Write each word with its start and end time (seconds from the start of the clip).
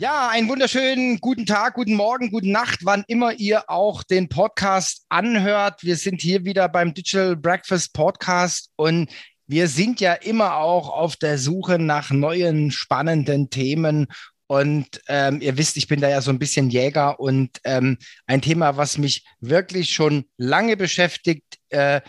Ja, 0.00 0.28
einen 0.28 0.48
wunderschönen 0.48 1.18
guten 1.18 1.44
Tag, 1.44 1.74
guten 1.74 1.94
Morgen, 1.94 2.30
guten 2.30 2.52
Nacht, 2.52 2.84
wann 2.84 3.02
immer 3.08 3.32
ihr 3.32 3.68
auch 3.68 4.04
den 4.04 4.28
Podcast 4.28 5.04
anhört. 5.08 5.82
Wir 5.82 5.96
sind 5.96 6.20
hier 6.20 6.44
wieder 6.44 6.68
beim 6.68 6.94
Digital 6.94 7.34
Breakfast 7.34 7.94
Podcast 7.94 8.70
und 8.76 9.10
wir 9.48 9.66
sind 9.66 10.00
ja 10.00 10.12
immer 10.12 10.58
auch 10.58 10.88
auf 10.88 11.16
der 11.16 11.36
Suche 11.36 11.80
nach 11.80 12.12
neuen 12.12 12.70
spannenden 12.70 13.50
Themen. 13.50 14.06
Und 14.46 15.00
ähm, 15.08 15.40
ihr 15.40 15.58
wisst, 15.58 15.76
ich 15.76 15.88
bin 15.88 16.00
da 16.00 16.08
ja 16.08 16.20
so 16.20 16.30
ein 16.30 16.38
bisschen 16.38 16.70
Jäger 16.70 17.18
und 17.18 17.58
ähm, 17.64 17.98
ein 18.28 18.40
Thema, 18.40 18.76
was 18.76 18.98
mich 18.98 19.24
wirklich 19.40 19.90
schon 19.90 20.26
lange 20.36 20.76
beschäftigt, 20.76 21.58
äh, 21.70 22.02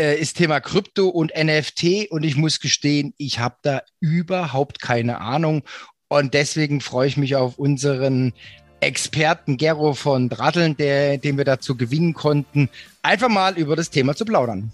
äh 0.00 0.20
ist 0.20 0.36
Thema 0.36 0.60
Krypto 0.60 1.08
und 1.08 1.32
NFT. 1.34 2.10
Und 2.10 2.22
ich 2.22 2.36
muss 2.36 2.60
gestehen, 2.60 3.12
ich 3.18 3.40
habe 3.40 3.56
da 3.62 3.82
überhaupt 3.98 4.80
keine 4.80 5.20
Ahnung. 5.20 5.64
Und 6.10 6.32
deswegen 6.32 6.80
freue 6.80 7.06
ich 7.06 7.18
mich 7.18 7.36
auf 7.36 7.58
unseren 7.58 8.32
Experten 8.80 9.58
Gero 9.58 9.92
von 9.92 10.30
Dratteln, 10.30 10.74
der, 10.76 11.18
den 11.18 11.36
wir 11.36 11.44
dazu 11.44 11.76
gewinnen 11.76 12.14
konnten, 12.14 12.70
einfach 13.02 13.28
mal 13.28 13.58
über 13.58 13.76
das 13.76 13.90
Thema 13.90 14.16
zu 14.16 14.24
plaudern. 14.24 14.72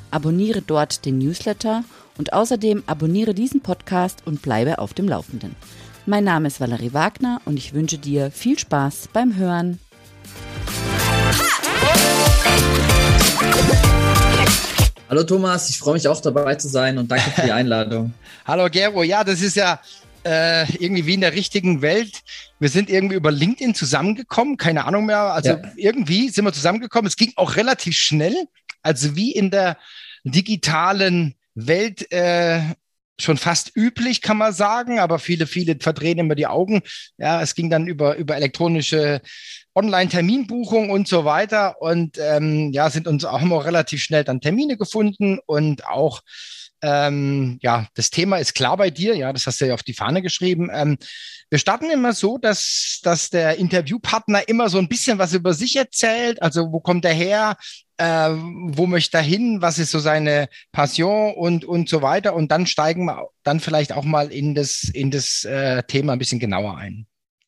Abonniere 0.09 0.61
dort 0.61 1.05
den 1.05 1.17
Newsletter 1.17 1.83
und 2.17 2.31
außerdem 2.31 2.83
abonniere 2.87 3.33
diesen 3.33 3.61
Podcast 3.61 4.19
und 4.25 4.41
bleibe 4.41 4.79
auf 4.79 4.93
dem 4.93 5.09
Laufenden. 5.09 5.55
Mein 6.05 6.23
Name 6.23 6.47
ist 6.47 6.61
Valerie 6.61 6.93
Wagner 6.93 7.41
und 7.43 7.57
ich 7.57 7.73
wünsche 7.73 7.97
dir 7.97 8.31
viel 8.31 8.57
Spaß 8.57 9.09
beim 9.11 9.35
Hören. 9.35 9.79
Hallo 15.09 15.23
Thomas, 15.23 15.69
ich 15.69 15.77
freue 15.77 15.95
mich 15.95 16.07
auch 16.07 16.21
dabei 16.21 16.55
zu 16.55 16.69
sein 16.69 16.97
und 16.97 17.11
danke 17.11 17.29
für 17.31 17.41
die 17.41 17.51
Einladung. 17.53 18.13
Hallo 18.45 18.69
Gero, 18.69 19.03
ja, 19.03 19.25
das 19.25 19.41
ist 19.41 19.57
ja 19.57 19.81
äh, 20.23 20.71
irgendwie 20.77 21.05
wie 21.05 21.13
in 21.15 21.21
der 21.21 21.33
richtigen 21.33 21.81
Welt. 21.81 22.23
Wir 22.59 22.69
sind 22.69 22.89
irgendwie 22.89 23.15
über 23.15 23.31
LinkedIn 23.31 23.75
zusammengekommen, 23.75 24.55
keine 24.55 24.85
Ahnung 24.85 25.05
mehr. 25.05 25.33
Also 25.33 25.51
ja. 25.51 25.61
irgendwie 25.75 26.29
sind 26.29 26.45
wir 26.45 26.53
zusammengekommen. 26.53 27.07
Es 27.07 27.17
ging 27.17 27.33
auch 27.35 27.57
relativ 27.57 27.95
schnell. 27.95 28.47
Also 28.87 29.17
wie 29.17 29.33
in 29.33 29.51
der 29.51 29.77
digitalen 30.23 31.35
Welt 31.55 32.09
äh, 32.11 32.61
schon 33.19 33.37
fast 33.37 33.75
üblich, 33.75 34.21
kann 34.21 34.37
man 34.37 34.53
sagen, 34.53 34.99
aber 34.99 35.19
viele, 35.19 35.45
viele 35.45 35.75
verdrehen 35.79 36.19
immer 36.19 36.35
die 36.35 36.47
Augen. 36.47 36.81
Ja, 37.17 37.41
es 37.41 37.53
ging 37.53 37.69
dann 37.69 37.87
über, 37.87 38.15
über 38.15 38.37
elektronische 38.37 39.21
Online-Terminbuchung 39.75 40.89
und 40.89 41.07
so 41.07 41.25
weiter 41.25 41.81
und 41.81 42.17
ähm, 42.17 42.71
ja, 42.71 42.89
sind 42.89 43.07
uns 43.07 43.25
auch 43.25 43.41
immer 43.41 43.65
relativ 43.65 44.01
schnell 44.01 44.23
dann 44.23 44.39
Termine 44.39 44.77
gefunden 44.77 45.39
und 45.45 45.85
auch 45.85 46.21
ähm, 46.81 47.57
ja, 47.61 47.87
das 47.95 48.09
Thema 48.09 48.37
ist 48.37 48.53
klar 48.53 48.77
bei 48.77 48.89
dir, 48.89 49.15
ja, 49.15 49.33
das 49.33 49.47
hast 49.47 49.61
du 49.61 49.65
ja 49.65 49.73
auf 49.73 49.83
die 49.83 49.93
Fahne 49.93 50.21
geschrieben. 50.21 50.69
Ähm, 50.71 50.97
wir 51.49 51.59
starten 51.59 51.89
immer 51.89 52.13
so, 52.13 52.37
dass, 52.37 52.99
dass 53.03 53.29
der 53.29 53.57
Interviewpartner 53.57 54.47
immer 54.49 54.69
so 54.69 54.77
ein 54.77 54.89
bisschen 54.89 55.17
was 55.17 55.33
über 55.33 55.53
sich 55.53 55.75
erzählt. 55.75 56.41
Also 56.41 56.71
wo 56.71 56.79
kommt 56.79 57.05
er 57.05 57.13
her? 57.13 57.57
Äh, 57.97 58.29
wo 58.31 58.85
möchte 58.85 59.17
er 59.17 59.23
hin? 59.23 59.61
Was 59.61 59.79
ist 59.79 59.91
so 59.91 59.99
seine 59.99 60.49
Passion 60.71 61.33
und, 61.33 61.63
und 61.63 61.89
so 61.89 62.01
weiter? 62.01 62.35
Und 62.35 62.51
dann 62.51 62.67
steigen 62.67 63.05
wir 63.05 63.29
dann 63.43 63.59
vielleicht 63.59 63.93
auch 63.93 64.03
mal 64.03 64.31
in 64.31 64.55
das, 64.55 64.83
in 64.83 65.09
das 65.09 65.45
äh, 65.45 65.83
Thema 65.83 66.13
ein 66.13 66.19
bisschen 66.19 66.39
genauer 66.39 66.77
ein. 66.77 67.07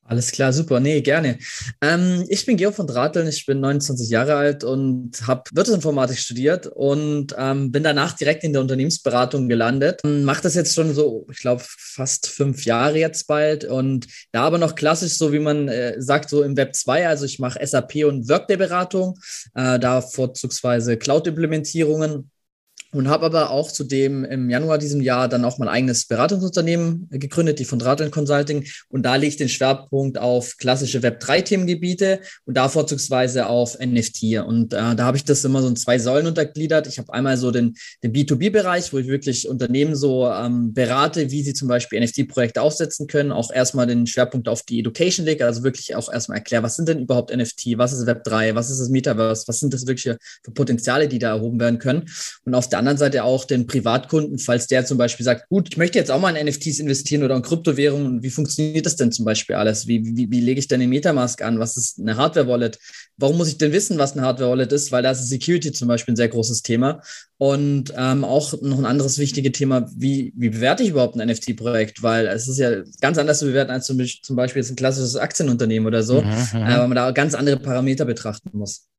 Alles 0.10 0.32
klar, 0.32 0.52
super. 0.52 0.80
Nee, 0.80 1.02
gerne. 1.02 1.38
Ähm, 1.82 2.26
ich 2.30 2.44
bin 2.44 2.58
Georg 2.58 2.74
von 2.74 2.88
Drateln, 2.88 3.28
ich 3.28 3.46
bin 3.46 3.60
29 3.60 4.10
Jahre 4.10 4.34
alt 4.38 4.64
und 4.64 5.28
habe 5.28 5.44
Wirtschaftsinformatik 5.54 6.18
studiert 6.18 6.66
und 6.66 7.36
ähm, 7.38 7.72
bin 7.72 7.84
danach 7.84 8.14
direkt 8.14 8.44
in 8.44 8.52
der 8.52 8.64
Unternehmensberatung 8.64 9.48
gelandet. 9.48 10.02
Mache 10.04 10.42
das 10.42 10.56
jetzt 10.56 10.74
schon 10.74 10.96
so, 10.96 11.28
ich 11.32 11.38
glaube, 11.38 11.62
fast 11.64 12.26
fünf 12.26 12.66
Jahre 12.66 12.98
jetzt 12.98 13.28
bald 13.28 13.66
und 13.66 14.08
da 14.32 14.46
aber 14.46 14.58
noch 14.58 14.74
klassisch, 14.74 15.14
so 15.14 15.32
wie 15.32 15.38
man 15.38 15.68
äh, 15.68 16.02
sagt, 16.02 16.32
so 16.32 16.42
im 16.42 16.58
Web 16.58 16.76
2. 16.76 17.08
Also 17.08 17.26
ich 17.26 17.38
mache 17.38 17.64
SAP 17.64 18.04
und 18.06 18.28
Workday-Beratung, 18.28 19.20
äh, 19.54 19.78
da 19.78 20.02
vorzugsweise 20.02 20.98
Cloud-Implementierungen 20.98 22.32
und 22.92 23.08
habe 23.08 23.26
aber 23.26 23.52
auch 23.52 23.72
zudem 23.72 24.26
im 24.26 24.50
Januar 24.50 24.78
diesem 24.78 25.02
Jahr 25.02 25.28
dann 25.28 25.46
auch 25.46 25.60
mein 25.60 25.68
eigenes 25.68 26.08
Beratungsunternehmen 26.08 27.08
gegründet, 27.12 27.60
die 27.60 27.66
von 27.66 27.78
Dradeln 27.78 28.10
Consulting. 28.10 28.66
Und 28.90 29.04
da 29.04 29.16
lege 29.16 29.30
ich 29.30 29.38
den 29.38 29.50
Schwerpunkt 29.50 30.18
auf 30.18 30.58
klassische 30.58 31.00
Web3-Themengebiete 31.00 32.20
und 32.46 32.58
da 32.58 32.68
vorzugsweise 32.68 33.48
auf 33.48 33.78
NFT. 33.80 34.40
Und 34.46 34.74
äh, 34.74 34.96
da 34.96 35.04
habe 35.04 35.18
ich 35.18 35.24
das 35.24 35.46
immer 35.46 35.62
so 35.62 35.68
in 35.68 35.76
zwei 35.76 36.00
Säulen 36.00 36.26
untergliedert. 36.26 36.88
Ich 36.88 36.98
habe 36.98 37.14
einmal 37.14 37.38
so 37.38 37.52
den, 37.52 37.76
den 38.04 38.12
B2B-Bereich, 38.12 38.92
wo 38.92 38.98
ich 38.98 39.08
wirklich 39.08 39.48
Unternehmen 39.48 39.96
so 39.96 40.28
ähm, 40.28 40.74
berate, 40.74 41.30
wie 41.30 41.44
sie 41.44 41.54
zum 41.54 41.68
Beispiel 41.68 42.00
NFT-Projekte 42.00 42.62
aufsetzen 42.62 43.06
können. 43.06 43.32
Auch 43.32 43.52
erstmal 43.52 43.86
den 43.86 44.08
Schwerpunkt 44.08 44.50
auf 44.50 44.64
die 44.64 44.80
Education 44.80 45.26
lege, 45.26 45.46
also 45.46 45.64
wirklich 45.64 45.96
auch 45.96 46.12
erstmal 46.12 46.40
erkläre, 46.40 46.64
was 46.64 46.76
sind 46.76 46.90
denn 46.90 47.00
überhaupt 47.00 47.36
NFT, 47.36 47.78
was 47.78 47.94
ist 47.94 48.08
Web3, 48.08 48.56
was 48.56 48.72
ist 48.72 48.80
das 48.80 48.90
Metaverse, 48.90 49.48
was 49.48 49.60
sind 49.60 49.74
das 49.74 49.86
wirklich 49.86 50.18
für 50.44 50.52
Potenziale, 50.54 51.08
die 51.08 51.20
da 51.20 51.36
erhoben 51.36 51.60
werden 51.60 51.78
können. 51.78 52.10
Und 52.46 52.56
auf 52.56 52.68
der 52.68 52.79
anderen 52.80 52.98
Seite 52.98 53.24
auch 53.24 53.46
den 53.46 53.68
Privatkunden, 53.68 54.40
falls 54.40 54.68
der 54.68 54.86
zum 54.86 54.98
Beispiel 54.98 55.24
sagt, 55.24 55.48
gut, 55.50 55.68
ich 55.72 55.78
möchte 55.78 56.00
jetzt 56.00 56.10
auch 56.10 56.20
mal 56.20 56.36
in 56.36 56.48
NFTs 56.48 56.80
investieren 56.80 57.24
oder 57.24 57.36
in 57.36 57.42
Kryptowährungen. 57.42 58.24
Wie 58.24 58.30
funktioniert 58.30 58.86
das 58.86 58.96
denn 58.96 59.12
zum 59.12 59.26
Beispiel 59.26 59.56
alles? 59.56 59.88
Wie, 59.88 60.04
wie, 60.16 60.32
wie 60.32 60.42
lege 60.42 60.60
ich 60.60 60.68
denn 60.68 60.82
eine 60.82 60.90
Metamask 60.90 61.42
an? 61.42 61.60
Was 61.60 61.78
ist 61.78 62.00
eine 62.00 62.18
Hardware-Wallet? 62.18 62.80
Warum 63.18 63.38
muss 63.38 63.50
ich 63.50 63.58
denn 63.58 63.72
wissen, 63.72 63.98
was 63.98 64.14
eine 64.14 64.24
Hardware-Wallet 64.24 64.72
ist? 64.72 64.92
Weil 64.92 65.04
da 65.04 65.12
ist 65.12 65.28
Security 65.28 65.72
zum 65.72 65.88
Beispiel 65.88 66.14
ein 66.14 66.18
sehr 66.18 66.30
großes 66.30 66.62
Thema. 66.62 67.02
Und 67.38 67.94
ähm, 67.96 68.26
auch 68.26 68.54
noch 68.62 68.78
ein 68.78 68.86
anderes 68.86 69.18
wichtiges 69.18 69.54
Thema, 69.54 69.90
wie, 69.96 70.34
wie 70.36 70.50
bewerte 70.50 70.84
ich 70.84 70.90
überhaupt 70.90 71.16
ein 71.16 71.28
NFT-Projekt? 71.28 72.04
Weil 72.04 72.28
es 72.28 72.48
ist 72.48 72.58
ja 72.58 72.82
ganz 73.00 73.18
anders 73.18 73.40
zu 73.40 73.46
bewerten 73.46 73.72
als 73.72 73.86
zum, 73.86 73.98
Beispiel 73.98 74.62
jetzt 74.62 74.72
ein 74.72 74.76
klassisches 74.76 75.16
Aktienunternehmen 75.16 75.88
oder 75.88 76.04
so, 76.04 76.22
mhm, 76.22 76.28
mhm. 76.28 76.64
äh, 76.64 76.78
weil 76.78 76.88
man 76.88 76.96
da 76.96 77.12
ganz 77.12 77.36
andere 77.36 77.58
Parameter 77.58 78.06
betrachten 78.06 78.50
muss. 78.58 78.90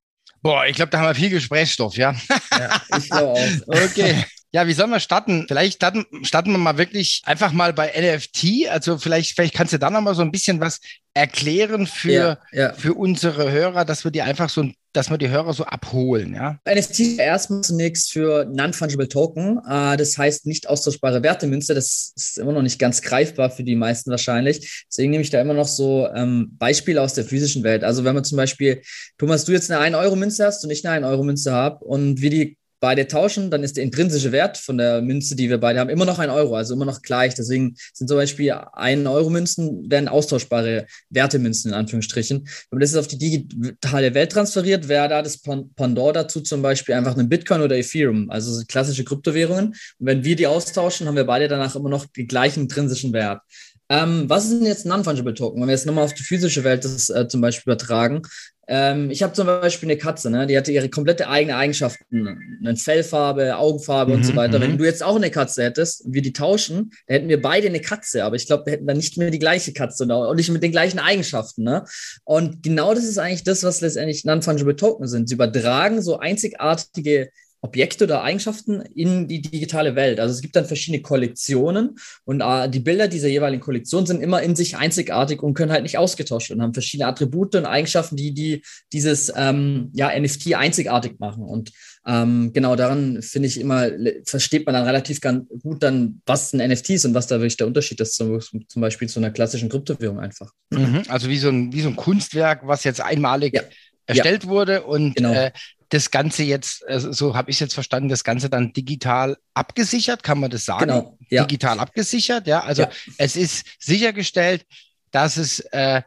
Boah, 0.43 0.67
ich 0.67 0.77
glaube, 0.77 0.91
da 0.91 0.99
haben 0.99 1.09
wir 1.09 1.15
viel 1.15 1.31
Gesprächsstoff, 1.31 1.97
ja. 1.97 2.15
ja 2.59 2.83
ich 2.97 3.11
glaube 3.11 3.33
auch. 3.33 3.49
okay. 3.67 4.25
Ja, 4.53 4.67
wie 4.67 4.73
sollen 4.73 4.91
wir 4.91 4.99
starten? 4.99 5.45
Vielleicht 5.47 5.77
starten, 5.77 6.05
starten 6.25 6.51
wir 6.51 6.59
mal 6.59 6.77
wirklich 6.77 7.23
einfach 7.25 7.53
mal 7.53 7.73
bei 7.73 7.93
NFT. 7.97 8.69
Also 8.69 8.99
vielleicht, 8.99 9.37
vielleicht 9.37 9.55
kannst 9.55 9.73
du 9.73 9.79
da 9.79 9.91
noch 9.91 10.01
mal 10.01 10.15
so 10.15 10.23
ein 10.23 10.33
bisschen 10.33 10.61
was 10.61 10.81
erklären 11.15 11.87
für, 11.87 12.11
ja, 12.11 12.39
ja. 12.53 12.73
für 12.73 12.95
unsere 12.95 13.53
Hörer, 13.53 13.85
dass 13.85 14.03
wir 14.03 14.11
die 14.11 14.23
einfach 14.23 14.49
so, 14.49 14.69
dass 14.93 15.09
wir 15.09 15.19
die 15.19 15.29
Hörer 15.29 15.53
so 15.55 15.65
abholen, 15.65 16.35
ja? 16.35 16.59
NFT 16.69 17.19
erstmal 17.19 17.61
zunächst 17.61 18.13
für 18.13 18.45
Non-Fungible 18.53 19.09
Token. 19.09 19.61
Äh, 19.69 19.97
das 19.97 20.19
heißt 20.19 20.47
nicht 20.47 20.69
austauschbare 20.69 21.23
Wertemünze. 21.23 21.73
Das 21.73 22.13
ist 22.17 22.39
immer 22.39 22.53
noch 22.53 22.63
nicht 22.63 22.81
ganz 22.81 23.03
greifbar 23.03 23.51
für 23.51 23.63
die 23.63 23.77
meisten 23.77 24.11
wahrscheinlich. 24.11 24.85
Deswegen 24.91 25.13
nehme 25.13 25.23
ich 25.23 25.31
da 25.31 25.41
immer 25.41 25.55
noch 25.55 25.69
so 25.69 26.09
ähm, 26.13 26.57
Beispiele 26.59 27.01
aus 27.01 27.15
der 27.15 27.25
physischen 27.25 27.63
Welt. 27.63 27.85
Also 27.85 28.03
wenn 28.03 28.17
man 28.17 28.25
zum 28.25 28.37
Beispiel, 28.37 28.83
Thomas, 29.17 29.45
du 29.45 29.53
jetzt 29.53 29.71
eine 29.71 29.97
1-Euro-Münze 29.97 30.45
hast 30.45 30.65
und 30.65 30.71
ich 30.71 30.85
eine 30.85 31.07
1-Euro-Münze 31.07 31.53
habe 31.53 31.85
und 31.85 32.21
wir 32.21 32.31
die 32.31 32.57
beide 32.81 33.07
tauschen, 33.07 33.51
dann 33.51 33.63
ist 33.63 33.77
der 33.77 33.85
intrinsische 33.85 34.33
Wert 34.33 34.59
von 34.59 34.79
der 34.79 35.03
Münze, 35.03 35.37
die 35.37 35.49
wir 35.49 35.59
beide 35.59 35.79
haben, 35.79 35.91
immer 35.91 36.07
noch 36.07 36.19
ein 36.19 36.31
Euro, 36.31 36.57
also 36.57 36.75
immer 36.75 36.87
noch 36.87 37.03
gleich. 37.03 37.35
Deswegen 37.35 37.77
sind 37.93 38.09
zum 38.09 38.17
Beispiel 38.17 38.53
ein 38.73 39.07
Euro 39.07 39.31
Münzen 39.31 39.91
werden 39.91 40.09
austauschbare 40.09 40.87
Wertemünzen 41.11 41.71
in 41.71 41.77
Anführungsstrichen. 41.77 42.39
Wenn 42.39 42.47
man 42.71 42.81
das 42.81 42.93
jetzt 42.93 43.01
auf 43.01 43.09
die 43.09 43.19
digitale 43.19 44.15
Welt 44.15 44.33
transferiert, 44.33 44.89
wäre 44.89 45.09
da 45.09 45.23
das 45.23 45.39
Pendant 45.43 46.17
dazu 46.17 46.41
zum 46.41 46.63
Beispiel 46.63 46.95
einfach 46.95 47.17
ein 47.17 47.29
Bitcoin 47.29 47.61
oder 47.61 47.77
Ethereum, 47.77 48.31
also 48.31 48.65
klassische 48.67 49.05
Kryptowährungen. 49.05 49.69
Und 49.69 50.07
wenn 50.07 50.25
wir 50.25 50.37
die 50.37 50.47
austauschen, 50.47 51.07
haben 51.07 51.17
wir 51.17 51.25
beide 51.25 51.49
danach 51.49 51.77
immer 51.77 51.91
noch 51.91 52.07
den 52.07 52.27
gleichen 52.27 52.63
intrinsischen 52.63 53.13
Wert. 53.13 53.43
Ähm, 53.91 54.31
was 54.31 54.45
ist 54.45 54.53
denn 54.53 54.67
jetzt 54.67 54.87
Non-Fungible 54.87 55.35
Token? 55.35 55.61
Wenn 55.61 55.69
wir 55.69 55.75
jetzt 55.75 55.85
nochmal 55.85 56.05
auf 56.05 56.15
die 56.15 56.23
physische 56.23 56.63
Welt 56.63 56.85
das 56.85 57.11
äh, 57.11 57.27
zum 57.27 57.41
Beispiel 57.41 57.73
übertragen, 57.73 58.23
ähm, 58.69 59.11
ich 59.11 59.25
habe 59.25 59.33
zum 59.33 59.47
Beispiel 59.47 59.89
eine 59.89 59.99
Katze, 59.99 60.31
ne? 60.31 60.47
die 60.47 60.57
hatte 60.57 60.71
ihre 60.71 60.89
komplette 60.89 61.29
eigene 61.29 61.57
Eigenschaften, 61.57 62.39
eine 62.61 62.77
Fellfarbe, 62.77 63.57
Augenfarbe 63.57 64.13
mhm, 64.13 64.19
und 64.19 64.25
so 64.25 64.33
mhm, 64.33 64.37
weiter. 64.37 64.61
Wenn 64.61 64.73
mhm. 64.73 64.79
du 64.79 64.85
jetzt 64.85 65.03
auch 65.03 65.17
eine 65.17 65.33
Katze 65.33 65.65
hättest 65.65 66.05
und 66.05 66.15
wir 66.15 66.23
die 66.23 66.33
tauschen, 66.33 66.93
dann 67.09 67.17
hätten 67.17 67.29
wir 67.29 67.43
beide 67.43 67.67
eine 67.67 67.81
Katze, 67.81 68.25
aber 68.25 68.37
ich 68.37 68.47
glaube, 68.47 68.67
wir 68.67 68.75
hätten 68.75 68.87
dann 68.87 68.97
nicht 68.97 69.17
mehr 69.17 69.33
die 69.33 69.41
gleiche 69.41 69.73
Katze 69.73 70.05
und 70.05 70.37
nicht 70.37 70.51
mit 70.51 70.63
den 70.63 70.71
gleichen 70.71 71.01
Eigenschaften. 71.01 71.65
Ne? 71.65 71.85
Und 72.23 72.63
genau 72.63 72.95
das 72.95 73.03
ist 73.03 73.19
eigentlich 73.19 73.43
das, 73.43 73.65
was 73.65 73.81
letztendlich 73.81 74.25
Non-Fungible 74.25 74.77
Token 74.77 75.09
sind. 75.09 75.29
Sie 75.29 75.35
übertragen 75.35 76.01
so 76.01 76.21
einzigartige 76.21 77.31
Objekte 77.63 78.05
oder 78.05 78.23
Eigenschaften 78.23 78.81
in 78.81 79.29
die 79.29 79.43
digitale 79.43 79.95
Welt. 79.95 80.19
Also 80.19 80.35
es 80.35 80.41
gibt 80.41 80.57
dann 80.57 80.65
verschiedene 80.65 81.03
Kollektionen 81.03 81.99
und 82.25 82.41
äh, 82.41 82.69
die 82.69 82.81
Bilder 82.81 83.07
dieser 83.07 83.29
jeweiligen 83.29 83.63
Kollektion 83.63 84.07
sind 84.07 84.23
immer 84.23 84.43
in 84.43 84.57
sich 84.57 84.77
einzigartig 84.77 85.43
und 85.43 85.55
können 85.55 85.73
halt 85.73 85.83
nicht 85.83 85.99
ausgetauscht 85.99 86.51
werden 86.51 86.61
und 86.61 86.67
haben 86.67 86.75
verschiedene 86.75 87.09
Attribute 87.09 87.55
und 87.57 87.67
Eigenschaften, 87.67 88.17
die, 88.17 88.33
die 88.33 88.63
dieses 88.93 89.33
ähm, 89.37 89.91
ja, 89.93 90.11
NFT 90.19 90.55
einzigartig 90.55 91.19
machen. 91.19 91.43
Und 91.43 91.73
ähm, 92.07 92.53
genau 92.55 92.77
daran 92.77 93.21
finde 93.21 93.49
ich 93.49 93.61
immer, 93.61 93.91
versteht 94.25 94.65
man 94.65 94.75
dann 94.75 94.87
relativ 94.87 95.21
gut 95.21 95.83
dann, 95.83 96.23
was 96.25 96.55
ein 96.55 96.67
NFT 96.67 96.91
ist 96.91 97.05
und 97.05 97.15
was 97.15 97.27
da 97.27 97.37
wirklich 97.37 97.59
der 97.59 97.67
Unterschied 97.67 98.01
ist, 98.01 98.15
zum, 98.15 98.41
zum 98.41 98.81
Beispiel 98.81 99.09
zu 99.09 99.21
einer 99.21 99.31
klassischen 99.31 99.69
Kryptowährung 99.69 100.19
einfach. 100.19 100.51
Mhm, 100.71 101.03
also 101.09 101.29
wie 101.29 101.37
so, 101.37 101.51
ein, 101.51 101.73
wie 101.75 101.83
so 101.83 101.89
ein 101.89 101.97
Kunstwerk, 101.97 102.67
was 102.67 102.85
jetzt 102.85 103.03
einmalig 103.03 103.55
ja. 103.55 103.63
Erstellt 104.11 104.45
ja. 104.45 104.51
wurde 104.51 104.83
und 104.83 105.17
genau. 105.17 105.33
äh, 105.33 105.51
das 105.91 106.11
Ganze 106.11 106.45
jetzt, 106.45 106.87
also 106.87 107.13
so 107.13 107.35
habe 107.35 107.51
ich 107.51 107.57
es 107.57 107.61
jetzt 107.61 107.75
verstanden, 107.75 108.09
das 108.09 108.23
Ganze 108.23 108.49
dann 108.49 108.73
digital 108.73 109.37
abgesichert, 109.55 110.23
kann 110.23 110.39
man 110.39 110.51
das 110.51 110.65
sagen? 110.65 110.87
Genau, 110.87 111.19
ja. 111.29 111.45
Digital 111.45 111.81
abgesichert, 111.81 112.47
ja. 112.47 112.61
Also 112.61 112.83
ja. 112.83 112.91
es 113.19 113.37
ist 113.37 113.67
sichergestellt, 113.81 114.65
dass 115.11 115.37
es 115.37 115.61
äh, 115.73 116.03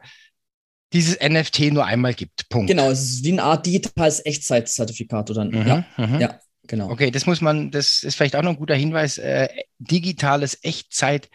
dieses 0.94 1.18
NFT 1.20 1.72
nur 1.72 1.84
einmal 1.84 2.14
gibt. 2.14 2.48
Punkt. 2.48 2.68
Genau, 2.68 2.90
es 2.90 3.02
ist 3.02 3.24
wie 3.24 3.32
eine 3.32 3.42
Art 3.42 3.66
digitales 3.66 4.24
Echtzeitzertifikat 4.24 5.30
oder 5.30 5.44
mhm, 5.44 5.66
ja, 5.66 5.84
mhm. 5.98 6.20
ja, 6.20 6.40
genau. 6.66 6.90
Okay, 6.90 7.10
das 7.10 7.26
muss 7.26 7.42
man, 7.42 7.70
das 7.70 8.02
ist 8.02 8.14
vielleicht 8.14 8.36
auch 8.36 8.42
noch 8.42 8.52
ein 8.52 8.58
guter 8.58 8.76
Hinweis. 8.76 9.18
Äh, 9.18 9.48
digitales 9.78 10.58
Echtzeit 10.62 11.28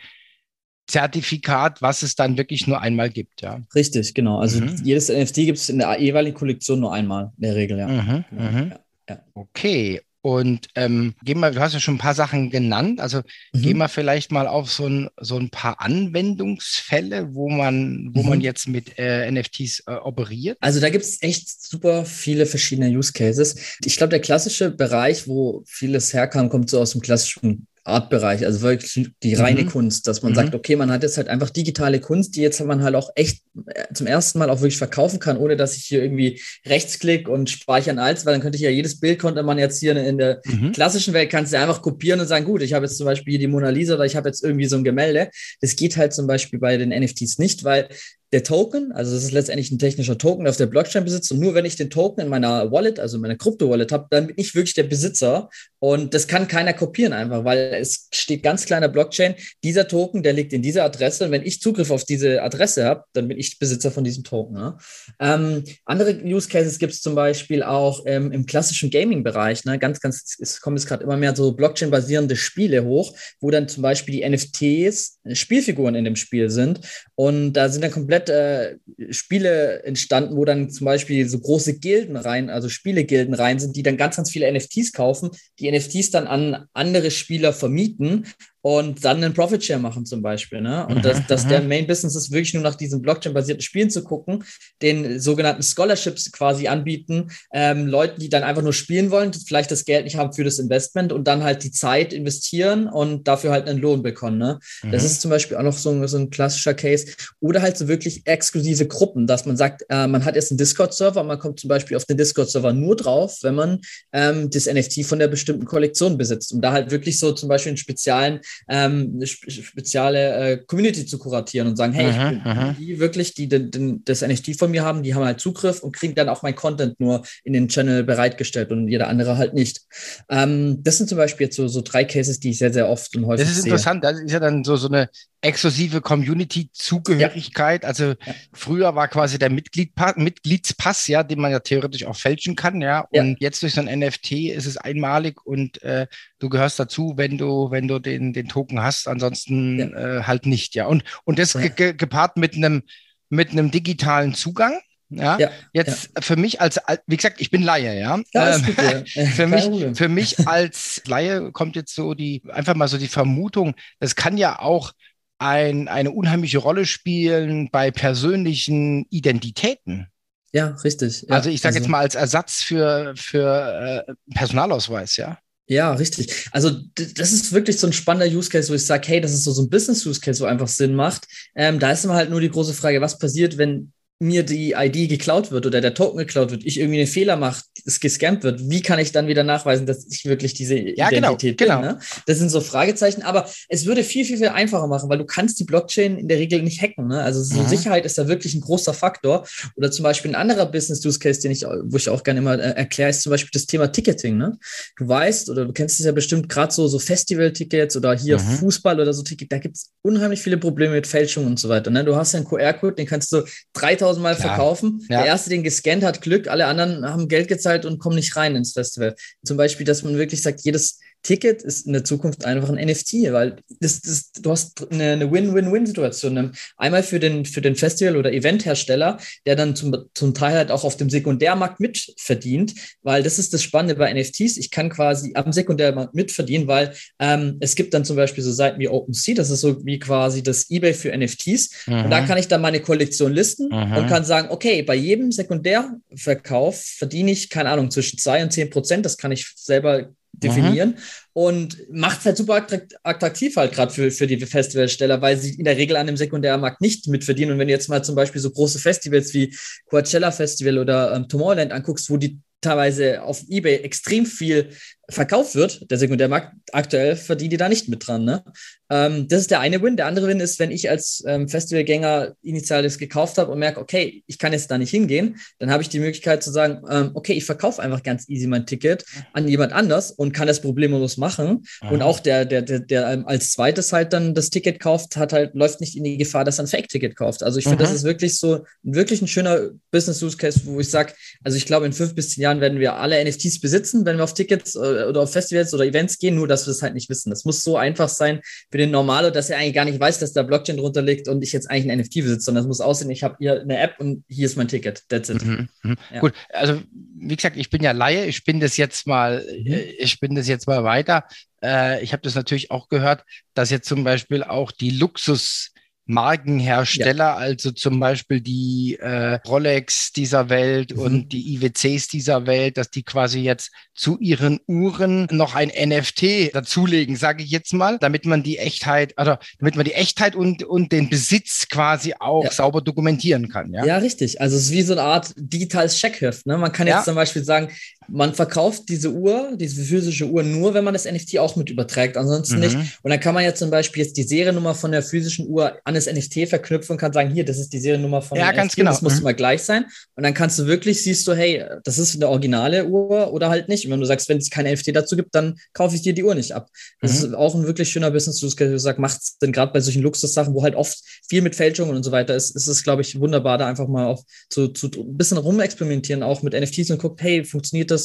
Zertifikat, 0.89 1.81
was 1.81 2.01
es 2.01 2.15
dann 2.15 2.37
wirklich 2.37 2.67
nur 2.67 2.81
einmal 2.81 3.09
gibt, 3.09 3.41
ja. 3.41 3.61
Richtig, 3.75 4.13
genau. 4.13 4.39
Also 4.39 4.61
mhm. 4.61 4.75
jedes 4.83 5.09
NFT 5.09 5.35
gibt 5.35 5.59
es 5.59 5.69
in 5.69 5.79
der 5.79 5.99
jeweiligen 6.01 6.35
Kollektion 6.35 6.79
nur 6.79 6.93
einmal, 6.93 7.31
in 7.37 7.43
der 7.43 7.55
Regel, 7.55 7.77
ja. 7.77 7.87
Mhm, 7.87 8.25
genau. 8.29 8.51
mhm. 8.51 8.73
ja. 9.07 9.19
Okay. 9.33 10.01
Und 10.21 10.67
ähm, 10.75 11.13
gehen 11.23 11.39
wir, 11.39 11.51
du 11.51 11.61
hast 11.61 11.73
ja 11.73 11.79
schon 11.79 11.95
ein 11.95 11.99
paar 11.99 12.13
Sachen 12.13 12.49
genannt, 12.49 12.99
also 12.99 13.21
mhm. 13.53 13.61
gehen 13.61 13.77
wir 13.77 13.87
vielleicht 13.87 14.33
mal 14.33 14.47
auf 14.47 14.69
so 14.69 14.85
ein, 14.85 15.09
so 15.21 15.37
ein 15.37 15.49
paar 15.49 15.79
Anwendungsfälle, 15.79 17.33
wo 17.33 17.49
man, 17.49 18.09
wo 18.13 18.23
man 18.23 18.39
mhm. 18.39 18.43
jetzt 18.43 18.67
mit 18.67 18.97
äh, 18.99 19.31
NFTs 19.31 19.83
äh, 19.87 19.93
operiert. 19.93 20.57
Also 20.59 20.81
da 20.81 20.89
gibt 20.89 21.05
es 21.05 21.21
echt 21.21 21.61
super 21.61 22.03
viele 22.03 22.45
verschiedene 22.45 22.89
Use 22.89 23.13
Cases. 23.13 23.77
Ich 23.85 23.95
glaube, 23.95 24.09
der 24.09 24.19
klassische 24.19 24.71
Bereich, 24.71 25.25
wo 25.27 25.63
vieles 25.65 26.13
herkam, 26.13 26.49
kommt 26.49 26.69
so 26.69 26.81
aus 26.81 26.91
dem 26.91 27.01
klassischen 27.01 27.67
Artbereich, 27.89 28.45
also 28.45 28.61
wirklich 28.61 29.11
die 29.23 29.33
reine 29.33 29.63
mhm. 29.63 29.69
Kunst, 29.69 30.07
dass 30.07 30.21
man 30.21 30.31
mhm. 30.31 30.35
sagt, 30.35 30.55
okay, 30.55 30.75
man 30.75 30.91
hat 30.91 31.03
jetzt 31.03 31.17
halt 31.17 31.27
einfach 31.27 31.49
digitale 31.49 31.99
Kunst, 31.99 32.35
die 32.35 32.41
jetzt 32.41 32.63
man 32.63 32.83
halt 32.83 32.95
auch 32.95 33.09
echt 33.15 33.43
äh, 33.67 33.93
zum 33.93 34.07
ersten 34.07 34.39
Mal 34.39 34.49
auch 34.49 34.61
wirklich 34.61 34.77
verkaufen 34.77 35.19
kann, 35.19 35.37
ohne 35.37 35.55
dass 35.55 35.75
ich 35.75 35.85
hier 35.85 36.01
irgendwie 36.01 36.41
rechtsklick 36.65 37.27
und 37.27 37.49
speichern 37.49 37.99
als, 37.99 38.25
weil 38.25 38.33
dann 38.33 38.41
könnte 38.41 38.57
ich 38.57 38.61
ja 38.61 38.69
jedes 38.69 38.99
Bild 38.99 39.19
konnte 39.19 39.43
man 39.43 39.57
jetzt 39.57 39.79
hier 39.79 39.95
in 39.95 40.17
der 40.17 40.41
mhm. 40.45 40.71
klassischen 40.71 41.13
Welt 41.13 41.29
kannst 41.29 41.53
du 41.53 41.59
einfach 41.59 41.81
kopieren 41.81 42.19
und 42.19 42.27
sagen, 42.27 42.45
gut, 42.45 42.61
ich 42.61 42.73
habe 42.73 42.85
jetzt 42.85 42.97
zum 42.97 43.05
Beispiel 43.05 43.37
die 43.37 43.47
Mona 43.47 43.69
Lisa 43.69 43.95
oder 43.95 44.05
ich 44.05 44.15
habe 44.15 44.29
jetzt 44.29 44.43
irgendwie 44.43 44.65
so 44.65 44.77
ein 44.77 44.83
Gemälde. 44.83 45.29
Das 45.61 45.75
geht 45.75 45.97
halt 45.97 46.13
zum 46.13 46.27
Beispiel 46.27 46.59
bei 46.59 46.77
den 46.77 46.89
NFTs 46.89 47.37
nicht, 47.37 47.63
weil 47.63 47.89
der 48.31 48.43
Token, 48.43 48.91
also 48.91 49.13
das 49.15 49.23
ist 49.23 49.31
letztendlich 49.31 49.71
ein 49.71 49.79
technischer 49.79 50.17
Token, 50.17 50.43
der 50.43 50.51
auf 50.51 50.57
der 50.57 50.67
Blockchain 50.67 51.03
besitzt. 51.03 51.31
Und 51.31 51.39
nur 51.39 51.55
wenn 51.55 51.65
ich 51.65 51.77
den 51.77 51.89
Token 51.89 52.21
in 52.21 52.27
meiner 52.27 52.71
Wallet, 52.71 52.99
also 52.99 53.17
in 53.17 53.21
meiner 53.21 53.37
Krypto-Wallet 53.37 53.91
habe, 53.91 54.05
dann 54.11 54.27
bin 54.27 54.35
ich 54.37 54.53
wirklich 54.53 54.75
der 54.75 54.83
Besitzer. 54.83 55.49
Und 55.79 56.13
das 56.13 56.27
kann 56.27 56.47
keiner 56.47 56.73
kopieren 56.73 57.13
einfach, 57.13 57.43
weil 57.43 57.73
es 57.73 58.07
steht 58.13 58.43
ganz 58.43 58.65
klar 58.65 58.77
in 58.77 58.83
der 58.83 58.89
Blockchain, 58.89 59.33
dieser 59.63 59.87
Token, 59.87 60.21
der 60.21 60.33
liegt 60.33 60.53
in 60.53 60.61
dieser 60.61 60.83
Adresse. 60.83 61.25
Und 61.25 61.31
wenn 61.31 61.43
ich 61.43 61.59
Zugriff 61.59 61.89
auf 61.89 62.03
diese 62.03 62.43
Adresse 62.43 62.85
habe, 62.85 63.05
dann 63.13 63.27
bin 63.27 63.39
ich 63.39 63.57
Besitzer 63.57 63.89
von 63.89 64.03
diesem 64.03 64.23
Token. 64.23 64.55
Ne? 64.55 64.77
Ähm, 65.19 65.63
andere 65.85 66.21
Use 66.23 66.49
Cases 66.49 66.77
gibt 66.77 66.93
es 66.93 67.01
zum 67.01 67.15
Beispiel 67.15 67.63
auch 67.63 68.03
ähm, 68.05 68.31
im 68.31 68.45
klassischen 68.45 68.91
Gaming-Bereich. 68.91 69.65
Ne? 69.65 69.79
Ganz, 69.79 70.01
ganz, 70.01 70.37
es 70.39 70.61
kommen 70.61 70.77
jetzt 70.77 70.85
gerade 70.85 71.03
immer 71.03 71.17
mehr 71.17 71.35
so 71.35 71.53
Blockchain-basierende 71.53 72.35
Spiele 72.35 72.85
hoch, 72.85 73.15
wo 73.39 73.49
dann 73.49 73.67
zum 73.67 73.81
Beispiel 73.81 74.15
die 74.15 74.29
NFTs 74.29 75.19
Spielfiguren 75.33 75.95
in 75.95 76.05
dem 76.05 76.15
Spiel 76.15 76.51
sind. 76.51 76.81
Und 77.15 77.53
da 77.53 77.69
sind 77.69 77.83
dann 77.83 77.91
komplett 77.91 78.18
komplett 78.19 78.29
äh, 78.29 79.13
Spiele 79.13 79.83
entstanden, 79.83 80.35
wo 80.35 80.45
dann 80.45 80.69
zum 80.69 80.85
Beispiel 80.85 81.27
so 81.27 81.39
große 81.39 81.79
Gilden 81.79 82.15
rein, 82.15 82.49
also 82.49 82.69
Spielegilden 82.69 83.33
rein 83.33 83.59
sind, 83.59 83.75
die 83.75 83.83
dann 83.83 83.97
ganz, 83.97 84.15
ganz 84.15 84.31
viele 84.31 84.51
NFTs 84.51 84.93
kaufen, 84.93 85.31
die 85.59 85.71
NFTs 85.71 86.11
dann 86.11 86.27
an 86.27 86.65
andere 86.73 87.11
Spieler 87.11 87.53
vermieten 87.53 88.25
und 88.61 89.05
dann 89.05 89.23
einen 89.23 89.33
Profit 89.33 89.63
Share 89.63 89.79
machen 89.79 90.05
zum 90.05 90.21
Beispiel. 90.21 90.61
Ne? 90.61 90.85
Und 90.87 90.97
mhm, 90.97 91.01
dass, 91.01 91.25
dass 91.27 91.47
der 91.47 91.61
Main 91.61 91.87
Business 91.87 92.15
ist, 92.15 92.31
wirklich 92.31 92.53
nur 92.53 92.63
nach 92.63 92.75
diesen 92.75 93.01
Blockchain-basierten 93.01 93.61
Spielen 93.61 93.89
zu 93.89 94.03
gucken, 94.03 94.43
den 94.81 95.19
sogenannten 95.19 95.63
Scholarships 95.63 96.31
quasi 96.31 96.67
anbieten, 96.67 97.31
ähm, 97.53 97.87
Leuten, 97.87 98.19
die 98.19 98.29
dann 98.29 98.43
einfach 98.43 98.61
nur 98.61 98.73
spielen 98.73 99.11
wollen, 99.11 99.31
vielleicht 99.33 99.71
das 99.71 99.85
Geld 99.85 100.03
nicht 100.03 100.17
haben 100.17 100.33
für 100.33 100.43
das 100.43 100.59
Investment 100.59 101.13
und 101.13 101.25
dann 101.27 101.43
halt 101.43 101.63
die 101.63 101.71
Zeit 101.71 102.11
investieren 102.11 102.87
und 102.87 103.27
dafür 103.27 103.51
halt 103.51 103.69
einen 103.69 103.79
Lohn 103.79 104.03
bekommen. 104.03 104.37
Ne? 104.37 104.59
Mhm. 104.83 104.91
Das 104.91 105.03
ist 105.03 105.21
zum 105.21 105.31
Beispiel 105.31 105.55
auch 105.57 105.63
noch 105.63 105.77
so, 105.77 106.05
so, 106.07 106.17
ein 106.17 106.29
klassischer 106.29 106.73
Case. 106.73 107.07
Oder 107.39 107.61
halt 107.61 107.77
so 107.77 107.87
wirklich 107.87 108.25
exklusive 108.25 108.87
Gruppen, 108.87 109.25
dass 109.25 109.45
man 109.45 109.55
sagt, 109.55 109.83
äh, 109.89 110.07
man 110.07 110.25
hat 110.25 110.35
jetzt 110.35 110.51
einen 110.51 110.57
Discord-Server, 110.57 111.23
man 111.23 111.39
kommt 111.39 111.59
zum 111.59 111.69
Beispiel 111.69 111.95
auf 111.95 112.05
den 112.05 112.17
Discord-Server 112.17 112.73
nur 112.73 112.95
drauf, 112.97 113.37
wenn 113.41 113.55
man 113.55 113.79
ähm, 114.11 114.49
das 114.49 114.65
NFT 114.65 115.05
von 115.05 115.19
der 115.19 115.29
bestimmten 115.29 115.65
Kollektion 115.65 116.17
besitzt. 116.17 116.51
Und 116.51 116.61
da 116.61 116.73
halt 116.73 116.91
wirklich 116.91 117.19
so 117.19 117.31
zum 117.31 117.47
Beispiel 117.47 117.71
einen 117.71 117.77
speziellen 117.77 118.41
ähm, 118.67 119.13
eine 119.15 119.27
spezielle 119.27 120.33
äh, 120.33 120.57
Community 120.65 121.05
zu 121.05 121.17
kuratieren 121.17 121.67
und 121.67 121.75
sagen, 121.75 121.93
hey, 121.93 122.07
aha, 122.07 122.71
ich 122.71 122.77
bin 122.77 122.85
die 122.85 122.99
wirklich, 122.99 123.33
die 123.33 123.47
den, 123.47 123.71
den, 123.71 124.03
das 124.05 124.21
NFT 124.21 124.57
von 124.57 124.71
mir 124.71 124.83
haben, 124.83 125.03
die 125.03 125.15
haben 125.15 125.25
halt 125.25 125.39
Zugriff 125.39 125.81
und 125.81 125.95
kriegen 125.95 126.15
dann 126.15 126.29
auch 126.29 126.43
mein 126.43 126.55
Content 126.55 126.99
nur 126.99 127.23
in 127.43 127.53
den 127.53 127.67
Channel 127.67 128.03
bereitgestellt 128.03 128.71
und 128.71 128.87
jeder 128.87 129.07
andere 129.07 129.37
halt 129.37 129.53
nicht. 129.53 129.81
Ähm, 130.29 130.83
das 130.83 130.97
sind 130.97 131.09
zum 131.09 131.17
Beispiel 131.17 131.45
jetzt 131.45 131.55
so, 131.55 131.67
so 131.67 131.81
drei 131.81 132.03
Cases, 132.03 132.39
die 132.39 132.51
ich 132.51 132.57
sehr, 132.57 132.73
sehr 132.73 132.89
oft 132.89 133.15
und 133.15 133.25
häufig 133.25 133.45
sehe. 133.45 133.51
Das 133.53 133.57
ist 133.59 133.65
interessant, 133.65 134.03
das 134.03 134.19
ist 134.19 134.31
ja 134.31 134.39
dann 134.39 134.63
so, 134.63 134.75
so 134.75 134.87
eine 134.87 135.09
exklusive 135.41 136.01
Community-Zugehörigkeit. 136.01 137.83
Ja. 137.83 137.89
Also 137.89 138.05
ja. 138.05 138.15
früher 138.53 138.95
war 138.95 139.07
quasi 139.07 139.39
der 139.39 139.49
Mitgliedpa 139.49 140.13
Mitgliedspass, 140.17 141.07
ja, 141.07 141.23
den 141.23 141.39
man 141.39 141.51
ja 141.51 141.59
theoretisch 141.59 142.05
auch 142.05 142.15
fälschen 142.15 142.55
kann, 142.55 142.81
ja. 142.81 143.01
Und 143.11 143.31
ja. 143.31 143.35
jetzt 143.39 143.61
durch 143.63 143.73
so 143.73 143.81
ein 143.81 143.99
NFT 143.99 144.31
ist 144.31 144.65
es 144.65 144.77
einmalig 144.77 145.45
und 145.45 145.81
äh, 145.81 146.07
du 146.39 146.49
gehörst 146.49 146.79
dazu, 146.79 147.13
wenn 147.15 147.37
du, 147.37 147.71
wenn 147.71 147.87
du 147.87 147.99
den, 147.99 148.33
den 148.33 148.47
Token 148.47 148.81
hast, 148.81 149.07
ansonsten 149.07 149.93
äh, 149.93 150.23
halt 150.23 150.45
nicht, 150.45 150.75
ja. 150.75 150.87
Und, 150.87 151.03
und 151.25 151.39
das 151.39 151.53
ge 151.53 151.93
gepaart 151.93 152.37
mit 152.37 152.55
einem 152.55 152.83
mit 153.29 153.51
einem 153.51 153.71
digitalen 153.71 154.33
Zugang. 154.33 154.79
Ja, 155.09 155.39
ja 155.39 155.49
jetzt 155.73 156.11
ja. 156.15 156.21
für 156.21 156.35
mich 156.35 156.61
als, 156.61 156.79
wie 157.07 157.17
gesagt, 157.17 157.41
ich 157.41 157.49
bin 157.49 157.63
Laie, 157.63 157.99
ja. 157.99 158.19
ja 158.33 158.55
ähm, 158.55 159.05
für, 159.05 159.47
mich, 159.47 159.97
für 159.97 160.09
mich 160.09 160.47
als 160.47 161.01
Laie 161.07 161.51
kommt 161.51 161.75
jetzt 161.75 161.95
so 161.95 162.13
die, 162.13 162.43
einfach 162.49 162.75
mal 162.75 162.87
so 162.87 162.97
die 162.97 163.07
Vermutung, 163.07 163.73
das 163.99 164.15
kann 164.15 164.37
ja 164.37 164.59
auch 164.59 164.91
ein, 165.39 165.87
eine 165.87 166.11
unheimliche 166.11 166.59
Rolle 166.59 166.85
spielen 166.85 167.69
bei 167.71 167.91
persönlichen 167.91 169.05
Identitäten. 169.09 170.07
Ja, 170.51 170.75
richtig. 170.83 171.25
Ja. 171.27 171.35
Also 171.35 171.49
ich 171.49 171.61
sage 171.61 171.75
also, 171.75 171.79
jetzt 171.79 171.89
mal 171.89 171.99
als 171.99 172.15
Ersatz 172.15 172.61
für, 172.61 173.13
für 173.15 174.05
äh, 174.07 174.13
Personalausweis, 174.33 175.17
ja. 175.17 175.39
Ja, 175.69 175.93
richtig. 175.93 176.47
Also 176.51 176.71
das 176.95 177.31
ist 177.31 177.53
wirklich 177.53 177.77
so 177.77 177.85
ein 177.85 177.93
spannender 177.93 178.35
Use 178.35 178.49
Case, 178.49 178.69
wo 178.69 178.73
ich 178.73 178.83
sage, 178.83 179.07
hey, 179.07 179.21
das 179.21 179.33
ist 179.33 179.43
so, 179.43 179.51
so 179.51 179.61
ein 179.61 179.69
Business 179.69 180.03
Use 180.03 180.19
Case, 180.19 180.41
wo 180.41 180.47
einfach 180.47 180.67
Sinn 180.67 180.95
macht. 180.95 181.27
Ähm, 181.55 181.77
da 181.77 181.91
ist 181.91 182.03
immer 182.03 182.15
halt 182.15 182.31
nur 182.31 182.41
die 182.41 182.49
große 182.49 182.73
Frage, 182.73 183.01
was 183.01 183.19
passiert, 183.19 183.57
wenn 183.59 183.93
mir 184.19 184.43
die 184.43 184.73
ID 184.73 185.09
geklaut 185.09 185.49
wird 185.49 185.65
oder 185.65 185.79
der 185.79 185.93
Token 185.93 186.17
geklaut 186.17 186.51
wird, 186.51 186.65
ich 186.65 186.77
irgendwie 186.77 186.99
einen 186.99 187.07
Fehler 187.07 187.37
mache, 187.37 187.63
es 187.85 188.01
gescampt 188.01 188.43
wird, 188.43 188.69
wie 188.69 188.81
kann 188.81 188.99
ich 188.99 189.13
dann 189.13 189.27
wieder 189.27 189.45
nachweisen, 189.45 189.85
dass 189.85 190.05
ich 190.09 190.25
wirklich 190.25 190.53
diese 190.53 190.77
ja, 190.77 191.07
genau, 191.07 191.29
Identität 191.29 191.57
genau, 191.57 191.79
bin? 191.79 191.87
Genau. 191.87 191.99
Ne? 191.99 192.03
Das 192.25 192.37
sind 192.37 192.49
so 192.49 192.59
Fragezeichen, 192.59 193.21
aber 193.21 193.49
es 193.69 193.85
würde 193.85 194.03
viel, 194.03 194.25
viel, 194.25 194.37
viel 194.37 194.49
einfacher 194.49 194.87
machen, 194.87 195.09
weil 195.09 195.19
du 195.19 195.25
kannst 195.25 195.57
die 195.61 195.63
Blockchain 195.63 196.17
in 196.17 196.27
der 196.27 196.37
Regel 196.37 196.61
nicht 196.63 196.81
hacken. 196.81 197.07
Ne? 197.07 197.23
Also 197.23 197.41
so 197.41 197.61
mhm. 197.61 197.67
Sicherheit 197.67 198.05
ist 198.05 198.17
da 198.17 198.27
wirklich 198.27 198.55
ein 198.55 198.61
großer 198.61 198.93
Faktor. 198.93 199.47
Oder 199.77 199.89
zum 199.89 200.03
Beispiel 200.03 200.31
ein 200.31 200.35
anderer 200.35 200.65
Business-Use-Case, 200.65 201.39
den 201.39 201.51
ich, 201.51 201.63
wo 201.63 201.95
ich 201.95 202.09
auch 202.09 202.23
gerne 202.23 202.41
immer 202.41 202.59
äh, 202.59 202.75
erkläre, 202.75 203.11
ist 203.11 203.21
zum 203.21 203.29
Beispiel 203.29 203.51
das 203.53 203.67
Thema 203.67 203.87
Ticketing. 203.87 204.37
Ne? 204.37 204.57
Du 204.97 205.07
weißt 205.07 205.49
oder 205.49 205.63
du 205.63 205.71
kennst 205.71 205.97
es 205.97 206.05
ja 206.05 206.11
bestimmt 206.11 206.49
gerade 206.49 206.73
so, 206.73 206.89
so 206.89 206.99
Festival-Tickets 206.99 207.95
oder 207.95 208.13
hier 208.17 208.37
mhm. 208.37 208.57
Fußball 208.57 208.99
oder 208.99 209.13
so 209.13 209.23
Ticket, 209.23 209.49
da 209.49 209.59
gibt 209.59 209.77
es 209.77 209.91
unheimlich 210.01 210.41
viele 210.41 210.57
Probleme 210.57 210.95
mit 210.95 211.07
Fälschung 211.07 211.45
und 211.45 211.57
so 211.57 211.69
weiter. 211.69 211.89
Ne? 211.89 212.03
Du 212.03 212.17
hast 212.17 212.33
ja 212.33 212.39
einen 212.39 212.47
QR-Code, 212.47 212.95
den 212.95 213.07
kannst 213.07 213.31
du 213.31 213.43
3000 213.73 214.08
Mal 214.17 214.35
Klar. 214.35 214.55
verkaufen 214.55 215.05
ja. 215.09 215.19
Der 215.19 215.27
erste, 215.27 215.49
den 215.49 215.63
gescannt 215.63 216.03
hat, 216.03 216.21
Glück, 216.21 216.47
alle 216.47 216.65
anderen 216.65 217.05
haben 217.05 217.27
Geld 217.27 217.47
gezahlt 217.47 217.85
und 217.85 217.99
kommen 217.99 218.15
nicht 218.15 218.35
rein 218.35 218.55
ins 218.55 218.73
Festival. 218.73 219.15
Zum 219.43 219.57
Beispiel, 219.57 219.85
dass 219.85 220.03
man 220.03 220.17
wirklich 220.17 220.41
sagt, 220.41 220.61
jedes 220.61 220.99
Ticket 221.23 221.61
ist 221.61 221.85
in 221.85 221.93
der 221.93 222.03
Zukunft 222.03 222.45
einfach 222.45 222.69
ein 222.69 222.83
NFT, 222.83 223.31
weil 223.31 223.57
das, 223.79 224.01
das, 224.01 224.31
du 224.31 224.51
hast 224.51 224.89
eine, 224.91 225.13
eine 225.13 225.31
Win-Win-Win-Situation. 225.31 226.53
Einmal 226.77 227.03
für 227.03 227.19
den, 227.19 227.45
für 227.45 227.61
den 227.61 227.75
Festival- 227.75 228.17
oder 228.17 228.31
Eventhersteller, 228.31 229.19
der 229.45 229.55
dann 229.55 229.75
zum, 229.75 229.95
zum 230.13 230.33
Teil 230.33 230.55
halt 230.55 230.71
auch 230.71 230.83
auf 230.83 230.97
dem 230.97 231.09
Sekundärmarkt 231.09 231.79
mitverdient, 231.79 232.73
weil 233.01 233.21
das 233.23 233.37
ist 233.37 233.53
das 233.53 233.63
Spannende 233.63 233.95
bei 233.95 234.13
NFTs. 234.13 234.57
Ich 234.57 234.71
kann 234.71 234.89
quasi 234.89 235.33
am 235.35 235.51
Sekundärmarkt 235.51 236.15
mitverdienen, 236.15 236.67
weil 236.67 236.93
ähm, 237.19 237.57
es 237.59 237.75
gibt 237.75 237.93
dann 237.93 238.05
zum 238.05 238.15
Beispiel 238.15 238.43
so 238.43 238.51
Seiten 238.51 238.79
wie 238.79 238.87
OpenSea, 238.87 239.35
das 239.35 239.49
ist 239.49 239.61
so 239.61 239.85
wie 239.85 239.99
quasi 239.99 240.41
das 240.41 240.69
eBay 240.69 240.93
für 240.93 241.15
NFTs. 241.15 241.87
Mhm. 241.87 242.05
Und 242.05 242.09
da 242.11 242.25
kann 242.25 242.37
ich 242.37 242.47
dann 242.47 242.61
meine 242.61 242.79
Kollektion 242.79 243.33
listen 243.33 243.67
mhm. 243.67 243.97
und 243.97 244.07
kann 244.07 244.23
sagen, 244.23 244.49
okay, 244.51 244.81
bei 244.83 244.95
jedem 244.95 245.31
Sekundärverkauf 245.31 246.81
verdiene 246.81 247.31
ich, 247.31 247.49
keine 247.49 247.69
Ahnung, 247.69 247.91
zwischen 247.91 248.17
zwei 248.17 248.41
und 248.41 248.53
zehn 248.53 248.69
Prozent. 248.69 249.05
Das 249.05 249.17
kann 249.17 249.31
ich 249.31 249.51
selber 249.55 250.09
definieren. 250.43 250.89
Mhm. 250.89 250.95
Und 251.33 251.77
macht 251.89 252.19
es 252.19 252.25
halt 252.25 252.37
super 252.37 252.65
attraktiv 253.03 253.55
halt 253.55 253.71
gerade 253.73 253.93
für, 253.93 254.11
für 254.11 254.27
die 254.27 254.37
Festivalsteller, 254.45 255.21
weil 255.21 255.37
sie 255.37 255.55
in 255.55 255.65
der 255.65 255.77
Regel 255.77 255.95
an 255.95 256.07
dem 256.07 256.17
Sekundärmarkt 256.17 256.81
nicht 256.81 257.07
mitverdienen. 257.07 257.53
Und 257.53 257.59
wenn 257.59 257.67
du 257.67 257.73
jetzt 257.73 257.89
mal 257.89 258.03
zum 258.03 258.15
Beispiel 258.15 258.41
so 258.41 258.51
große 258.51 258.79
Festivals 258.79 259.33
wie 259.33 259.55
Coachella 259.85 260.31
Festival 260.31 260.79
oder 260.79 261.15
ähm, 261.15 261.27
Tomorrowland 261.27 261.71
anguckst, 261.71 262.09
wo 262.09 262.17
die 262.17 262.39
teilweise 262.61 263.23
auf 263.23 263.43
Ebay 263.47 263.77
extrem 263.77 264.25
viel 264.25 264.71
verkauft 265.09 265.55
wird, 265.55 265.89
der 265.89 265.97
Sekundärmarkt, 265.97 266.53
aktuell 266.71 267.15
verdienen 267.15 267.51
die 267.51 267.57
da 267.57 267.69
nicht 267.69 267.89
mit 267.89 268.07
dran. 268.07 268.25
Ne? 268.25 268.43
Ähm, 268.89 269.27
das 269.27 269.41
ist 269.41 269.51
der 269.51 269.59
eine 269.59 269.81
Win. 269.81 269.97
Der 269.97 270.07
andere 270.07 270.27
Win 270.27 270.39
ist, 270.39 270.59
wenn 270.59 270.71
ich 270.71 270.89
als 270.89 271.23
ähm, 271.27 271.47
Festivalgänger 271.47 272.33
initial 272.41 272.83
das 272.83 272.97
gekauft 272.97 273.37
habe 273.37 273.51
und 273.51 273.59
merke, 273.59 273.79
okay, 273.79 274.23
ich 274.27 274.37
kann 274.37 274.53
jetzt 274.53 274.71
da 274.71 274.77
nicht 274.77 274.89
hingehen, 274.89 275.37
dann 275.59 275.69
habe 275.71 275.83
ich 275.83 275.89
die 275.89 275.99
Möglichkeit 275.99 276.43
zu 276.43 276.51
sagen, 276.51 276.81
ähm, 276.89 277.11
okay, 277.13 277.33
ich 277.33 277.45
verkaufe 277.45 277.81
einfach 277.81 278.03
ganz 278.03 278.27
easy 278.29 278.47
mein 278.47 278.65
Ticket 278.65 279.05
an 279.33 279.47
jemand 279.47 279.73
anders 279.73 280.11
und 280.11 280.33
kann 280.33 280.47
das 280.47 280.61
problemlos 280.61 281.17
machen. 281.17 281.65
Mhm. 281.81 281.89
Und 281.89 282.01
auch 282.01 282.19
der, 282.19 282.45
der, 282.45 282.61
der, 282.61 282.79
der 282.79 283.11
ähm, 283.11 283.27
als 283.27 283.51
zweites 283.51 283.93
halt 283.93 284.13
dann 284.13 284.33
das 284.33 284.49
Ticket 284.49 284.79
kauft, 284.79 285.17
hat 285.17 285.33
halt, 285.33 285.53
läuft 285.55 285.81
nicht 285.81 285.95
in 285.95 286.03
die 286.03 286.17
Gefahr, 286.17 286.43
dass 286.43 286.59
er 286.59 286.65
ein 286.65 286.67
Fake-Ticket 286.67 287.15
kauft. 287.15 287.43
Also 287.43 287.59
ich 287.59 287.65
finde, 287.65 287.83
mhm. 287.83 287.87
das 287.87 287.93
ist 287.93 288.03
wirklich 288.03 288.37
so 288.37 288.65
wirklich 288.83 289.21
ein 289.21 289.27
schöner 289.27 289.69
Business-Use-Case, 289.91 290.61
wo 290.65 290.79
ich 290.79 290.89
sage, 290.89 291.13
also 291.43 291.57
ich 291.57 291.65
glaube, 291.65 291.85
in 291.85 291.93
fünf 291.93 292.15
bis 292.15 292.29
zehn 292.29 292.43
Jahren 292.43 292.61
werden 292.61 292.79
wir 292.79 292.95
alle 292.95 293.23
NFTs 293.23 293.59
besitzen, 293.61 294.05
wenn 294.05 294.17
wir 294.17 294.23
auf 294.23 294.33
Tickets 294.33 294.75
äh, 294.75 294.79
oder 295.07 295.21
auf 295.21 295.31
Festivals 295.31 295.73
oder 295.73 295.85
Events 295.85 296.17
gehen, 296.17 296.35
nur 296.35 296.47
dass 296.47 296.65
wir 296.67 296.71
es 296.71 296.81
halt 296.81 296.93
nicht 296.93 297.09
wissen. 297.09 297.29
Das 297.29 297.45
muss 297.45 297.61
so 297.61 297.77
einfach 297.77 298.09
sein 298.09 298.41
für 298.71 298.77
den 298.77 298.91
Normalo, 298.91 299.29
dass 299.29 299.49
er 299.49 299.57
eigentlich 299.57 299.75
gar 299.75 299.85
nicht 299.85 299.99
weiß, 299.99 300.19
dass 300.19 300.33
da 300.33 300.43
Blockchain 300.43 300.77
drunter 300.77 301.01
liegt 301.01 301.27
und 301.27 301.43
ich 301.43 301.53
jetzt 301.53 301.69
eigentlich 301.69 301.91
ein 301.91 301.99
NFT 301.99 302.15
besitze, 302.15 302.45
sondern 302.45 302.63
es 302.63 302.67
muss 302.67 302.81
aussehen, 302.81 303.11
ich 303.11 303.23
habe 303.23 303.35
hier 303.39 303.61
eine 303.61 303.77
App 303.79 303.95
und 303.99 304.23
hier 304.27 304.45
ist 304.45 304.57
mein 304.57 304.67
Ticket. 304.67 305.03
That's 305.09 305.29
it. 305.29 305.43
Mhm, 305.45 305.69
mh. 305.83 305.95
ja. 306.13 306.19
Gut, 306.19 306.33
also 306.49 306.81
wie 306.91 307.35
gesagt, 307.35 307.57
ich 307.57 307.69
bin 307.69 307.83
ja 307.83 307.91
Laie, 307.91 308.25
ich 308.25 308.43
bin 308.43 308.59
das 308.59 308.77
jetzt 308.77 309.07
mal, 309.07 309.45
mhm. 309.63 309.73
Äh, 309.73 309.81
ich 309.99 310.19
bin 310.19 310.35
das 310.35 310.47
jetzt 310.47 310.67
mal 310.67 310.83
weiter. 310.83 311.25
Äh, 311.61 312.03
ich 312.03 312.13
habe 312.13 312.21
das 312.23 312.35
natürlich 312.35 312.71
auch 312.71 312.89
gehört, 312.89 313.23
dass 313.53 313.69
jetzt 313.69 313.87
zum 313.87 314.03
Beispiel 314.03 314.43
auch 314.43 314.71
die 314.71 314.91
Luxus 314.91 315.71
Markenhersteller, 316.09 317.23
ja. 317.23 317.35
also 317.35 317.69
zum 317.71 317.99
Beispiel 317.99 318.41
die 318.41 318.97
äh, 318.99 319.35
Rolex 319.47 320.11
dieser 320.11 320.49
Welt 320.49 320.95
mhm. 320.95 321.01
und 321.01 321.29
die 321.29 321.53
IWCs 321.53 322.07
dieser 322.07 322.47
Welt, 322.47 322.77
dass 322.77 322.89
die 322.89 323.03
quasi 323.03 323.41
jetzt 323.41 323.71
zu 323.93 324.17
ihren 324.17 324.59
Uhren 324.65 325.27
noch 325.29 325.53
ein 325.53 325.69
NFT 325.69 326.55
dazulegen, 326.55 327.15
sage 327.15 327.43
ich 327.43 327.51
jetzt 327.51 327.73
mal, 327.73 327.99
damit 327.99 328.25
man 328.25 328.41
die 328.41 328.57
Echtheit, 328.57 329.15
also 329.19 329.35
damit 329.59 329.75
man 329.75 329.85
die 329.85 329.93
Echtheit 329.93 330.35
und, 330.35 330.63
und 330.63 330.91
den 330.91 331.09
Besitz 331.09 331.67
quasi 331.69 332.15
auch 332.19 332.43
ja. 332.43 332.51
sauber 332.51 332.81
dokumentieren 332.81 333.47
kann. 333.47 333.71
Ja? 333.71 333.85
ja, 333.85 333.97
richtig. 333.99 334.41
Also 334.41 334.57
es 334.57 334.63
ist 334.63 334.71
wie 334.71 334.81
so 334.81 334.93
eine 334.93 335.03
Art 335.03 335.33
digitales 335.37 335.95
Checkheft. 335.97 336.47
Ne? 336.47 336.57
Man 336.57 336.71
kann 336.71 336.87
jetzt 336.87 337.05
zum 337.05 337.15
Beispiel 337.15 337.43
sagen, 337.43 337.69
man 338.11 338.33
verkauft 338.33 338.83
diese 338.89 339.11
Uhr, 339.11 339.53
diese 339.55 339.81
physische 339.81 340.25
Uhr 340.27 340.43
nur, 340.43 340.73
wenn 340.73 340.83
man 340.83 340.93
das 340.93 341.05
NFT 341.05 341.37
auch 341.39 341.55
mit 341.55 341.69
überträgt, 341.69 342.17
ansonsten 342.17 342.55
mhm. 342.55 342.61
nicht. 342.61 342.75
Und 343.03 343.11
dann 343.11 343.19
kann 343.19 343.33
man 343.33 343.43
ja 343.43 343.53
zum 343.53 343.69
Beispiel 343.69 344.03
jetzt 344.03 344.17
die 344.17 344.23
Seriennummer 344.23 344.75
von 344.75 344.91
der 344.91 345.03
physischen 345.03 345.47
Uhr 345.47 345.77
an 345.83 345.93
das 345.93 346.05
NFT 346.05 346.47
verknüpfen 346.47 346.93
und 346.93 346.97
kann 346.97 347.13
sagen, 347.13 347.31
hier, 347.31 347.45
das 347.45 347.57
ist 347.57 347.73
die 347.73 347.79
Seriennummer 347.79 348.21
von 348.21 348.37
ja, 348.37 348.45
der 348.45 348.53
ganz 348.53 348.73
NFT, 348.73 348.77
genau. 348.77 348.91
das 348.91 349.01
muss 349.01 349.13
mhm. 349.15 349.21
immer 349.21 349.33
gleich 349.33 349.63
sein. 349.63 349.85
Und 350.15 350.23
dann 350.23 350.33
kannst 350.33 350.59
du 350.59 350.65
wirklich, 350.65 351.03
siehst 351.03 351.27
du, 351.27 351.33
hey, 351.33 351.63
das 351.83 351.97
ist 351.97 352.15
eine 352.15 352.27
originale 352.27 352.85
Uhr 352.85 353.31
oder 353.33 353.49
halt 353.49 353.69
nicht. 353.69 353.85
Und 353.85 353.91
wenn 353.91 353.99
du 353.99 354.05
sagst, 354.05 354.29
wenn 354.29 354.37
es 354.37 354.49
kein 354.49 354.65
NFT 354.65 354.95
dazu 354.95 355.15
gibt, 355.15 355.35
dann 355.35 355.59
kaufe 355.73 355.95
ich 355.95 356.01
dir 356.01 356.13
die 356.13 356.23
Uhr 356.23 356.35
nicht 356.35 356.53
ab. 356.53 356.69
Das 357.01 357.19
mhm. 357.19 357.27
ist 357.29 357.33
auch 357.35 357.55
ein 357.55 357.65
wirklich 357.65 357.89
schöner 357.89 358.11
Business, 358.11 358.39
du 358.39 358.77
sagst, 358.77 358.99
macht 358.99 359.21
es 359.21 359.37
denn 359.37 359.51
gerade 359.51 359.71
bei 359.73 359.79
solchen 359.79 360.01
Luxussachen, 360.01 360.53
wo 360.53 360.63
halt 360.63 360.75
oft 360.75 360.97
viel 361.27 361.41
mit 361.41 361.55
Fälschungen 361.55 361.95
und 361.95 362.03
so 362.03 362.11
weiter 362.11 362.35
ist, 362.35 362.55
ist 362.55 362.67
es, 362.67 362.83
glaube 362.83 363.01
ich, 363.01 363.19
wunderbar, 363.19 363.57
da 363.57 363.67
einfach 363.67 363.87
mal 363.87 364.05
auf 364.05 364.21
zu, 364.49 364.67
zu 364.69 364.87
ein 364.87 365.17
bisschen 365.17 365.37
rumexperimentieren, 365.37 366.23
auch 366.23 366.41
mit 366.41 366.53
NFTs 366.53 366.91
und 366.91 366.99
guckt, 366.99 367.21
hey, 367.21 367.43
funktioniert 367.43 367.91
das? 367.91 367.98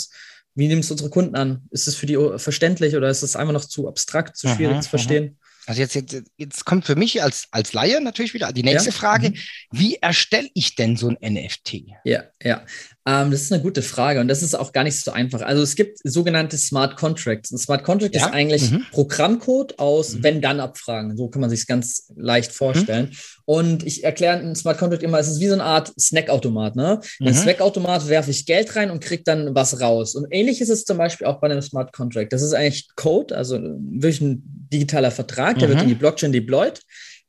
Wie 0.55 0.69
nimmst 0.69 0.91
du 0.91 0.95
unsere 0.95 1.11
Kunden 1.11 1.35
an? 1.35 1.63
Ist 1.71 1.89
es 1.89 1.97
für 1.97 2.07
die 2.07 2.17
verständlich 2.37 2.95
oder 2.95 3.09
ist 3.09 3.23
es 3.23 3.37
einfach 3.37 3.53
noch 3.53 3.65
zu 3.65 3.89
abstrakt, 3.89 4.37
zu 4.37 4.49
schwierig 4.49 4.77
aha, 4.77 4.83
zu 4.83 4.91
verstehen? 4.91 5.39
Also 5.67 5.81
jetzt, 5.81 5.95
jetzt, 5.95 6.23
jetzt 6.37 6.65
kommt 6.65 6.85
für 6.85 6.95
mich 6.95 7.23
als, 7.23 7.49
als 7.51 7.73
Laie 7.73 8.01
natürlich 8.01 8.35
wieder 8.35 8.53
die 8.53 8.63
nächste 8.63 8.91
ja? 8.91 8.95
Frage. 8.95 9.31
Mhm. 9.31 9.37
Wie 9.71 9.97
erstelle 9.97 10.49
ich 10.55 10.75
denn 10.75 10.97
so 10.97 11.09
ein 11.09 11.17
NFT? 11.21 11.85
Ja, 12.05 12.25
ja. 12.43 12.65
Ähm, 13.07 13.31
das 13.31 13.43
ist 13.43 13.53
eine 13.53 13.63
gute 13.63 13.83
Frage 13.83 14.21
und 14.21 14.29
das 14.29 14.43
ist 14.43 14.55
auch 14.55 14.73
gar 14.73 14.83
nicht 14.83 14.99
so 14.99 15.11
einfach. 15.11 15.43
Also 15.43 15.63
es 15.63 15.75
gibt 15.75 15.99
sogenannte 16.05 16.57
Smart 16.57 16.97
Contracts. 16.97 17.51
Ein 17.51 17.59
Smart 17.59 17.85
Contract 17.85 18.15
ja? 18.15 18.27
ist 18.27 18.33
eigentlich 18.33 18.71
mhm. 18.71 18.87
Programmcode 18.93 19.79
aus 19.79 20.15
mhm. 20.15 20.23
Wenn-Dann-Abfragen. 20.23 21.17
So 21.17 21.29
kann 21.29 21.43
man 21.43 21.51
sich 21.51 21.61
es 21.61 21.67
ganz 21.67 22.11
leicht 22.17 22.51
mhm. 22.53 22.55
vorstellen. 22.55 23.07
Mhm. 23.07 23.17
Und 23.45 23.87
ich 23.87 24.05
erkläre 24.05 24.39
ein 24.39 24.57
Smart 24.57 24.79
Contract 24.79 25.03
immer, 25.03 25.19
es 25.19 25.29
ist 25.29 25.41
wie 25.41 25.49
so 25.49 25.53
eine 25.53 25.65
Art 25.65 25.93
Snackautomat. 26.01 26.77
Ne? 26.77 27.01
In 27.19 27.27
einen 27.27 27.37
mhm. 27.37 27.41
Snackautomat 27.41 28.09
werfe 28.09 28.31
ich 28.31 28.47
Geld 28.47 28.75
rein 28.75 28.91
und 28.91 29.05
kriege 29.05 29.23
dann 29.23 29.55
was 29.55 29.83
raus. 29.83 30.15
Und 30.15 30.27
ähnlich 30.31 30.63
ist 30.63 30.71
es 30.71 30.85
zum 30.85 30.97
Beispiel 30.97 31.27
auch 31.27 31.41
bei 31.41 31.51
einem 31.51 31.61
Smart 31.61 31.93
Contract. 31.93 32.33
Das 32.33 32.41
ist 32.41 32.55
eigentlich 32.55 32.89
Code, 32.97 33.37
also 33.37 33.59
wirklich 33.59 34.23
ein 34.23 34.43
digitaler 34.73 35.11
Vertrag, 35.11 35.59
der 35.59 35.69
wird 35.69 35.83
in 35.83 35.89
die 35.89 35.95
Blockchain 35.95 36.33
deployed. 36.33 36.81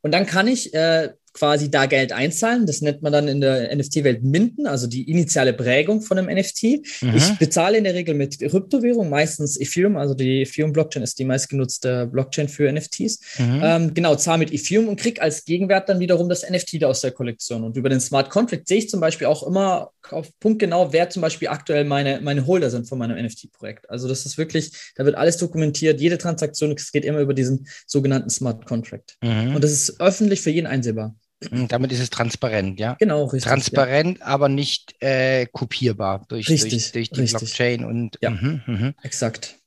Und 0.02 0.14
dann 0.14 0.26
kann 0.26 0.48
ich 0.48 0.74
äh, 0.74 1.10
quasi 1.36 1.70
da 1.70 1.86
Geld 1.86 2.14
einzahlen. 2.14 2.66
Das 2.66 2.82
nennt 2.82 3.02
man 3.02 3.12
dann 3.12 3.28
in 3.28 3.42
der 3.42 3.76
NFT-Welt 3.76 4.24
Minden, 4.24 4.68
also 4.68 4.88
die 4.88 5.10
initiale 5.10 5.52
Prägung 5.52 6.02
von 6.02 6.18
einem 6.18 6.34
NFT. 6.34 6.64
Mhm. 7.02 7.16
Ich 7.16 7.38
bezahle 7.38 7.78
in 7.78 7.84
der 7.84 7.94
Regel 7.94 8.16
mit 8.16 8.40
Kryptowährung, 8.40 9.10
meistens 9.10 9.60
Ethereum, 9.60 9.98
also 9.98 10.14
die 10.14 10.44
Ethereum-Blockchain 10.44 11.04
ist 11.04 11.20
die 11.20 11.26
meistgenutzte 11.26 12.08
Blockchain 12.08 12.48
für 12.48 12.72
NFTs. 12.72 13.20
Mhm. 13.38 13.62
Ähm, 13.62 13.94
genau, 13.94 14.16
zahle 14.16 14.40
mit 14.40 14.54
Ethereum 14.54 14.88
und 14.88 14.98
kriege 14.98 15.22
als 15.22 15.44
Gegenwert 15.44 15.90
dann 15.90 16.00
wiederum 16.00 16.30
das 16.30 16.50
NFT 16.50 16.82
da 16.82 16.88
aus 16.88 17.02
der 17.02 17.12
Kollektion. 17.12 17.66
Und 17.66 17.76
über 17.76 17.90
den 17.90 18.00
Smart 18.00 18.30
Contract 18.30 18.68
sehe 18.68 18.78
ich 18.78 18.90
zum 18.90 19.02
Beispiel 19.02 19.28
auch 19.28 19.44
immer 19.44 19.92
auf 20.10 20.30
Punkt 20.40 20.60
genau, 20.60 20.94
wer 20.94 21.10
zum 21.10 21.22
Beispiel 21.22 21.50
aktuell 21.50 21.84
meine, 21.84 22.22
meine 22.22 22.48
Holder 22.48 22.70
sind 22.70 22.88
von 22.88 22.98
meinem 22.98 23.24
NFT-Projekt. 23.24 23.90
Also 23.90 24.08
das 24.08 24.26
ist 24.26 24.38
wirklich, 24.38 24.72
da 24.96 25.04
wird 25.04 25.16
alles 25.16 25.36
dokumentiert, 25.36 26.00
jede 26.00 26.18
Transaktion, 26.18 26.72
es 26.72 26.94
geht 26.94 27.04
immer 27.04 27.20
über 27.20 27.34
diesen 27.34 27.68
sogenannten 27.88 28.30
Smart 28.30 28.66
Contract. 28.66 29.18
Mhm. 29.22 29.56
Und 29.56 29.64
das 29.64 29.72
ist 29.72 30.00
öffentlich 30.00 30.40
für 30.40 30.52
jeden 30.52 30.68
einsehbar. 30.68 31.14
Hm, 31.52 31.68
damit 31.68 31.92
ist 31.92 32.00
es 32.00 32.10
transparent, 32.10 32.80
ja? 32.80 32.96
Genau, 33.00 33.26
richtig. 33.26 33.50
Transparent, 33.50 34.20
ja. 34.20 34.26
aber 34.26 34.50
nicht 34.50 34.96
äh, 35.02 35.46
kopierbar 35.48 36.26
durch, 36.28 36.50
richtig, 36.50 36.92
durch, 36.92 36.92
durch 36.92 37.10
die 37.10 37.22
richtig. 37.22 37.40
Blockchain 37.40 37.86
und. 37.86 38.18
Ja, 38.22 38.32
mh, 38.32 38.62
mh. 38.66 38.94
exakt. 39.04 39.58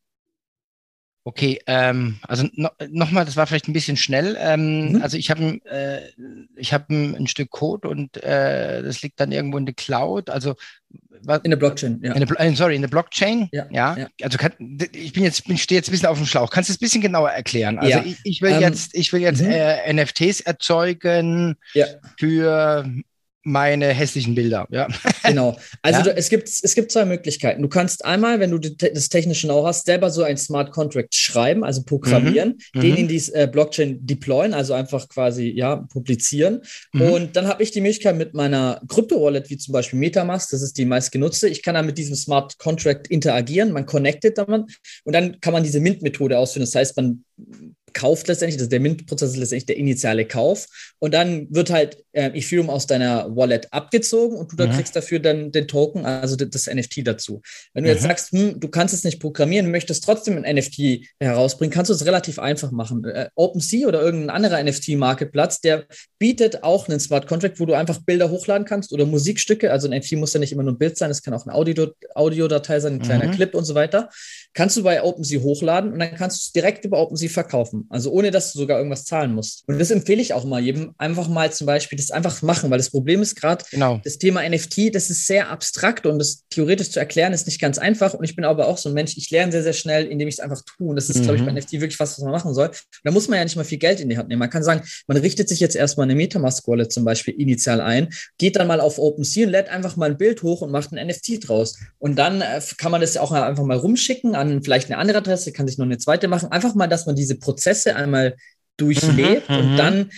Okay, 1.29 1.61
ähm, 1.67 2.21
also 2.23 2.49
no, 2.55 2.71
nochmal, 2.89 3.27
das 3.27 3.37
war 3.37 3.47
vielleicht 3.47 3.69
ein 3.69 3.75
bisschen 3.75 3.99
schnell. 3.99 4.35
Ähm, 4.41 4.93
mhm. 4.93 5.03
Also 5.03 5.19
ich 5.19 5.31
habe 5.31 5.61
äh, 5.67 6.01
ich 6.57 6.73
hab 6.73 6.89
ein, 6.89 7.15
ein, 7.17 7.27
Stück 7.27 7.51
Code 7.51 7.87
und 7.87 8.17
äh, 8.23 8.83
das 8.83 9.03
liegt 9.03 9.21
dann 9.21 9.31
irgendwo 9.31 9.59
in 9.59 9.67
der 9.67 9.75
Cloud. 9.75 10.31
Also 10.31 10.55
in 11.43 11.51
der 11.51 11.57
Blockchain, 11.57 12.01
ja. 12.03 12.13
In 12.13 12.27
der, 12.27 12.41
äh, 12.41 12.55
sorry, 12.55 12.77
in 12.77 12.83
der 12.83 12.89
Blockchain. 12.89 13.49
Ja. 13.53 13.67
ja. 13.71 13.97
ja. 13.97 14.07
Also 14.23 14.39
kann, 14.39 14.53
ich 14.93 15.13
bin 15.13 15.25
jetzt, 15.25 15.47
bin, 15.47 15.59
stehe 15.59 15.79
jetzt 15.79 15.89
ein 15.89 15.93
bisschen 15.93 16.09
auf 16.09 16.19
dem 16.19 16.27
Schlauch. 16.27 16.51
Kannst 16.51 16.69
du 16.69 16.73
es 16.73 16.79
ein 16.79 16.81
bisschen 16.81 17.03
genauer 17.03 17.31
erklären? 17.31 17.79
Also 17.79 17.91
ja. 17.91 18.05
ich, 18.05 18.19
ich, 18.25 18.43
will 18.43 18.53
ähm, 18.53 18.61
jetzt, 18.61 18.95
ich 18.95 19.13
will 19.13 19.21
jetzt 19.21 19.43
mhm. 19.43 19.51
äh, 19.51 19.93
NFTs 19.93 20.41
erzeugen 20.41 21.57
für 22.19 22.85
meine 23.49 23.89
hässlichen 23.89 24.35
Bilder. 24.35 24.67
Ja. 24.71 24.89
Genau. 25.25 25.57
Also 25.83 26.01
ja? 26.01 26.05
du, 26.05 26.17
es, 26.17 26.29
gibt, 26.29 26.49
es 26.49 26.75
gibt 26.75 26.93
zwei 26.93 27.05
Möglichkeiten. 27.05 27.63
Du 27.63 27.69
kannst 27.69 28.05
einmal, 28.05 28.41
wenn 28.41 28.51
du 28.51 28.59
das 28.59 29.09
technische 29.09 29.47
Know 29.47 29.67
hast, 29.67 29.87
selber 29.87 30.11
so 30.11 30.23
ein 30.23 30.37
Smart 30.37 30.71
Contract 30.71 31.15
schreiben, 31.15 31.65
also 31.65 31.83
programmieren, 31.83 32.59
mhm. 32.75 32.81
den 32.81 32.91
mhm. 32.93 32.97
in 32.97 33.09
die 33.09 33.23
äh, 33.33 33.47
Blockchain 33.47 34.07
deployen, 34.07 34.55
also 34.55 34.75
einfach 34.75 35.09
quasi 35.09 35.49
ja 35.49 35.77
publizieren. 35.77 36.61
Mhm. 36.93 37.03
Und 37.03 37.37
dann 37.37 37.47
habe 37.47 37.63
ich 37.63 37.71
die 37.71 37.81
Möglichkeit 37.81 38.17
mit 38.17 38.35
meiner 38.35 38.81
Krypto-Wallet, 38.89 39.51
wie 39.51 39.59
zum 39.59 39.73
Beispiel 39.73 39.99
Metamask, 39.99 40.51
das 40.51 40.63
ist 40.63 40.79
die 40.79 40.85
meistgenutzte, 40.85 41.49
ich 41.49 41.63
kann 41.63 41.75
dann 41.75 41.87
mit 41.87 41.99
diesem 41.99 42.17
Smart 42.17 42.59
Contract 42.59 43.09
interagieren, 43.09 43.73
man 43.73 43.87
connectet 43.87 44.39
damit 44.39 44.63
und 45.05 45.13
dann 45.15 45.41
kann 45.41 45.53
man 45.53 45.63
diese 45.63 45.81
Mint-Methode 45.81 46.39
ausführen. 46.39 46.65
Das 46.65 46.75
heißt, 46.75 46.97
man 46.97 47.25
kauft 47.95 48.29
letztendlich, 48.29 48.61
ist 48.61 48.73
der 48.73 48.81
Mint-Prozess 48.81 49.31
ist 49.31 49.37
letztendlich 49.37 49.67
der 49.67 49.77
initiale 49.77 50.25
Kauf. 50.27 50.67
Und 50.99 51.15
dann 51.15 51.47
wird 51.51 51.71
halt 51.71 52.05
äh, 52.13 52.37
Ethereum 52.37 52.71
aus 52.71 52.87
deiner 52.87 53.35
Wallet 53.37 53.73
abgezogen 53.73 54.37
und 54.37 54.53
du 54.53 54.55
mhm. 54.55 54.69
da 54.69 54.75
kriegst 54.75 54.97
dafür 54.97 55.21
dann 55.21 55.53
den 55.53 55.69
Token, 55.69 56.05
also 56.05 56.37
das 56.37 56.67
NFT 56.67 57.07
dazu. 57.07 57.41
Wenn 57.73 57.85
du 57.85 57.91
mhm. 57.91 57.95
jetzt 57.95 58.03
sagst, 58.03 58.33
hm, 58.33 58.59
du 58.59 58.69
kannst 58.69 58.95
es 58.95 59.05
nicht 59.05 59.21
programmieren, 59.21 59.71
möchtest 59.71 60.05
trotzdem 60.05 60.43
ein 60.43 60.57
NFT 60.57 61.07
herausbringen, 61.21 61.73
kannst 61.73 61.91
du 61.91 61.95
es 61.95 62.05
relativ 62.05 62.39
einfach 62.39 62.71
machen. 62.73 63.05
Äh, 63.05 63.29
OpenSea 63.35 63.87
oder 63.87 64.03
irgendein 64.03 64.31
anderer 64.31 64.63
NFT-Marketplatz, 64.63 65.61
der 65.61 65.87
bietet 66.19 66.65
auch 66.65 66.89
einen 66.89 67.01
Smart 67.01 67.27
Contract, 67.27 67.61
wo 67.61 67.67
du 67.67 67.75
einfach 67.75 68.01
Bilder 68.01 68.31
hochladen 68.31 68.67
kannst 68.67 68.93
oder 68.93 69.07
Musikstücke. 69.07 69.71
Also 69.71 69.89
ein 69.89 69.97
NFT 69.99 70.13
muss 70.13 70.33
ja 70.33 70.41
nicht 70.41 70.53
immer 70.53 70.65
nur 70.65 70.73
ein 70.73 70.79
Bild 70.79 70.99
sein, 70.99 71.11
es 71.11 71.23
kann 71.23 71.35
auch 71.35 71.47
eine 71.47 71.55
Audio, 71.55 71.89
Audiodatei 72.15 72.81
sein, 72.81 72.95
ein 72.95 73.03
kleiner 73.03 73.27
mhm. 73.27 73.33
Clip 73.33 73.55
und 73.55 73.65
so 73.65 73.75
weiter. 73.75 74.09
Kannst 74.55 74.77
du 74.77 74.83
bei 74.83 75.03
OpenSea 75.03 75.41
hochladen 75.41 75.93
und 75.93 76.01
dann 76.01 76.15
kannst 76.15 76.39
du 76.39 76.41
es 76.41 76.53
direkt 76.53 76.85
über 76.85 77.01
OpenSea 77.01 77.29
verkaufen. 77.29 77.78
Kaufen. 77.79 77.87
Also 77.91 78.11
ohne, 78.11 78.31
dass 78.31 78.53
du 78.53 78.59
sogar 78.59 78.79
irgendwas 78.79 79.05
zahlen 79.05 79.35
musst. 79.35 79.65
Und 79.67 79.79
das 79.79 79.91
empfehle 79.91 80.21
ich 80.21 80.33
auch 80.33 80.45
mal 80.45 80.61
jedem, 80.61 80.95
einfach 80.99 81.29
mal 81.29 81.53
zum 81.53 81.67
Beispiel 81.67 81.99
das 81.99 82.11
einfach 82.11 82.43
machen, 82.43 82.71
weil 82.71 82.79
das 82.79 82.91
Problem 82.91 83.23
ist 83.23 83.35
gerade, 83.35 83.65
genau. 83.71 84.01
das 84.05 84.19
Thema 84.19 84.49
NFT, 84.49 84.95
das 84.95 85.11
ist 85.11 85.27
sehr 85.27 85.51
abstrakt 85.51 86.07
und 86.07 86.19
das 86.19 86.45
theoretisch 86.51 86.91
zu 86.91 86.99
erklären 86.99 87.33
ist 87.33 87.47
nicht 87.47 87.61
ganz 87.61 87.79
einfach. 87.79 88.15
Und 88.15 88.25
ich 88.25 88.37
bin 88.37 88.45
aber 88.45 88.69
auch 88.69 88.79
so 88.79 88.89
ein 88.89 88.95
Mensch, 88.95 89.17
ich 89.17 89.31
lerne 89.31 89.53
sehr, 89.53 89.63
sehr 89.63 89.73
schnell, 89.73 90.07
indem 90.07 90.29
ich 90.29 90.37
es 90.37 90.41
einfach 90.41 90.63
tue. 90.63 90.89
Und 90.89 90.97
das 90.97 91.09
ist, 91.09 91.19
mhm. 91.19 91.23
glaube 91.23 91.39
ich, 91.39 91.45
bei 91.45 91.53
NFT 91.53 91.73
wirklich 91.73 92.01
was, 92.01 92.13
was 92.13 92.25
man 92.25 92.33
machen 92.33 92.55
soll. 92.55 92.71
Da 93.05 93.11
muss 93.11 93.29
man 93.29 93.39
ja 93.39 93.45
nicht 93.45 93.57
mal 93.57 93.65
viel 93.65 93.79
Geld 93.79 94.01
in 94.01 94.09
die 94.09 94.19
Hand 94.19 94.29
nehmen. 94.29 94.41
Man 94.41 94.51
kann 94.51 94.63
sagen, 94.63 94.83
man 95.07 95.17
richtet 95.17 95.49
sich 95.49 95.61
jetzt 95.61 95.77
erstmal 95.77 96.05
eine 96.05 96.15
Metamask-Wallet 96.15 96.93
zum 96.93 97.05
Beispiel 97.05 97.35
initial 97.35 97.81
ein, 97.81 98.09
geht 98.39 98.57
dann 98.57 98.67
mal 98.67 98.81
auf 98.81 98.99
OpenSea 98.99 99.47
und 99.47 99.53
lädt 99.53 99.69
einfach 99.69 99.97
mal 99.97 100.11
ein 100.11 100.19
Bild 100.19 100.43
hoch 100.43 100.63
und 100.63 100.71
macht 100.71 100.93
ein 100.93 101.07
NFT 101.07 101.49
draus. 101.49 101.79
Und 101.99 102.17
dann 102.17 102.41
äh, 102.41 102.61
kann 102.79 102.93
man 102.93 103.01
das 103.01 103.17
auch 103.17 103.33
einfach 103.33 103.65
mal 103.65 103.77
rumschicken 103.77 104.35
an 104.35 104.63
vielleicht 104.63 104.91
eine 104.91 104.99
andere 104.99 105.19
Adresse, 105.19 105.53
kann 105.53 105.67
sich 105.67 105.79
noch 105.79 105.87
eine 105.87 105.99
zweite 105.99 106.29
machen. 106.29 106.51
Einfach 106.51 106.75
mal, 106.75 106.87
dass 106.87 107.07
man 107.07 107.17
diese 107.17 107.37
Prozesse 107.37 107.68
einmal 107.97 108.37
durchlebt 108.77 109.49
mhm, 109.49 109.57
und 109.57 109.73
mhm. 109.73 109.77
dann 109.77 110.11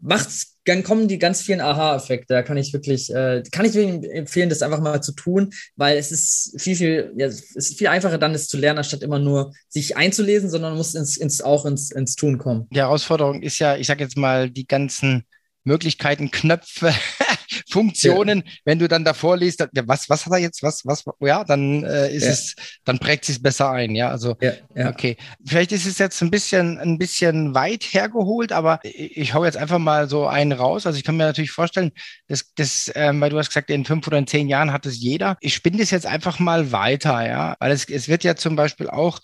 macht's, 0.00 0.58
dann 0.64 0.82
kommen 0.82 1.08
die 1.08 1.18
ganz 1.18 1.42
vielen 1.42 1.60
Aha-Effekte. 1.60 2.34
Da 2.34 2.42
kann 2.42 2.56
ich 2.56 2.72
wirklich, 2.72 3.12
äh, 3.12 3.42
kann 3.50 3.64
ich 3.64 3.74
empfehlen, 3.76 4.48
das 4.48 4.62
einfach 4.62 4.80
mal 4.80 5.02
zu 5.02 5.12
tun, 5.12 5.50
weil 5.76 5.96
es 5.96 6.12
ist 6.12 6.60
viel, 6.60 6.76
viel, 6.76 7.12
ja, 7.16 7.26
es 7.26 7.54
ist 7.56 7.78
viel 7.78 7.88
einfacher 7.88 8.18
dann, 8.18 8.34
es 8.34 8.48
zu 8.48 8.58
lernen, 8.58 8.78
anstatt 8.78 9.02
immer 9.02 9.18
nur 9.18 9.54
sich 9.68 9.96
einzulesen, 9.96 10.50
sondern 10.50 10.72
man 10.72 10.78
muss 10.78 10.94
ins, 10.94 11.16
ins, 11.16 11.40
auch 11.40 11.64
ins, 11.66 11.90
ins 11.90 12.14
Tun 12.14 12.38
kommen. 12.38 12.68
Die 12.70 12.78
Herausforderung 12.78 13.42
ist 13.42 13.58
ja, 13.58 13.76
ich 13.76 13.86
sage 13.86 14.04
jetzt 14.04 14.16
mal, 14.16 14.50
die 14.50 14.66
ganzen 14.66 15.24
Möglichkeiten, 15.64 16.30
Knöpfe, 16.30 16.94
Funktionen, 17.68 18.42
ja. 18.44 18.52
wenn 18.64 18.78
du 18.78 18.88
dann 18.88 19.04
davor 19.04 19.36
liest, 19.36 19.60
ja, 19.60 19.68
was, 19.86 20.08
was 20.08 20.26
hat 20.26 20.32
er 20.32 20.38
jetzt, 20.38 20.62
was, 20.62 20.84
was, 20.84 21.04
ja, 21.20 21.44
dann 21.44 21.84
äh, 21.84 22.14
ist 22.14 22.24
ja. 22.24 22.30
es, 22.30 22.54
dann 22.84 22.98
prägt 22.98 23.28
es 23.28 23.42
besser 23.42 23.70
ein, 23.70 23.94
ja, 23.94 24.08
also, 24.08 24.36
okay. 24.74 25.16
Vielleicht 25.44 25.72
ist 25.72 25.86
es 25.86 25.98
jetzt 25.98 26.20
ein 26.22 26.30
bisschen, 26.30 26.78
ein 26.78 26.98
bisschen 26.98 27.54
weit 27.54 27.84
hergeholt, 27.84 28.52
aber 28.52 28.80
ich, 28.82 29.16
ich 29.16 29.34
hau 29.34 29.44
jetzt 29.44 29.56
einfach 29.56 29.78
mal 29.78 30.08
so 30.08 30.26
einen 30.26 30.52
raus, 30.52 30.86
also 30.86 30.98
ich 30.98 31.04
kann 31.04 31.16
mir 31.16 31.24
natürlich 31.24 31.50
vorstellen, 31.50 31.92
dass, 32.28 32.52
das, 32.54 32.90
ähm, 32.94 33.20
weil 33.20 33.30
du 33.30 33.38
hast 33.38 33.48
gesagt, 33.48 33.70
in 33.70 33.84
fünf 33.84 34.06
oder 34.06 34.18
in 34.18 34.26
zehn 34.26 34.48
Jahren 34.48 34.72
hat 34.72 34.86
es 34.86 34.98
jeder. 34.98 35.36
Ich 35.40 35.54
spinne 35.54 35.78
das 35.78 35.90
jetzt 35.90 36.06
einfach 36.06 36.38
mal 36.38 36.72
weiter, 36.72 37.26
ja, 37.26 37.56
weil 37.60 37.72
es, 37.72 37.88
es 37.88 38.08
wird 38.08 38.24
ja 38.24 38.36
zum 38.36 38.56
Beispiel 38.56 38.88
auch 38.88 39.20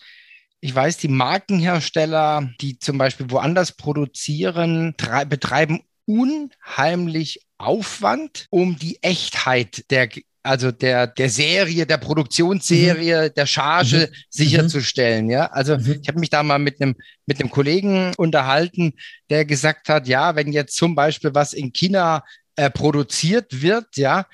ich 0.60 0.74
weiß, 0.74 0.96
die 0.96 1.08
Markenhersteller, 1.08 2.50
die 2.60 2.78
zum 2.78 2.98
Beispiel 2.98 3.30
woanders 3.30 3.72
produzieren, 3.72 4.94
betreiben 5.28 5.82
unheimlich 6.06 7.46
Aufwand, 7.58 8.46
um 8.50 8.78
die 8.78 9.02
Echtheit 9.02 9.84
der 9.90 10.08
also 10.44 10.70
der, 10.72 11.06
der 11.06 11.28
Serie, 11.28 11.84
der 11.84 11.98
Produktionsserie, 11.98 13.28
mhm. 13.28 13.34
der 13.34 13.46
Charge 13.46 14.08
mhm. 14.10 14.14
sicherzustellen. 14.30 15.28
Ja, 15.28 15.46
also 15.46 15.76
mhm. 15.76 15.98
ich 16.00 16.08
habe 16.08 16.20
mich 16.20 16.30
da 16.30 16.42
mal 16.42 16.58
mit 16.58 16.80
einem 16.80 16.94
mit 17.26 17.38
einem 17.38 17.50
Kollegen 17.50 18.14
unterhalten, 18.16 18.94
der 19.28 19.44
gesagt 19.44 19.90
hat, 19.90 20.08
ja, 20.08 20.36
wenn 20.36 20.52
jetzt 20.52 20.76
zum 20.76 20.94
Beispiel 20.94 21.34
was 21.34 21.52
in 21.52 21.72
China 21.72 22.24
äh, 22.56 22.70
produziert 22.70 23.60
wird, 23.60 23.96
ja, 23.96 24.26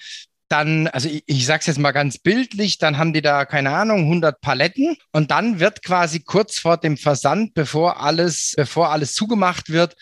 dann, 0.48 0.86
also 0.88 1.08
ich, 1.08 1.24
ich 1.26 1.46
sage 1.46 1.60
es 1.60 1.66
jetzt 1.66 1.78
mal 1.78 1.92
ganz 1.92 2.18
bildlich, 2.18 2.78
dann 2.78 2.96
haben 2.96 3.12
die 3.12 3.22
da, 3.22 3.44
keine 3.44 3.70
Ahnung, 3.70 4.02
100 4.02 4.40
Paletten 4.40 4.96
und 5.10 5.32
dann 5.32 5.58
wird 5.58 5.82
quasi 5.82 6.20
kurz 6.20 6.58
vor 6.58 6.76
dem 6.76 6.96
Versand, 6.96 7.54
bevor 7.54 8.00
alles, 8.00 8.52
bevor 8.56 8.90
alles 8.90 9.14
zugemacht 9.14 9.70
wird, 9.70 9.96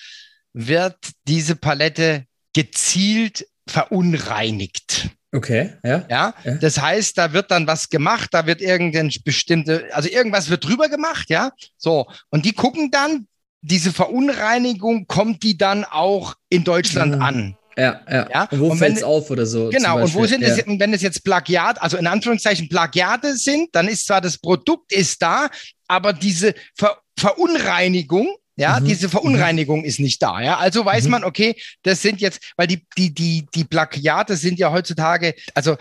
wird 0.52 0.98
diese 1.26 1.56
Palette 1.56 2.26
gezielt 2.52 3.46
verunreinigt. 3.66 5.10
Okay, 5.34 5.72
ja. 5.82 6.04
ja. 6.10 6.34
ja. 6.44 6.54
Das 6.56 6.80
heißt, 6.80 7.16
da 7.16 7.32
wird 7.32 7.50
dann 7.50 7.66
was 7.66 7.88
gemacht, 7.88 8.28
da 8.32 8.46
wird 8.46 8.60
irgendein 8.60 9.10
bestimmte, 9.24 9.88
also 9.92 10.08
irgendwas 10.08 10.50
wird 10.50 10.64
drüber 10.66 10.88
gemacht, 10.88 11.30
ja. 11.30 11.52
So. 11.78 12.06
Und 12.28 12.44
die 12.44 12.52
gucken 12.52 12.90
dann, 12.90 13.26
diese 13.62 13.92
Verunreinigung, 13.92 15.06
kommt 15.06 15.42
die 15.42 15.56
dann 15.56 15.84
auch 15.84 16.34
in 16.48 16.64
Deutschland 16.64 17.16
mhm. 17.16 17.22
an? 17.22 17.56
Ja, 17.78 18.00
ja. 18.10 18.28
ja? 18.30 18.44
Und 18.50 18.60
wo 18.60 18.74
fällt 18.74 18.98
es 18.98 19.02
auf 19.02 19.30
oder 19.30 19.46
so? 19.46 19.70
Genau, 19.70 20.02
und 20.02 20.12
wo 20.14 20.26
sind 20.26 20.42
ja. 20.42 20.48
es, 20.48 20.64
wenn 20.66 20.92
es 20.92 21.00
jetzt 21.00 21.24
Plagiat, 21.24 21.80
also 21.80 21.96
in 21.96 22.06
Anführungszeichen 22.06 22.68
Plagiate 22.68 23.34
sind, 23.36 23.74
dann 23.74 23.88
ist 23.88 24.06
zwar 24.06 24.20
das 24.20 24.36
Produkt 24.36 24.92
ist 24.92 25.22
da, 25.22 25.48
aber 25.88 26.12
diese 26.12 26.54
Ver 26.74 26.98
Verunreinigung, 27.18 28.34
ja, 28.56 28.78
mhm. 28.78 28.84
diese 28.84 29.08
Verunreinigung 29.08 29.80
mhm. 29.80 29.84
ist 29.84 30.00
nicht 30.00 30.22
da. 30.22 30.40
Ja, 30.40 30.58
also 30.58 30.84
weiß 30.84 31.04
mhm. 31.04 31.10
man, 31.10 31.24
okay, 31.24 31.54
das 31.82 32.02
sind 32.02 32.20
jetzt, 32.20 32.52
weil 32.56 32.66
die, 32.66 32.86
die, 32.96 33.14
die, 33.14 33.46
die 33.54 33.64
Plagiate 33.64 34.36
sind 34.36 34.58
ja 34.58 34.70
heutzutage, 34.72 35.34
also 35.54 35.76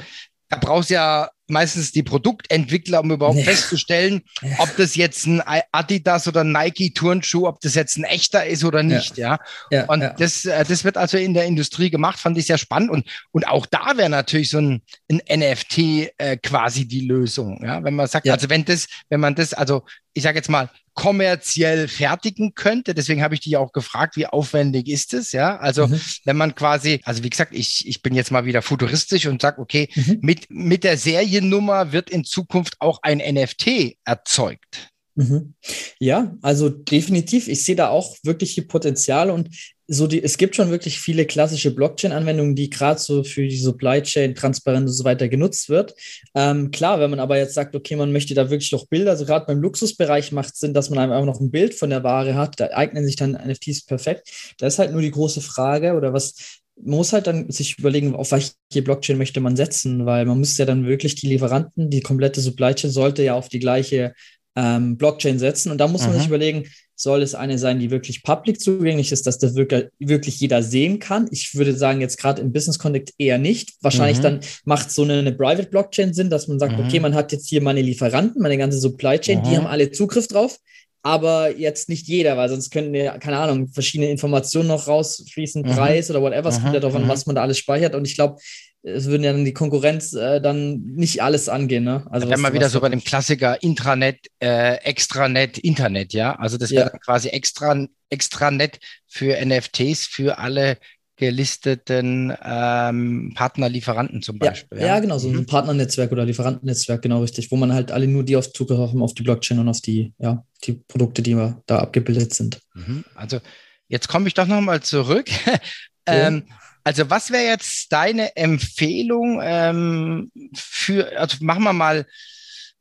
da 0.50 0.58
brauchst 0.58 0.90
du 0.90 0.96
ja 0.96 1.30
meistens 1.48 1.92
die 1.92 2.04
Produktentwickler, 2.04 3.02
um 3.02 3.12
überhaupt 3.12 3.38
ja. 3.38 3.44
festzustellen, 3.44 4.22
ja. 4.42 4.52
ob 4.60 4.76
das 4.78 4.96
jetzt 4.96 5.26
ein 5.26 5.42
Adidas 5.72 6.28
oder 6.28 6.42
ein 6.42 6.52
Nike 6.52 6.94
Turnschuh, 6.94 7.48
ob 7.48 7.60
das 7.62 7.76
jetzt 7.76 7.98
ein 7.98 8.04
echter 8.04 8.46
ist 8.46 8.64
oder 8.64 8.84
nicht, 8.84 9.18
ja. 9.18 9.40
ja. 9.70 9.86
und 9.86 10.02
Das, 10.18 10.46
äh, 10.46 10.64
das 10.66 10.84
wird 10.84 10.98
also 10.98 11.18
in 11.18 11.34
der 11.34 11.46
Industrie 11.46 11.90
gemacht, 11.90 12.20
fand 12.20 12.38
ich 12.38 12.48
sehr 12.48 12.58
spannend. 12.58 12.90
Und, 12.90 13.06
und 13.32 13.48
auch 13.48 13.66
da 13.66 13.98
wäre 13.98 14.10
natürlich 14.10 14.50
so 14.50 14.60
ein, 14.60 14.82
ein 15.10 15.22
NFT 15.40 15.78
äh, 16.18 16.38
quasi 16.42 16.88
die 16.88 17.02
Lösung, 17.02 17.64
ja. 17.64 17.84
Wenn 17.84 17.96
man 17.96 18.08
sagt, 18.08 18.30
also 18.30 18.50
wenn 18.50 18.66
das, 18.66 18.88
wenn 19.10 19.20
man 19.20 19.36
das, 19.36 19.54
also 19.54 19.84
ich 20.14 20.24
sage 20.24 20.38
jetzt 20.38 20.50
mal, 20.50 20.70
kommerziell 20.94 21.88
fertigen 21.88 22.54
könnte. 22.54 22.94
Deswegen 22.94 23.24
habe 23.24 23.34
ich 23.34 23.42
dich 23.42 23.58
auch 23.58 23.72
gefragt, 23.72 24.18
wie 24.18 24.28
aufwendig 24.28 24.90
ist 24.90 25.14
es? 25.14 25.32
Ja, 25.32 25.58
also 25.58 25.88
mhm. 25.88 26.02
wenn 26.26 26.38
man 26.38 26.54
quasi, 26.56 27.00
also 27.04 27.24
wie 27.24 27.30
gesagt, 27.30 27.56
ich, 27.56 27.88
ich 27.88 28.02
bin 28.02 28.14
jetzt 28.14 28.32
mal 28.32 28.46
wieder 28.46 28.62
futuristisch 28.62 29.26
und 29.28 29.42
sage, 29.42 29.62
okay, 29.62 29.90
mhm. 29.96 30.20
mit, 30.22 30.50
mit 30.50 30.84
der 30.84 30.98
Seriennummer 30.98 31.92
wird 31.92 32.10
in 32.10 32.26
Zukunft 32.26 32.76
auch 32.80 33.00
ein 33.04 33.20
NFT 33.20 33.98
erzeugt. 34.04 34.90
Mhm. 35.16 35.54
Ja, 36.00 36.36
also 36.42 36.70
definitiv. 36.70 37.48
Ich 37.48 37.64
sehe 37.64 37.76
da 37.76 37.90
auch 37.90 38.18
wirklich 38.24 38.56
die 38.56 38.62
Potenziale 38.62 39.34
und 39.34 39.50
so 39.94 40.08
die, 40.08 40.24
es 40.24 40.38
gibt 40.38 40.56
schon 40.56 40.72
wirklich 40.72 41.00
viele 41.00 41.26
klassische 41.26 41.76
Blockchain-Anwendungen, 41.76 42.56
die 42.56 42.70
gerade 42.70 42.98
so 42.98 43.26
für 43.26 43.46
die 43.46 43.58
Supply 43.58 44.02
Chain, 44.02 44.36
Transparenz 44.36 44.90
und 44.90 44.96
so 44.96 45.04
weiter 45.04 45.28
genutzt 45.28 45.68
wird. 45.68 45.94
Ähm, 46.34 46.72
klar, 46.72 47.02
wenn 47.02 47.10
man 47.10 47.20
aber 47.20 47.38
jetzt 47.38 47.56
sagt, 47.56 47.76
okay, 47.76 47.98
man 47.98 48.14
möchte 48.14 48.34
da 48.34 48.50
wirklich 48.50 48.72
noch 48.72 48.88
Bilder, 48.88 49.12
also 49.12 49.26
gerade 49.26 49.46
beim 49.46 49.60
Luxusbereich 49.62 50.32
macht 50.32 50.54
es 50.54 50.62
Sinn, 50.62 50.74
dass 50.74 50.90
man 50.90 51.00
einfach 51.00 51.26
noch 51.26 51.42
ein 51.42 51.52
Bild 51.52 51.74
von 51.74 51.90
der 51.90 52.06
Ware 52.06 52.36
hat, 52.36 52.58
da 52.62 52.68
eignen 52.68 53.06
sich 53.06 53.18
dann 53.18 53.34
NFTs 53.34 53.86
perfekt. 53.86 54.30
Da 54.60 54.68
ist 54.68 54.80
halt 54.80 54.94
nur 54.94 55.02
die 55.02 55.12
große 55.12 55.42
Frage 55.42 55.94
oder 55.96 56.14
was, 56.14 56.62
man 56.78 56.96
muss 56.96 57.12
halt 57.12 57.28
dann 57.28 57.52
sich 57.52 57.78
überlegen, 57.78 58.16
auf 58.16 58.32
welche 58.32 58.54
Blockchain 58.82 59.18
möchte 59.18 59.42
man 59.42 59.58
setzen, 59.58 60.06
weil 60.06 60.26
man 60.26 60.40
muss 60.40 60.58
ja 60.58 60.66
dann 60.66 60.88
wirklich 60.88 61.16
die 61.16 61.28
Lieferanten, 61.28 61.90
die 61.90 62.00
komplette 62.00 62.40
Supply 62.40 62.74
Chain 62.76 62.92
sollte 62.92 63.24
ja 63.24 63.36
auf 63.36 63.50
die 63.50 63.60
gleiche 63.60 64.14
ähm, 64.56 64.98
Blockchain 64.98 65.40
setzen. 65.40 65.72
Und 65.72 65.78
da 65.78 65.88
muss 65.88 66.02
man 66.02 66.14
mhm. 66.14 66.18
sich 66.18 66.28
überlegen, 66.28 66.66
soll 66.96 67.24
es 67.24 67.34
eine 67.34 67.58
sein, 67.58 67.80
die 67.80 67.90
wirklich 67.90 68.22
public 68.22 68.62
zugänglich 68.62 69.12
ist, 69.12 69.26
dass 69.26 69.40
das 69.40 69.56
wirklich, 69.56 69.86
wirklich 69.98 70.40
jeder 70.40 70.62
sehen 70.62 71.00
kann? 71.00 71.28
Ich 71.32 71.56
würde 71.56 71.76
sagen, 71.76 72.00
jetzt 72.00 72.18
gerade 72.18 72.42
im 72.42 72.52
Business 72.52 72.78
Connect 72.78 73.14
eher 73.18 73.40
nicht. 73.40 73.74
Wahrscheinlich 73.82 74.20
mhm. 74.20 74.24
dann 74.24 74.40
macht 74.66 74.92
so 74.92 75.04
eine, 75.04 75.20
eine, 75.20 75.32
Private 75.32 75.70
Blockchain 75.70 76.14
Sinn, 76.14 76.30
dass 76.30 76.48
man 76.48 76.60
sagt, 76.60 76.78
mhm. 76.78 76.86
okay, 76.86 77.00
man 77.00 77.16
hat 77.16 77.32
jetzt 77.32 77.50
hier 77.50 77.62
meine 77.62 77.82
Lieferanten, 77.82 78.42
meine 78.42 78.58
ganze 78.58 78.80
Supply 78.80 79.18
Chain, 79.18 79.42
die 79.44 79.50
mhm. 79.50 79.58
haben 79.58 79.68
alle 79.68 79.92
Zugriff 79.92 80.28
drauf. 80.28 80.58
Aber 81.04 81.58
jetzt 81.58 81.90
nicht 81.90 82.08
jeder, 82.08 82.38
weil 82.38 82.50
sonst 82.50 82.70
könnten 82.70 82.94
ja, 82.94 83.18
keine 83.18 83.38
Ahnung, 83.38 83.70
verschiedene 83.70 84.12
Informationen 84.12 84.68
noch 84.68 84.88
rausfließen, 84.88 85.64
mhm. 85.64 85.72
Preis 85.72 86.12
oder 86.12 86.22
whatever. 86.22 86.50
Es 86.50 86.62
kommt 86.62 86.76
ja 86.76 86.80
darauf 86.80 86.96
an, 86.96 87.08
was 87.08 87.26
man 87.26 87.36
da 87.36 87.42
alles 87.42 87.58
speichert. 87.58 87.96
Und 87.96 88.06
ich 88.06 88.14
glaube, 88.14 88.40
es 88.84 89.06
würden 89.06 89.24
ja 89.24 89.32
dann 89.32 89.46
die 89.46 89.54
Konkurrenz 89.54 90.14
äh, 90.14 90.42
dann 90.42 90.82
nicht 90.82 91.22
alles 91.22 91.50
angehen. 91.50 91.84
Ne? 91.84 92.06
Also 92.10 92.28
dann 92.28 92.42
mal 92.42 92.54
wieder 92.54 92.70
so 92.70 92.80
bei 92.82 92.90
dem 92.90 93.04
Klassiker 93.04 93.62
Intranet, 93.62 94.28
äh, 94.40 94.76
Extranet, 94.78 95.58
Internet, 95.60 96.14
ja. 96.14 96.36
Also 96.36 96.58
das 96.58 96.72
wäre 96.72 96.92
ja. 96.92 96.98
quasi 96.98 97.30
extra, 97.30 97.88
Extranet 98.10 98.80
für 99.08 99.38
NFTs 99.46 100.08
für 100.08 100.40
alle 100.40 100.78
gelisteten 101.16 102.36
ähm, 102.44 103.34
Partnerlieferanten 103.36 104.24
zum 104.24 104.40
Beispiel. 104.40 104.80
Ja, 104.80 104.86
ja. 104.86 104.96
ja 104.96 105.00
genau, 105.00 105.20
so 105.20 105.30
mhm. 105.30 105.40
ein 105.40 105.46
Partnernetzwerk 105.46 106.12
oder 106.12 106.26
Lieferantennetzwerk, 106.26 107.04
genau 107.04 107.22
richtig, 107.22 107.52
wo 107.52 107.58
man 107.58 107.74
halt 107.74 107.92
alle 107.92 108.08
nur 108.08 108.24
die 108.24 108.36
auf 108.36 108.52
Zugriff 108.52 108.80
haben 108.80 109.04
auf 109.04 109.14
die 109.14 109.22
Blockchain 109.22 109.60
und 109.60 109.70
auf 109.70 109.82
die, 109.82 110.14
ja, 110.18 110.44
die 110.64 110.74
Produkte, 110.74 111.22
die 111.22 111.38
da 111.68 111.78
abgebildet 111.78 112.34
sind. 112.34 112.60
Mhm. 112.74 113.04
Also 113.14 113.40
jetzt 113.88 114.08
komme 114.08 114.28
ich 114.28 114.34
doch 114.34 114.48
nochmal 114.48 114.82
zurück. 114.82 115.30
ähm, 116.08 116.46
also 116.84 117.10
was 117.10 117.32
wäre 117.32 117.46
jetzt 117.46 117.92
deine 117.92 118.36
Empfehlung 118.36 119.40
ähm, 119.44 120.32
für, 120.54 121.18
also 121.18 121.38
machen 121.42 121.64
wir 121.64 121.74
mal, 121.74 122.06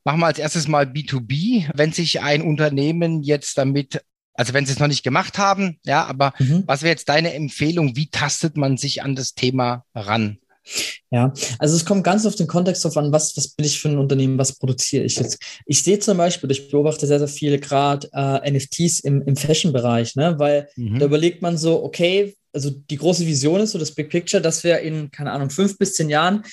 machen 0.04 0.20
wir 0.20 0.26
als 0.26 0.38
erstes 0.38 0.68
mal 0.68 0.86
B2B, 0.86 1.70
wenn 1.74 1.92
sich 1.92 2.20
ein 2.20 2.42
Unternehmen 2.42 3.22
jetzt 3.22 3.58
damit, 3.58 4.02
also 4.34 4.54
wenn 4.54 4.66
sie 4.66 4.72
es 4.72 4.78
noch 4.78 4.88
nicht 4.88 5.02
gemacht 5.02 5.38
haben, 5.38 5.78
ja, 5.84 6.04
aber 6.04 6.32
mhm. 6.38 6.64
was 6.66 6.82
wäre 6.82 6.92
jetzt 6.92 7.08
deine 7.08 7.34
Empfehlung? 7.34 7.96
Wie 7.96 8.10
tastet 8.10 8.56
man 8.56 8.76
sich 8.76 9.02
an 9.02 9.14
das 9.14 9.34
Thema 9.34 9.84
ran? 9.94 10.38
Ja, 11.10 11.32
also 11.58 11.74
es 11.74 11.84
kommt 11.84 12.04
ganz 12.04 12.26
auf 12.26 12.36
den 12.36 12.46
Kontext 12.46 12.84
drauf 12.84 12.96
an, 12.96 13.12
was, 13.12 13.36
was 13.36 13.48
bin 13.48 13.66
ich 13.66 13.80
für 13.80 13.88
ein 13.88 13.98
Unternehmen, 13.98 14.38
was 14.38 14.56
produziere 14.58 15.04
ich 15.04 15.16
jetzt. 15.16 15.38
Ich 15.66 15.82
sehe 15.82 15.98
zum 15.98 16.16
Beispiel, 16.18 16.50
ich 16.50 16.70
beobachte 16.70 17.06
sehr, 17.06 17.18
sehr 17.18 17.28
viele 17.28 17.58
gerade 17.58 18.08
äh, 18.12 18.50
NFTs 18.50 19.00
im, 19.00 19.22
im 19.22 19.36
Fashion-Bereich, 19.36 20.14
ne? 20.16 20.38
weil 20.38 20.68
mhm. 20.76 20.98
da 20.98 21.06
überlegt 21.06 21.42
man 21.42 21.58
so, 21.58 21.82
okay, 21.82 22.36
also 22.52 22.70
die 22.70 22.96
große 22.96 23.26
Vision 23.26 23.60
ist 23.60 23.72
so 23.72 23.78
das 23.78 23.94
Big 23.94 24.10
Picture, 24.10 24.42
dass 24.42 24.64
wir 24.64 24.80
in, 24.80 25.10
keine 25.10 25.32
Ahnung, 25.32 25.50
fünf 25.50 25.78
bis 25.78 25.94
zehn 25.94 26.08
Jahren 26.08 26.44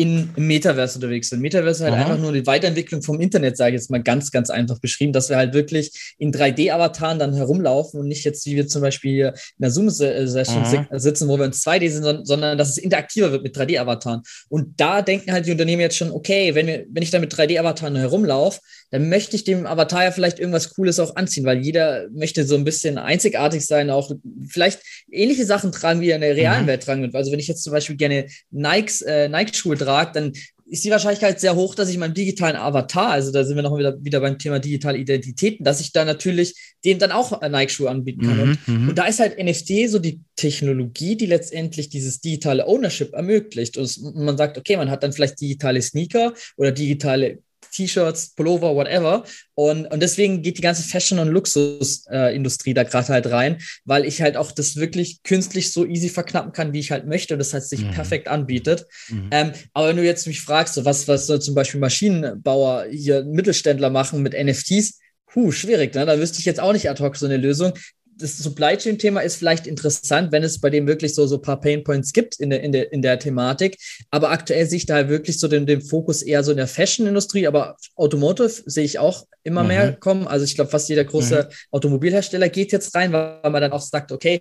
in, 0.00 0.30
im 0.34 0.46
Metaverse 0.46 0.96
unterwegs 0.96 1.28
sind. 1.28 1.40
Metaverse 1.40 1.84
ist 1.84 1.90
halt 1.90 1.92
Aha. 1.92 2.02
einfach 2.02 2.18
nur 2.18 2.32
die 2.32 2.46
Weiterentwicklung 2.46 3.02
vom 3.02 3.20
Internet, 3.20 3.58
sage 3.58 3.76
ich 3.76 3.82
jetzt 3.82 3.90
mal 3.90 4.02
ganz, 4.02 4.30
ganz 4.30 4.48
einfach 4.48 4.78
beschrieben, 4.78 5.12
dass 5.12 5.28
wir 5.28 5.36
halt 5.36 5.52
wirklich 5.52 6.14
in 6.16 6.32
3D-Avataren 6.32 7.18
dann 7.18 7.34
herumlaufen 7.34 8.00
und 8.00 8.08
nicht 8.08 8.24
jetzt, 8.24 8.46
wie 8.46 8.56
wir 8.56 8.66
zum 8.66 8.80
Beispiel 8.80 9.12
hier 9.12 9.28
in 9.28 9.62
der 9.62 9.70
Zoom-Session 9.70 10.86
sitzen, 10.92 11.28
wo 11.28 11.36
wir 11.36 11.44
in 11.44 11.52
2D 11.52 11.90
sind, 11.90 12.26
sondern 12.26 12.56
dass 12.56 12.70
es 12.70 12.78
interaktiver 12.78 13.30
wird 13.30 13.42
mit 13.42 13.54
3D-Avataren. 13.54 14.22
Und 14.48 14.80
da 14.80 15.02
denken 15.02 15.32
halt 15.32 15.46
die 15.46 15.52
Unternehmen 15.52 15.82
jetzt 15.82 15.96
schon, 15.96 16.10
okay, 16.12 16.54
wenn, 16.54 16.66
wir, 16.66 16.86
wenn 16.88 17.02
ich 17.02 17.10
da 17.10 17.18
mit 17.18 17.34
3D-Avataren 17.34 17.96
herumlaufe, 17.96 18.60
dann 18.90 19.08
möchte 19.08 19.36
ich 19.36 19.44
dem 19.44 19.66
Avatar 19.66 20.04
ja 20.04 20.10
vielleicht 20.10 20.38
irgendwas 20.38 20.74
Cooles 20.74 20.98
auch 20.98 21.16
anziehen, 21.16 21.44
weil 21.44 21.58
jeder 21.58 22.08
möchte 22.10 22.44
so 22.44 22.56
ein 22.56 22.64
bisschen 22.64 22.98
einzigartig 22.98 23.64
sein, 23.64 23.90
auch 23.90 24.10
vielleicht 24.48 24.80
ähnliche 25.10 25.46
Sachen 25.46 25.72
tragen, 25.72 26.00
wie 26.00 26.10
er 26.10 26.16
in 26.16 26.22
der 26.22 26.36
realen 26.36 26.64
mhm. 26.64 26.68
Welt 26.68 26.82
tragen 26.82 27.02
wird. 27.02 27.14
Also 27.14 27.32
wenn 27.32 27.38
ich 27.38 27.48
jetzt 27.48 27.62
zum 27.62 27.72
Beispiel 27.72 27.96
gerne 27.96 28.26
Nikes, 28.50 29.02
äh, 29.02 29.28
Nike-Schuhe 29.28 29.76
trage, 29.76 30.12
dann 30.12 30.32
ist 30.70 30.84
die 30.84 30.90
Wahrscheinlichkeit 30.90 31.40
sehr 31.40 31.56
hoch, 31.56 31.74
dass 31.74 31.88
ich 31.88 31.98
meinem 31.98 32.14
digitalen 32.14 32.54
Avatar, 32.54 33.10
also 33.10 33.32
da 33.32 33.44
sind 33.44 33.56
wir 33.56 33.62
noch 33.62 33.76
wieder, 33.76 33.96
wieder 34.04 34.20
beim 34.20 34.38
Thema 34.38 34.60
digitale 34.60 34.98
Identitäten, 34.98 35.64
dass 35.64 35.80
ich 35.80 35.92
da 35.92 36.04
natürlich 36.04 36.54
dem 36.84 37.00
dann 37.00 37.10
auch 37.10 37.40
Nike-Schuhe 37.40 37.90
anbieten 37.90 38.22
kann. 38.22 38.36
Mhm, 38.36 38.42
und, 38.42 38.68
mhm. 38.68 38.88
und, 38.90 38.98
da 38.98 39.06
ist 39.06 39.18
halt 39.18 39.42
NFT 39.42 39.88
so 39.88 39.98
die 39.98 40.20
Technologie, 40.36 41.16
die 41.16 41.26
letztendlich 41.26 41.88
dieses 41.88 42.20
digitale 42.20 42.66
Ownership 42.66 43.12
ermöglicht. 43.14 43.76
Und 43.76 44.14
man 44.14 44.38
sagt, 44.38 44.58
okay, 44.58 44.76
man 44.76 44.90
hat 44.90 45.02
dann 45.02 45.12
vielleicht 45.12 45.40
digitale 45.40 45.82
Sneaker 45.82 46.34
oder 46.56 46.70
digitale 46.70 47.40
T-Shirts, 47.72 48.34
Pullover, 48.34 48.74
whatever. 48.74 49.24
Und, 49.54 49.86
und 49.86 50.00
deswegen 50.00 50.42
geht 50.42 50.58
die 50.58 50.62
ganze 50.62 50.82
Fashion- 50.82 51.18
und 51.18 51.28
Luxusindustrie 51.28 52.70
äh, 52.70 52.74
da 52.74 52.82
gerade 52.82 53.08
halt 53.08 53.30
rein, 53.30 53.58
weil 53.84 54.04
ich 54.04 54.22
halt 54.22 54.36
auch 54.36 54.52
das 54.52 54.76
wirklich 54.76 55.22
künstlich 55.22 55.72
so 55.72 55.86
easy 55.86 56.08
verknappen 56.08 56.52
kann, 56.52 56.72
wie 56.72 56.80
ich 56.80 56.90
halt 56.90 57.06
möchte 57.06 57.34
und 57.34 57.38
das 57.38 57.52
heißt 57.52 57.70
sich 57.70 57.84
mhm. 57.84 57.90
perfekt 57.90 58.28
anbietet. 58.28 58.86
Mhm. 59.08 59.28
Ähm, 59.30 59.52
aber 59.72 59.88
wenn 59.88 59.96
du 59.96 60.04
jetzt 60.04 60.26
mich 60.26 60.40
fragst, 60.40 60.74
so 60.74 60.84
was, 60.84 61.08
was 61.08 61.26
soll 61.26 61.40
zum 61.40 61.54
Beispiel 61.54 61.80
Maschinenbauer 61.80 62.86
hier 62.90 63.24
Mittelständler 63.24 63.90
machen 63.90 64.22
mit 64.22 64.32
NFTs, 64.32 64.98
Puh, 65.32 65.52
schwierig, 65.52 65.94
ne? 65.94 66.06
Da 66.06 66.18
wüsste 66.18 66.40
ich 66.40 66.44
jetzt 66.44 66.58
auch 66.58 66.72
nicht 66.72 66.90
ad 66.90 67.00
hoc 67.00 67.16
so 67.16 67.24
eine 67.24 67.36
Lösung 67.36 67.72
das 68.20 68.38
Supply 68.38 68.76
Chain 68.76 68.98
Thema 68.98 69.20
ist 69.20 69.36
vielleicht 69.36 69.66
interessant, 69.66 70.32
wenn 70.32 70.42
es 70.42 70.60
bei 70.60 70.70
dem 70.70 70.86
wirklich 70.86 71.14
so 71.14 71.26
so 71.26 71.36
ein 71.36 71.42
paar 71.42 71.60
Pain 71.60 71.82
Points 71.84 72.12
gibt 72.12 72.38
in 72.38 72.50
der, 72.50 72.62
in 72.62 72.72
der, 72.72 72.92
in 72.92 73.02
der 73.02 73.18
Thematik. 73.18 73.78
Aber 74.10 74.30
aktuell 74.30 74.66
sehe 74.66 74.78
ich 74.78 74.86
da 74.86 75.08
wirklich 75.08 75.38
so 75.38 75.48
den, 75.48 75.66
den 75.66 75.80
Fokus 75.80 76.22
eher 76.22 76.44
so 76.44 76.50
in 76.50 76.56
der 76.56 76.66
Fashion 76.66 77.06
Industrie, 77.06 77.46
aber 77.46 77.76
Automotive 77.96 78.62
sehe 78.66 78.84
ich 78.84 78.98
auch 78.98 79.26
immer 79.42 79.62
mhm. 79.62 79.68
mehr 79.68 79.92
kommen. 79.92 80.26
Also 80.26 80.44
ich 80.44 80.54
glaube, 80.54 80.70
fast 80.70 80.88
jeder 80.88 81.04
große 81.04 81.48
mhm. 81.48 81.54
Automobilhersteller 81.70 82.48
geht 82.48 82.72
jetzt 82.72 82.94
rein, 82.94 83.12
weil 83.12 83.40
man 83.42 83.60
dann 83.60 83.72
auch 83.72 83.80
sagt, 83.80 84.12
okay, 84.12 84.40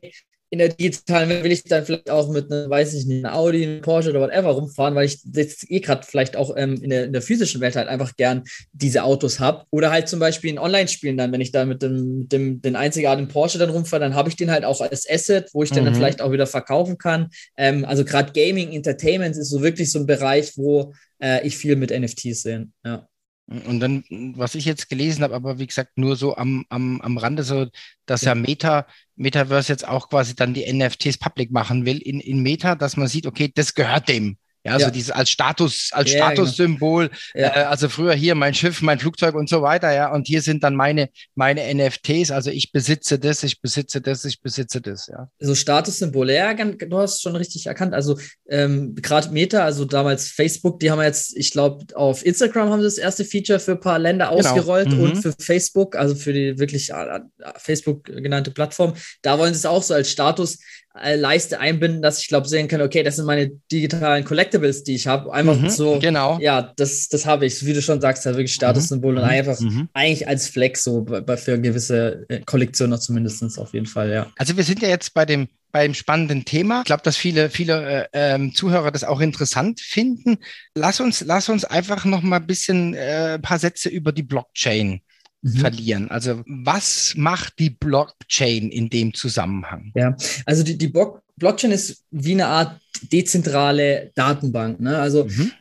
in 0.52 0.60
der 0.60 0.70
digitalen 0.70 1.30
Welt 1.30 1.44
will 1.44 1.52
ich 1.52 1.64
dann 1.64 1.86
vielleicht 1.86 2.10
auch 2.10 2.30
mit 2.30 2.52
einem, 2.52 2.70
weiß 2.70 2.96
ich 2.96 3.06
nicht, 3.06 3.24
einer 3.24 3.36
Audi, 3.36 3.64
einem 3.64 3.82
Porsche 3.82 4.10
oder 4.10 4.22
whatever 4.22 4.50
rumfahren, 4.50 4.96
weil 4.96 5.06
ich 5.06 5.20
jetzt 5.32 5.70
eh 5.70 5.80
gerade 5.80 6.06
vielleicht 6.06 6.36
auch 6.36 6.56
ähm, 6.58 6.82
in, 6.82 6.90
der, 6.90 7.06
in 7.06 7.14
der 7.14 7.22
physischen 7.22 7.62
Welt 7.62 7.76
halt 7.76 7.88
einfach 7.88 8.16
gern 8.16 8.44
diese 8.72 9.04
Autos 9.04 9.40
habe. 9.40 9.66
Oder 9.70 9.92
halt 9.92 10.08
zum 10.08 10.20
Beispiel 10.20 10.50
in 10.50 10.58
Online-Spielen 10.58 11.18
dann, 11.18 11.32
wenn 11.32 11.42
ich 11.42 11.52
da 11.52 11.66
mit 11.66 11.84
dem, 11.84 12.28
dem 12.30 12.62
den 12.62 12.76
einzigartigen 12.76 13.30
Porsche 13.30 13.60
dann 13.60 13.70
rumfahre, 13.70 14.02
dann 14.02 14.16
habe 14.16 14.30
ich 14.30 14.38
den 14.38 14.50
halt 14.50 14.66
auch 14.66 14.82
als 14.82 15.08
Asset, 15.10 15.50
wo 15.54 15.62
ich 15.62 15.70
den 15.70 15.82
mhm. 15.82 15.86
dann 15.86 15.96
vielleicht 15.96 16.22
auch 16.22 16.32
wieder 16.32 16.48
verkaufen 16.48 16.98
kann. 16.98 17.30
Ähm, 17.58 17.86
also 17.86 18.04
gerade 18.04 18.32
Gaming, 18.32 18.72
Entertainment 18.72 19.36
ist 19.36 19.50
so 19.50 19.62
wirklich 19.62 19.92
so 19.92 20.00
ein 20.00 20.08
Bereich, 20.08 20.54
wo 20.56 20.94
äh, 21.22 21.46
ich 21.46 21.58
viel 21.58 21.76
mit 21.76 21.92
NFTs 21.92 22.42
sehe. 22.42 22.68
Ja. 22.86 23.09
Und 23.50 23.80
dann, 23.80 24.04
was 24.36 24.54
ich 24.54 24.66
jetzt 24.66 24.90
gelesen 24.90 25.24
habe, 25.24 25.34
aber 25.34 25.58
wie 25.58 25.66
gesagt, 25.66 25.98
nur 25.98 26.16
so 26.16 26.38
am, 26.38 26.66
am, 26.70 27.02
am 27.02 27.18
Rande, 27.18 27.42
so, 27.42 27.66
dass 28.06 28.22
ja, 28.22 28.30
ja 28.32 28.36
Meta, 28.36 28.86
Metaverse 29.16 29.72
jetzt 29.74 29.88
auch 29.88 30.10
quasi 30.10 30.36
dann 30.36 30.54
die 30.54 30.72
NFTs 30.72 31.18
public 31.18 31.52
machen 31.52 31.84
will 31.84 31.98
in, 31.98 32.20
in 32.20 32.44
Meta, 32.44 32.76
dass 32.76 32.96
man 32.96 33.08
sieht, 33.08 33.26
okay, 33.26 33.52
das 33.54 33.74
gehört 33.74 34.08
dem. 34.08 34.38
Ja, 34.66 34.74
also 34.74 34.88
ja. 34.88 34.92
dieses 34.92 35.12
als 35.12 35.30
Status, 35.30 35.90
als 35.94 36.12
ja, 36.12 36.18
Statussymbol. 36.18 37.10
Genau. 37.34 37.48
Ja. 37.48 37.56
Äh, 37.56 37.64
also 37.66 37.88
früher 37.88 38.14
hier 38.14 38.36
mein 38.36 38.54
Schiff, 38.54 38.82
mein 38.82 39.00
Flugzeug 39.00 39.36
und 39.36 39.48
so 39.48 39.62
weiter, 39.62 39.94
ja. 39.94 40.12
Und 40.12 40.28
hier 40.28 40.42
sind 40.42 40.64
dann 40.64 40.76
meine, 40.76 41.10
meine 41.36 41.74
NFTs. 41.74 42.32
Also 42.32 42.52
ich 42.52 42.72
besitze 42.72 43.20
das, 43.20 43.44
ich 43.44 43.62
besitze 43.62 44.02
das, 44.02 44.26
ich 44.26 44.42
besitze 44.42 44.82
das, 44.82 45.08
ja. 45.08 45.30
So 45.40 45.56
Statussymbole, 45.56 46.36
ja, 46.36 46.54
du 46.54 46.98
hast 46.98 47.22
schon 47.22 47.38
richtig 47.38 47.68
erkannt. 47.68 47.94
Also 47.94 48.20
ähm, 48.50 48.96
gerade 48.96 49.30
Meta, 49.30 49.64
also 49.64 49.86
damals 49.86 50.28
Facebook, 50.28 50.80
die 50.82 50.92
haben 50.92 51.02
jetzt, 51.02 51.38
ich 51.38 51.52
glaube, 51.52 51.86
auf 51.96 52.26
Instagram 52.26 52.70
haben 52.70 52.80
sie 52.82 52.88
das 52.88 52.98
erste 52.98 53.24
Feature 53.24 53.60
für 53.60 53.72
ein 53.72 53.80
paar 53.80 54.00
Länder 54.00 54.28
genau. 54.28 54.40
ausgerollt 54.40 54.90
mhm. 54.90 55.00
und 55.00 55.16
für 55.22 55.34
Facebook, 55.40 55.96
also 55.96 56.16
für 56.16 56.34
die 56.34 56.60
wirklich 56.60 56.90
äh, 56.90 57.22
Facebook 57.58 58.04
genannte 58.04 58.52
Plattform, 58.52 58.94
da 59.22 59.40
wollen 59.40 59.54
sie 59.54 59.60
es 59.60 59.66
auch 59.66 59.84
so 59.84 59.94
als 59.94 60.12
Status 60.12 60.56
äh, 60.56 60.60
Leiste 60.94 61.60
einbinden, 61.60 62.02
dass 62.02 62.20
ich 62.20 62.28
glaube 62.28 62.48
sehen 62.48 62.68
kann, 62.68 62.82
okay, 62.82 63.04
das 63.04 63.18
sind 63.18 63.26
meine 63.26 63.52
digitalen 63.72 64.26
Collectibles, 64.26 64.84
die 64.84 64.96
ich 64.96 65.08
habe. 65.08 65.32
Einfach 65.32 65.58
mhm, 65.58 65.70
so, 65.70 66.00
genau. 66.00 66.40
ja, 66.42 66.74
das, 66.76 67.08
das 67.10 67.26
habe 67.26 67.46
ich, 67.46 67.66
wie 67.66 67.74
du 67.74 67.82
schon 67.82 68.02
sagst, 68.02 68.26
halt 68.26 68.36
wirklich 68.36 68.54
Statussymbol 68.54 69.14
mhm, 69.14 69.18
und 69.20 69.24
einfach 69.24 69.60
mhm. 69.60 69.90
eigentlich 69.94 70.28
als 70.28 70.48
Flex 70.48 70.84
so 70.84 71.04
bei, 71.04 71.38
für 71.38 71.60
gewisse 71.60 72.26
äh, 72.28 72.42
Kollektionen 72.42 73.00
zumindest 73.00 73.58
auf 73.58 73.74
jeden 73.74 73.86
Fall, 73.86 74.12
ja. 74.12 74.28
Also 74.38 74.58
wir 74.58 74.64
sind 74.64 74.82
ja 74.82 74.90
jetzt 74.90 75.14
bei 75.14 75.26
dem 75.26 75.48
beim 75.72 75.94
spannenden 75.94 76.46
Thema. 76.46 76.80
Ich 76.80 76.86
glaube, 76.86 77.04
dass 77.04 77.16
viele, 77.16 77.52
viele 77.52 78.10
äh, 78.12 78.34
ähm, 78.34 78.56
Zuhörer 78.56 78.90
das 78.90 79.04
auch 79.04 79.20
interessant 79.20 79.80
finden. 79.80 80.40
Lass 80.74 81.00
uns, 81.00 81.22
lass 81.22 81.48
uns 81.48 81.64
einfach 81.64 82.06
noch 82.06 82.24
mal 82.24 82.38
ein 82.38 82.48
bisschen 82.48 82.96
äh, 82.96 83.36
ein 83.36 83.42
paar 83.44 83.60
Sätze 83.60 83.88
über 83.90 84.12
die 84.12 84.24
Blockchain 84.24 85.02
mhm. 85.42 85.58
verlieren. 85.58 86.12
Also 86.12 86.44
was 86.46 87.14
macht 87.16 87.60
die 87.60 87.70
Blockchain 87.70 88.70
in 88.70 88.90
dem 88.90 89.14
Zusammenhang? 89.14 89.92
Ja, 89.96 90.16
also 90.46 90.64
die, 90.64 90.78
die 90.78 90.94
Blockchain 91.38 91.72
ist 91.72 92.04
wie 92.12 92.34
eine 92.34 92.48
Art 92.48 92.80
dezentrale 93.12 94.12
Datenbank. 94.16 94.80
Ne? 94.80 94.98
Also 94.98 95.26
mhm. 95.26 95.52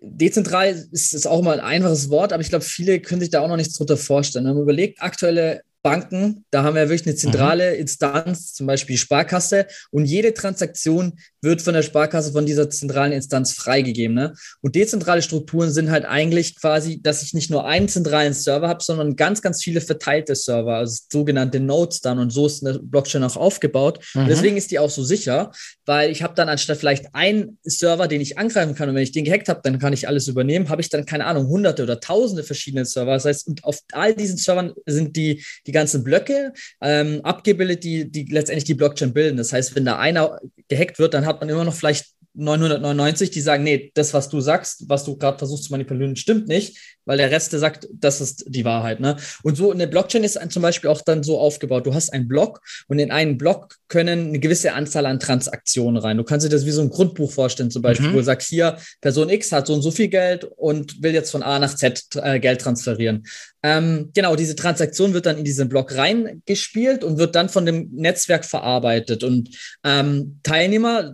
Dezentral 0.00 0.86
ist, 0.90 1.14
ist 1.14 1.26
auch 1.26 1.42
mal 1.42 1.60
ein 1.60 1.66
einfaches 1.66 2.10
Wort, 2.10 2.32
aber 2.32 2.42
ich 2.42 2.48
glaube, 2.48 2.64
viele 2.64 3.00
können 3.00 3.20
sich 3.20 3.30
da 3.30 3.40
auch 3.40 3.48
noch 3.48 3.56
nichts 3.56 3.74
drunter 3.74 3.96
vorstellen. 3.96 4.44
Wenn 4.46 4.54
man 4.54 4.62
überlegt, 4.62 5.02
aktuelle 5.02 5.62
Banken, 5.82 6.44
da 6.50 6.64
haben 6.64 6.74
wir 6.74 6.88
wirklich 6.88 7.06
eine 7.06 7.16
zentrale 7.16 7.72
mhm. 7.72 7.80
Instanz, 7.80 8.52
zum 8.52 8.66
Beispiel 8.66 8.94
die 8.94 8.98
Sparkasse, 8.98 9.66
und 9.90 10.04
jede 10.04 10.34
Transaktion 10.34 11.18
wird 11.42 11.62
von 11.62 11.74
der 11.74 11.82
Sparkasse 11.82 12.32
von 12.32 12.46
dieser 12.46 12.70
zentralen 12.70 13.12
Instanz 13.12 13.52
freigegeben. 13.52 14.14
Ne? 14.14 14.34
Und 14.60 14.74
dezentrale 14.74 15.22
Strukturen 15.22 15.70
sind 15.70 15.90
halt 15.90 16.04
eigentlich 16.04 16.58
quasi, 16.60 17.00
dass 17.00 17.22
ich 17.22 17.34
nicht 17.34 17.50
nur 17.50 17.66
einen 17.66 17.88
zentralen 17.88 18.34
Server 18.34 18.68
habe, 18.68 18.82
sondern 18.82 19.16
ganz, 19.16 19.42
ganz 19.42 19.62
viele 19.62 19.80
verteilte 19.80 20.34
Server, 20.34 20.74
also 20.76 21.02
sogenannte 21.10 21.60
Nodes 21.60 22.00
dann. 22.00 22.18
Und 22.18 22.30
so 22.30 22.46
ist 22.46 22.66
eine 22.66 22.78
Blockchain 22.78 23.22
auch 23.24 23.36
aufgebaut. 23.36 24.04
Mhm. 24.14 24.22
Und 24.22 24.28
deswegen 24.28 24.56
ist 24.56 24.70
die 24.70 24.78
auch 24.78 24.90
so 24.90 25.04
sicher, 25.04 25.52
weil 25.86 26.10
ich 26.10 26.22
habe 26.22 26.34
dann 26.34 26.48
anstatt 26.48 26.78
vielleicht 26.78 27.14
einen 27.14 27.58
Server, 27.62 28.08
den 28.08 28.20
ich 28.20 28.38
angreifen 28.38 28.74
kann, 28.74 28.88
und 28.88 28.94
wenn 28.94 29.02
ich 29.02 29.12
den 29.12 29.24
gehackt 29.24 29.48
habe, 29.48 29.60
dann 29.62 29.78
kann 29.78 29.92
ich 29.92 30.08
alles 30.08 30.28
übernehmen, 30.28 30.68
habe 30.68 30.80
ich 30.80 30.88
dann, 30.88 31.06
keine 31.06 31.26
Ahnung, 31.26 31.46
hunderte 31.48 31.82
oder 31.82 32.00
tausende 32.00 32.42
verschiedene 32.42 32.84
Server. 32.84 33.14
Das 33.14 33.24
heißt, 33.24 33.46
und 33.46 33.64
auf 33.64 33.78
all 33.92 34.14
diesen 34.14 34.36
Servern 34.36 34.72
sind 34.86 35.16
die, 35.16 35.44
die 35.66 35.72
ganzen 35.72 36.04
Blöcke 36.04 36.52
ähm, 36.80 37.20
abgebildet, 37.22 37.84
die, 37.84 38.10
die 38.10 38.24
letztendlich 38.24 38.64
die 38.64 38.74
Blockchain 38.74 39.12
bilden. 39.12 39.36
Das 39.36 39.52
heißt, 39.52 39.74
wenn 39.76 39.84
da 39.84 39.98
einer 39.98 40.38
gehackt 40.68 40.98
wird, 40.98 41.14
dann 41.14 41.26
hat 41.28 41.40
man 41.40 41.48
immer 41.48 41.64
noch 41.64 41.74
vielleicht 41.74 42.06
999, 42.34 43.30
die 43.30 43.40
sagen, 43.40 43.64
nee, 43.64 43.90
das, 43.94 44.14
was 44.14 44.28
du 44.28 44.40
sagst, 44.40 44.88
was 44.88 45.04
du 45.04 45.16
gerade 45.16 45.38
versuchst 45.38 45.64
zu 45.64 45.72
manipulieren, 45.72 46.16
stimmt 46.16 46.48
nicht, 46.48 46.97
weil 47.08 47.16
der 47.16 47.30
Rest 47.30 47.52
der 47.52 47.58
sagt, 47.58 47.88
das 47.90 48.20
ist 48.20 48.44
die 48.46 48.64
Wahrheit. 48.64 49.00
Ne? 49.00 49.16
Und 49.42 49.56
so 49.56 49.72
eine 49.72 49.88
Blockchain 49.88 50.22
ist 50.22 50.38
zum 50.50 50.62
Beispiel 50.62 50.90
auch 50.90 51.00
dann 51.00 51.22
so 51.22 51.38
aufgebaut. 51.40 51.86
Du 51.86 51.94
hast 51.94 52.12
einen 52.12 52.28
Block 52.28 52.60
und 52.86 52.98
in 52.98 53.10
einen 53.10 53.38
Block 53.38 53.76
können 53.88 54.28
eine 54.28 54.38
gewisse 54.38 54.74
Anzahl 54.74 55.06
an 55.06 55.18
Transaktionen 55.18 55.96
rein. 55.96 56.18
Du 56.18 56.24
kannst 56.24 56.44
dir 56.44 56.50
das 56.50 56.66
wie 56.66 56.70
so 56.70 56.82
ein 56.82 56.90
Grundbuch 56.90 57.32
vorstellen, 57.32 57.70
zum 57.70 57.80
Beispiel, 57.80 58.08
mhm. 58.08 58.12
wo 58.12 58.18
du 58.18 58.24
sagst, 58.24 58.48
hier, 58.48 58.76
Person 59.00 59.30
X 59.30 59.50
hat 59.52 59.66
so 59.66 59.74
und 59.74 59.80
so 59.80 59.90
viel 59.90 60.08
Geld 60.08 60.44
und 60.56 61.02
will 61.02 61.14
jetzt 61.14 61.30
von 61.30 61.42
A 61.42 61.58
nach 61.58 61.74
Z 61.74 62.04
äh, 62.16 62.38
Geld 62.38 62.60
transferieren. 62.60 63.24
Ähm, 63.62 64.10
genau, 64.14 64.36
diese 64.36 64.54
Transaktion 64.54 65.14
wird 65.14 65.26
dann 65.26 65.38
in 65.38 65.44
diesen 65.44 65.68
Block 65.68 65.96
reingespielt 65.96 67.02
und 67.02 67.18
wird 67.18 67.34
dann 67.34 67.48
von 67.48 67.66
dem 67.66 67.90
Netzwerk 67.92 68.44
verarbeitet. 68.44 69.24
Und 69.24 69.50
ähm, 69.82 70.38
Teilnehmer 70.44 71.12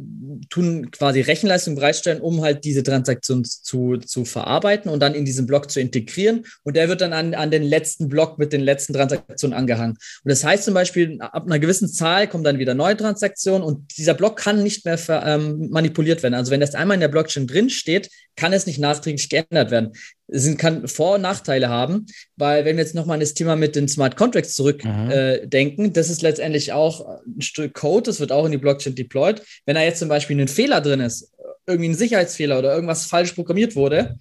tun 0.50 0.90
quasi 0.90 1.20
Rechenleistung 1.20 1.74
bereitstellen, 1.74 2.20
um 2.20 2.42
halt 2.42 2.64
diese 2.64 2.82
Transaktion 2.82 3.44
zu, 3.44 3.96
zu 3.96 4.24
verarbeiten 4.24 4.90
und 4.90 5.00
dann 5.00 5.14
in 5.14 5.24
diesen 5.24 5.46
Block 5.46 5.70
zu 5.70 5.80
integrieren. 5.84 6.44
Und 6.62 6.76
der 6.76 6.88
wird 6.88 7.00
dann 7.00 7.12
an, 7.12 7.34
an 7.34 7.50
den 7.50 7.62
letzten 7.62 8.08
Block 8.08 8.38
mit 8.38 8.52
den 8.52 8.60
letzten 8.60 8.92
Transaktionen 8.92 9.56
angehangen. 9.56 9.96
Und 10.24 10.30
das 10.30 10.44
heißt 10.44 10.64
zum 10.64 10.74
Beispiel, 10.74 11.18
ab 11.20 11.44
einer 11.46 11.58
gewissen 11.58 11.88
Zahl 11.88 12.28
kommen 12.28 12.44
dann 12.44 12.58
wieder 12.58 12.74
neue 12.74 12.96
Transaktionen 12.96 13.62
und 13.62 13.96
dieser 13.96 14.14
Block 14.14 14.36
kann 14.36 14.62
nicht 14.62 14.84
mehr 14.84 14.98
ver, 14.98 15.24
ähm, 15.26 15.68
manipuliert 15.70 16.22
werden. 16.22 16.34
Also 16.34 16.50
wenn 16.50 16.60
das 16.60 16.74
einmal 16.74 16.94
in 16.94 17.00
der 17.00 17.08
Blockchain 17.08 17.46
drin 17.46 17.70
steht, 17.70 18.10
kann 18.36 18.52
es 18.52 18.66
nicht 18.66 18.78
nachträglich 18.78 19.28
geändert 19.28 19.70
werden. 19.70 19.92
Es 20.26 20.56
kann 20.56 20.88
Vor- 20.88 21.16
und 21.16 21.20
Nachteile 21.20 21.68
haben, 21.68 22.06
weil 22.36 22.64
wenn 22.64 22.76
wir 22.76 22.84
jetzt 22.84 22.94
nochmal 22.94 23.14
an 23.14 23.20
das 23.20 23.34
Thema 23.34 23.56
mit 23.56 23.76
den 23.76 23.88
Smart 23.88 24.16
Contracts 24.16 24.54
zurückdenken, 24.54 25.84
mhm. 25.84 25.90
äh, 25.90 25.92
das 25.92 26.10
ist 26.10 26.22
letztendlich 26.22 26.72
auch 26.72 27.20
ein 27.26 27.42
Stück 27.42 27.74
Code, 27.74 28.04
das 28.04 28.20
wird 28.20 28.32
auch 28.32 28.46
in 28.46 28.52
die 28.52 28.58
Blockchain 28.58 28.94
deployed. 28.94 29.42
Wenn 29.66 29.74
da 29.74 29.82
jetzt 29.82 29.98
zum 29.98 30.08
Beispiel 30.08 30.40
ein 30.40 30.48
Fehler 30.48 30.80
drin 30.80 31.00
ist, 31.00 31.30
irgendwie 31.66 31.90
ein 31.90 31.94
Sicherheitsfehler 31.94 32.58
oder 32.58 32.74
irgendwas 32.74 33.06
falsch 33.06 33.32
programmiert 33.32 33.76
wurde, 33.76 34.18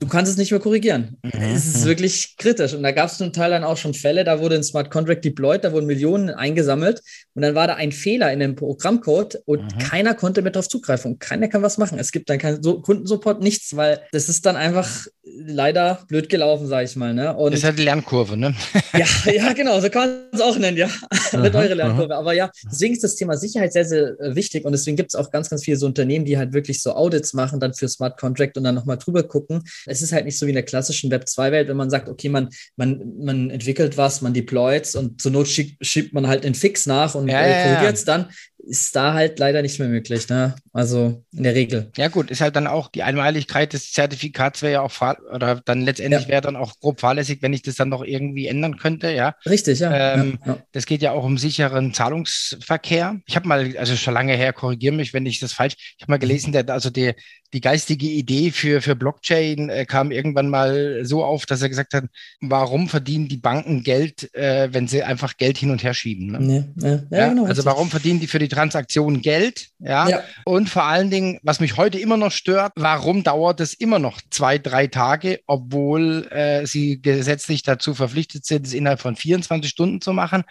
du 0.00 0.06
kannst 0.06 0.30
es 0.30 0.38
nicht 0.38 0.50
mehr 0.50 0.60
korrigieren. 0.60 1.16
Es 1.22 1.66
ist 1.66 1.84
wirklich 1.84 2.36
kritisch. 2.36 2.74
Und 2.74 2.82
da 2.82 2.92
gab 2.92 3.08
es 3.08 3.18
zum 3.18 3.32
Teil 3.32 3.50
dann 3.50 3.64
auch 3.64 3.76
schon 3.76 3.94
Fälle, 3.94 4.24
da 4.24 4.40
wurde 4.40 4.56
ein 4.56 4.62
Smart 4.62 4.90
Contract 4.90 5.24
deployed, 5.24 5.64
da 5.64 5.72
wurden 5.72 5.86
Millionen 5.86 6.30
eingesammelt 6.30 7.02
und 7.34 7.42
dann 7.42 7.54
war 7.54 7.66
da 7.66 7.74
ein 7.74 7.92
Fehler 7.92 8.32
in 8.32 8.40
dem 8.40 8.54
Programmcode 8.56 9.42
und 9.44 9.62
mhm. 9.62 9.78
keiner 9.78 10.14
konnte 10.14 10.42
mehr 10.42 10.52
darauf 10.52 10.68
zugreifen 10.68 11.12
und 11.12 11.20
keiner 11.20 11.48
kann 11.48 11.62
was 11.62 11.78
machen. 11.78 11.98
Es 11.98 12.12
gibt 12.12 12.30
dann 12.30 12.38
keinen 12.38 12.62
so 12.62 12.80
Kundensupport, 12.80 13.40
nichts, 13.40 13.76
weil 13.76 14.00
das 14.12 14.28
ist 14.28 14.46
dann 14.46 14.56
einfach 14.56 15.06
leider 15.24 16.00
blöd 16.08 16.28
gelaufen, 16.28 16.66
sage 16.66 16.84
ich 16.84 16.96
mal. 16.96 17.14
Ne? 17.14 17.34
Und 17.36 17.52
das 17.52 17.60
ist 17.60 17.64
halt 17.64 17.78
die 17.78 17.84
Lernkurve, 17.84 18.36
ne? 18.36 18.54
ja, 18.92 19.32
ja, 19.32 19.52
genau, 19.52 19.80
so 19.80 19.88
kann 19.90 20.08
man 20.08 20.18
es 20.32 20.40
auch 20.40 20.58
nennen, 20.58 20.76
ja. 20.76 20.88
Mit 21.32 21.54
eure 21.54 21.74
Lernkurve. 21.74 22.14
Aber 22.16 22.32
ja, 22.32 22.50
deswegen 22.70 22.94
ist 22.94 23.04
das 23.04 23.16
Thema 23.16 23.36
Sicherheit 23.36 23.72
sehr, 23.72 23.84
sehr 23.84 24.18
äh, 24.20 24.34
wichtig 24.34 24.64
und 24.64 24.72
deswegen 24.72 24.96
gibt 24.96 25.10
es 25.10 25.14
auch 25.14 25.30
ganz, 25.30 25.50
ganz 25.50 25.64
viele 25.64 25.76
so 25.76 25.86
Unternehmen, 25.86 26.24
die 26.24 26.38
halt 26.38 26.52
wirklich 26.52 26.82
so 26.82 26.92
Audits 26.92 27.34
machen, 27.34 27.60
dann 27.60 27.74
für 27.74 27.88
Smart 27.88 28.18
Contract 28.18 28.56
und 28.56 28.64
dann 28.64 28.74
nochmal 28.74 28.98
drüber 28.98 29.22
gucken. 29.22 29.62
Es 29.88 30.02
ist 30.02 30.12
halt 30.12 30.24
nicht 30.24 30.38
so 30.38 30.46
wie 30.46 30.50
in 30.50 30.56
der 30.56 30.64
klassischen 30.64 31.10
Web2-Welt, 31.10 31.68
wenn 31.68 31.76
man 31.76 31.90
sagt, 31.90 32.08
okay, 32.08 32.28
man, 32.28 32.48
man, 32.76 33.02
man 33.18 33.50
entwickelt 33.50 33.96
was, 33.96 34.22
man 34.22 34.34
deployt 34.34 34.94
und 34.94 35.20
zur 35.20 35.32
Not 35.32 35.48
schiebt, 35.48 35.84
schiebt 35.84 36.12
man 36.12 36.26
halt 36.26 36.44
einen 36.44 36.54
Fix 36.54 36.86
nach 36.86 37.14
und 37.14 37.28
ja, 37.28 37.40
äh, 37.40 37.64
korrigiert 37.64 37.94
es 37.94 38.04
dann 38.04 38.28
ist 38.68 38.94
da 38.94 39.14
halt 39.14 39.38
leider 39.38 39.62
nicht 39.62 39.78
mehr 39.78 39.88
möglich. 39.88 40.28
Ne? 40.28 40.54
Also 40.72 41.24
in 41.32 41.42
der 41.42 41.54
Regel. 41.54 41.90
Ja 41.96 42.08
gut, 42.08 42.30
ist 42.30 42.40
halt 42.40 42.54
dann 42.54 42.66
auch 42.66 42.88
die 42.88 43.02
Einmaligkeit 43.02 43.72
des 43.72 43.92
Zertifikats 43.92 44.62
wäre 44.62 44.72
ja 44.74 44.80
auch 44.82 44.92
oder 45.32 45.60
dann 45.64 45.82
letztendlich 45.82 46.22
ja. 46.22 46.28
wäre 46.28 46.42
dann 46.42 46.56
auch 46.56 46.78
grob 46.80 47.00
fahrlässig, 47.00 47.40
wenn 47.40 47.52
ich 47.52 47.62
das 47.62 47.76
dann 47.76 47.88
noch 47.88 48.04
irgendwie 48.04 48.46
ändern 48.46 48.76
könnte. 48.76 49.10
Ja, 49.10 49.34
richtig. 49.46 49.78
Ja. 49.78 50.14
Ähm, 50.14 50.38
ja, 50.44 50.52
ja. 50.52 50.58
Das 50.72 50.86
geht 50.86 51.02
ja 51.02 51.12
auch 51.12 51.24
um 51.24 51.38
sicheren 51.38 51.94
Zahlungsverkehr. 51.94 53.20
Ich 53.26 53.36
habe 53.36 53.48
mal, 53.48 53.76
also 53.78 53.96
schon 53.96 54.14
lange 54.14 54.34
her, 54.34 54.52
korrigiere 54.52 54.94
mich, 54.94 55.14
wenn 55.14 55.26
ich 55.26 55.40
das 55.40 55.52
falsch. 55.52 55.74
Ich 55.96 56.02
habe 56.02 56.12
mal 56.12 56.18
gelesen, 56.18 56.52
der, 56.52 56.68
also 56.68 56.90
der 56.90 57.14
die 57.52 57.60
geistige 57.60 58.06
Idee 58.06 58.50
für, 58.50 58.82
für 58.82 58.94
Blockchain 58.94 59.70
äh, 59.70 59.86
kam 59.86 60.10
irgendwann 60.10 60.50
mal 60.50 61.00
so 61.04 61.24
auf, 61.24 61.46
dass 61.46 61.62
er 61.62 61.68
gesagt 61.68 61.94
hat, 61.94 62.04
warum 62.40 62.88
verdienen 62.88 63.28
die 63.28 63.38
Banken 63.38 63.82
Geld, 63.82 64.34
äh, 64.34 64.68
wenn 64.72 64.86
sie 64.86 65.02
einfach 65.02 65.36
Geld 65.36 65.56
hin 65.56 65.70
und 65.70 65.82
her 65.82 65.94
schieben? 65.94 66.32
Ne? 66.32 66.72
Ja, 66.76 66.88
ja, 66.88 67.02
ja, 67.10 67.28
genau, 67.28 67.46
also 67.46 67.64
warum 67.64 67.90
verdienen 67.90 68.20
die 68.20 68.26
für 68.26 68.38
die 68.38 68.48
Transaktion 68.48 69.22
Geld? 69.22 69.68
Ja? 69.78 70.22
Und 70.44 70.68
vor 70.68 70.84
allen 70.84 71.10
Dingen, 71.10 71.38
was 71.42 71.60
mich 71.60 71.76
heute 71.76 71.98
immer 71.98 72.16
noch 72.16 72.32
stört, 72.32 72.72
warum 72.76 73.22
dauert 73.22 73.60
es 73.60 73.72
immer 73.74 73.98
noch 73.98 74.20
zwei, 74.30 74.58
drei 74.58 74.86
Tage, 74.86 75.40
obwohl 75.46 76.28
äh, 76.30 76.66
sie 76.66 77.00
gesetzlich 77.00 77.62
dazu 77.62 77.94
verpflichtet 77.94 78.44
sind, 78.44 78.66
es 78.66 78.74
innerhalb 78.74 79.00
von 79.00 79.16
24 79.16 79.70
Stunden 79.70 80.00
zu 80.00 80.12
machen? 80.12 80.44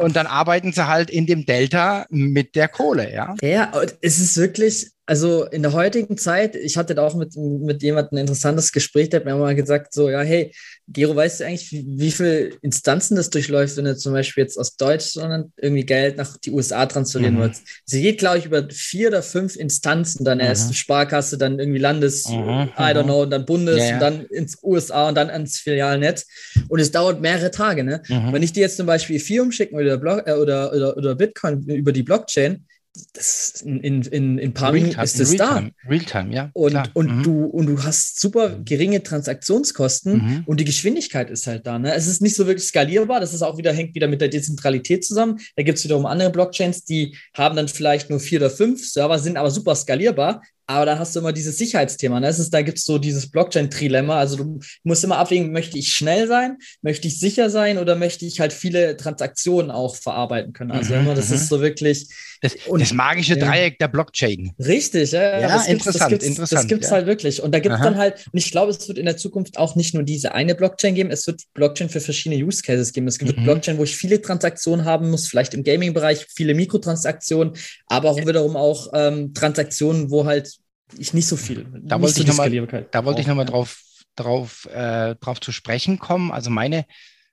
Und 0.00 0.16
dann 0.16 0.26
arbeiten 0.26 0.72
sie 0.72 0.86
halt 0.86 1.10
in 1.10 1.26
dem 1.26 1.44
Delta 1.44 2.06
mit 2.10 2.54
der 2.54 2.68
Kohle, 2.68 3.12
ja? 3.12 3.34
Ja, 3.42 3.72
es 4.00 4.18
ist 4.18 4.36
wirklich, 4.36 4.90
also 5.10 5.44
in 5.46 5.62
der 5.62 5.72
heutigen 5.72 6.16
Zeit, 6.16 6.54
ich 6.54 6.76
hatte 6.76 6.94
da 6.94 7.04
auch 7.04 7.16
mit, 7.16 7.34
mit 7.34 7.82
jemandem 7.82 8.16
ein 8.16 8.20
interessantes 8.20 8.70
Gespräch, 8.70 9.08
der 9.08 9.18
hat 9.18 9.26
mir 9.26 9.34
mal 9.34 9.56
gesagt, 9.56 9.92
so, 9.92 10.08
ja, 10.08 10.20
hey, 10.20 10.52
Gero, 10.86 11.16
weißt 11.16 11.40
du 11.40 11.46
eigentlich, 11.46 11.72
wie, 11.72 11.84
wie 11.84 12.10
viele 12.12 12.50
Instanzen 12.62 13.16
das 13.16 13.28
durchläuft, 13.28 13.76
wenn 13.76 13.86
du 13.86 13.96
zum 13.96 14.12
Beispiel 14.12 14.44
jetzt 14.44 14.56
aus 14.56 14.76
Deutschland 14.76 15.50
irgendwie 15.56 15.84
Geld 15.84 16.16
nach 16.16 16.36
die 16.36 16.52
USA 16.52 16.86
transferieren 16.86 17.34
mhm. 17.34 17.40
willst? 17.40 17.62
Sie 17.84 18.02
geht, 18.02 18.18
glaube 18.18 18.38
ich, 18.38 18.44
über 18.44 18.68
vier 18.70 19.08
oder 19.08 19.24
fünf 19.24 19.56
Instanzen, 19.56 20.24
dann 20.24 20.38
mhm. 20.38 20.44
erst 20.44 20.76
Sparkasse, 20.76 21.38
dann 21.38 21.58
irgendwie 21.58 21.80
Landes, 21.80 22.28
mhm. 22.28 22.68
I 22.78 22.92
don't 22.92 23.02
know, 23.02 23.22
und 23.22 23.30
dann 23.30 23.44
Bundes 23.44 23.78
ja, 23.78 23.86
ja. 23.86 23.94
und 23.94 24.00
dann 24.00 24.26
ins 24.26 24.58
USA 24.62 25.08
und 25.08 25.16
dann 25.16 25.28
ans 25.28 25.58
Filialnetz. 25.58 26.24
Und 26.68 26.78
es 26.78 26.92
dauert 26.92 27.20
mehrere 27.20 27.50
Tage, 27.50 27.82
ne? 27.82 28.00
Mhm. 28.06 28.32
Wenn 28.32 28.44
ich 28.44 28.52
dir 28.52 28.60
jetzt 28.60 28.76
zum 28.76 28.86
Beispiel 28.86 29.16
Ethereum 29.16 29.50
schicken 29.50 29.74
oder, 29.74 29.98
Block, 29.98 30.28
äh, 30.28 30.34
oder, 30.34 30.72
oder, 30.72 30.96
oder 30.96 31.16
Bitcoin 31.16 31.64
über 31.64 31.90
die 31.90 32.04
Blockchain, 32.04 32.64
das 33.12 33.62
in, 33.64 33.80
in, 34.02 34.38
in, 34.38 34.52
paar 34.52 34.72
Minuten 34.72 34.98
ist 35.00 35.20
es 35.20 35.36
da. 35.36 35.68
Realtime, 35.88 36.34
ja. 36.34 36.50
Und, 36.54 36.76
und, 36.94 37.18
mhm. 37.18 37.22
du, 37.22 37.44
und 37.44 37.66
du 37.66 37.82
hast 37.82 38.20
super 38.20 38.58
geringe 38.64 39.02
Transaktionskosten 39.02 40.12
mhm. 40.12 40.42
und 40.46 40.58
die 40.58 40.64
Geschwindigkeit 40.64 41.30
ist 41.30 41.46
halt 41.46 41.66
da. 41.66 41.78
Ne? 41.78 41.94
Es 41.94 42.08
ist 42.08 42.20
nicht 42.20 42.34
so 42.34 42.46
wirklich 42.46 42.66
skalierbar. 42.66 43.20
Das 43.20 43.32
ist 43.32 43.42
auch 43.42 43.58
wieder, 43.58 43.72
hängt 43.72 43.94
wieder 43.94 44.08
mit 44.08 44.20
der 44.20 44.28
Dezentralität 44.28 45.04
zusammen. 45.04 45.38
Da 45.54 45.62
gibt 45.62 45.78
es 45.78 45.84
wiederum 45.84 46.04
andere 46.04 46.30
Blockchains, 46.30 46.84
die 46.84 47.16
haben 47.34 47.54
dann 47.54 47.68
vielleicht 47.68 48.10
nur 48.10 48.18
vier 48.18 48.40
oder 48.40 48.50
fünf 48.50 48.84
Server, 48.84 49.18
sind 49.18 49.36
aber 49.36 49.50
super 49.50 49.74
skalierbar. 49.76 50.42
Aber 50.66 50.86
dann 50.86 51.00
hast 51.00 51.16
du 51.16 51.18
immer 51.18 51.32
dieses 51.32 51.58
Sicherheitsthema. 51.58 52.20
Ne? 52.20 52.28
Es 52.28 52.38
ist, 52.38 52.54
da 52.54 52.62
gibt 52.62 52.78
es 52.78 52.84
so 52.84 52.98
dieses 52.98 53.28
Blockchain-Trilemma. 53.28 54.16
Also 54.16 54.36
du 54.36 54.60
musst 54.84 55.02
immer 55.02 55.18
abwägen, 55.18 55.50
möchte 55.50 55.76
ich 55.76 55.92
schnell 55.92 56.28
sein, 56.28 56.58
möchte 56.80 57.08
ich 57.08 57.18
sicher 57.18 57.50
sein 57.50 57.76
oder 57.76 57.96
möchte 57.96 58.24
ich 58.24 58.38
halt 58.38 58.52
viele 58.52 58.96
Transaktionen 58.96 59.72
auch 59.72 59.96
verarbeiten 59.96 60.52
können. 60.52 60.70
Also 60.70 60.94
mhm, 60.94 61.00
immer, 61.00 61.14
das 61.16 61.32
ist 61.32 61.42
mhm. 61.42 61.46
so 61.46 61.60
wirklich. 61.60 62.08
Das, 62.40 62.54
und, 62.66 62.80
das 62.80 62.92
magische 62.92 63.36
Dreieck 63.36 63.78
der 63.78 63.88
Blockchain. 63.88 64.52
Richtig, 64.58 65.12
ja. 65.12 65.40
ja 65.40 65.48
das 65.48 65.68
interessant, 65.68 66.10
gibt's, 66.10 66.26
interessant. 66.26 66.62
Das 66.62 66.68
gibt 66.68 66.84
es 66.84 66.90
ja. 66.90 66.96
halt 66.96 67.06
wirklich. 67.06 67.42
Und 67.42 67.52
da 67.52 67.60
gibt 67.60 67.74
es 67.74 67.80
dann 67.82 67.96
halt, 67.96 68.26
und 68.32 68.38
ich 68.38 68.50
glaube, 68.50 68.70
es 68.70 68.88
wird 68.88 68.96
in 68.96 69.04
der 69.04 69.18
Zukunft 69.18 69.58
auch 69.58 69.76
nicht 69.76 69.92
nur 69.92 70.02
diese 70.02 70.32
eine 70.34 70.54
Blockchain 70.54 70.94
geben, 70.94 71.10
es 71.10 71.26
wird 71.26 71.42
Blockchain 71.52 71.90
für 71.90 72.00
verschiedene 72.00 72.42
Use 72.42 72.62
Cases 72.62 72.92
geben. 72.92 73.08
Es 73.08 73.20
wird 73.20 73.36
mhm. 73.36 73.44
Blockchain, 73.44 73.76
wo 73.76 73.84
ich 73.84 73.94
viele 73.94 74.22
Transaktionen 74.22 74.86
haben 74.86 75.10
muss, 75.10 75.28
vielleicht 75.28 75.52
im 75.52 75.64
Gaming-Bereich 75.64 76.26
viele 76.34 76.54
Mikrotransaktionen, 76.54 77.54
aber 77.86 78.10
auch 78.10 78.26
wiederum 78.26 78.56
auch 78.56 78.88
ähm, 78.94 79.34
Transaktionen, 79.34 80.10
wo 80.10 80.24
halt 80.24 80.56
ich 80.98 81.12
nicht 81.12 81.28
so 81.28 81.36
viel. 81.36 81.66
Da 81.82 82.00
wollte 82.00 82.20
ich 82.20 82.26
nochmal 82.26 82.50
da 82.90 83.04
wollte 83.04 83.20
ich 83.20 83.26
noch 83.26 83.36
mal 83.36 83.44
drauf, 83.44 83.80
drauf, 84.16 84.68
äh, 84.72 85.14
drauf 85.16 85.40
zu 85.40 85.52
sprechen 85.52 85.98
kommen. 85.98 86.32
Also 86.32 86.50
meine, 86.50 86.86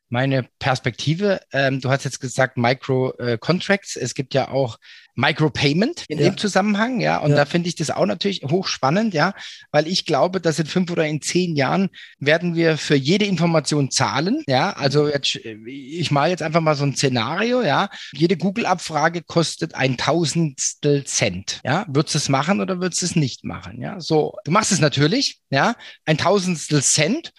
meine 0.10 0.48
Perspektive. 0.60 1.42
Ähm, 1.52 1.82
du 1.82 1.90
hast 1.90 2.04
jetzt 2.04 2.20
gesagt 2.20 2.58
Micro-Contracts. 2.58 3.96
Äh, 3.96 4.04
es 4.04 4.14
gibt 4.14 4.34
ja 4.34 4.50
auch 4.50 4.78
Micropayment 5.18 6.06
in 6.08 6.20
ja. 6.20 6.30
dem 6.30 6.38
Zusammenhang, 6.38 7.02
ja. 7.02 7.18
Und 7.18 7.32
ja. 7.32 7.38
da 7.38 7.46
finde 7.46 7.68
ich 7.68 7.76
das 7.76 7.90
auch 7.90 8.06
natürlich 8.06 8.44
hochspannend, 8.44 9.16
ja, 9.16 9.34
weil 9.72 9.88
ich 9.88 10.06
glaube, 10.06 10.40
dass 10.40 10.60
in 10.60 10.68
fünf 10.68 10.92
oder 10.92 11.06
in 11.08 11.22
zehn 11.22 11.56
Jahren 11.56 11.90
werden 12.20 12.56
wir 12.56 12.78
für 12.78 12.96
jede 12.96 13.26
Information 13.26 13.90
zahlen, 13.90 14.44
ja. 14.48 14.74
Also 14.74 15.08
jetzt, 15.08 15.36
ich 15.36 16.12
mal 16.12 16.30
jetzt 16.30 16.44
einfach 16.44 16.62
mal 16.62 16.76
so 16.76 16.86
ein 16.86 16.96
Szenario, 16.96 17.64
ja. 17.64 17.90
Jede 18.14 18.38
Google-Abfrage 18.38 19.24
kostet 19.24 19.74
ein 19.74 19.98
Tausendstel 19.98 21.04
Cent, 21.06 21.62
ja. 21.66 21.86
Würdest 21.90 22.14
du 22.14 22.20
es 22.20 22.30
machen 22.30 22.62
oder 22.62 22.80
würdest 22.80 23.02
du 23.02 23.08
es 23.08 23.16
nicht 23.16 23.44
machen, 23.44 23.82
ja? 23.82 24.00
So, 24.00 24.36
du 24.46 24.52
machst 24.52 24.72
es 24.72 24.80
natürlich, 24.80 25.40
ja. 25.50 25.76
Ein 26.06 26.20
Tausendstel 26.20 26.84
Cent 26.84 27.34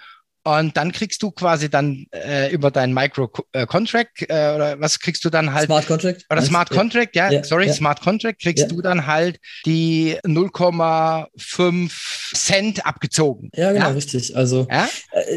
und 0.44 0.76
dann 0.76 0.92
kriegst 0.92 1.22
du 1.22 1.30
quasi 1.30 1.68
dann 1.68 2.06
äh, 2.12 2.50
über 2.52 2.70
deinen 2.70 2.94
Micro-Contract 2.94 4.22
äh, 4.22 4.54
oder 4.54 4.80
was 4.80 4.98
kriegst 4.98 5.24
du 5.24 5.30
dann 5.30 5.52
halt? 5.52 5.66
Smart 5.66 5.86
Contract. 5.86 6.24
Oder 6.30 6.42
Smart 6.42 6.70
Contract, 6.70 7.16
ja, 7.16 7.30
ja 7.30 7.44
sorry, 7.44 7.66
ja. 7.66 7.72
Smart 7.72 8.00
Contract 8.00 8.40
kriegst 8.40 8.62
ja. 8.62 8.68
du 8.68 8.80
dann 8.80 9.06
halt 9.06 9.38
die 9.66 10.16
0,5 10.24 12.34
Cent 12.34 12.86
abgezogen. 12.86 13.50
Ja, 13.54 13.72
genau, 13.72 13.90
richtig. 13.90 14.36
Also 14.36 14.66
äh, 14.70 14.86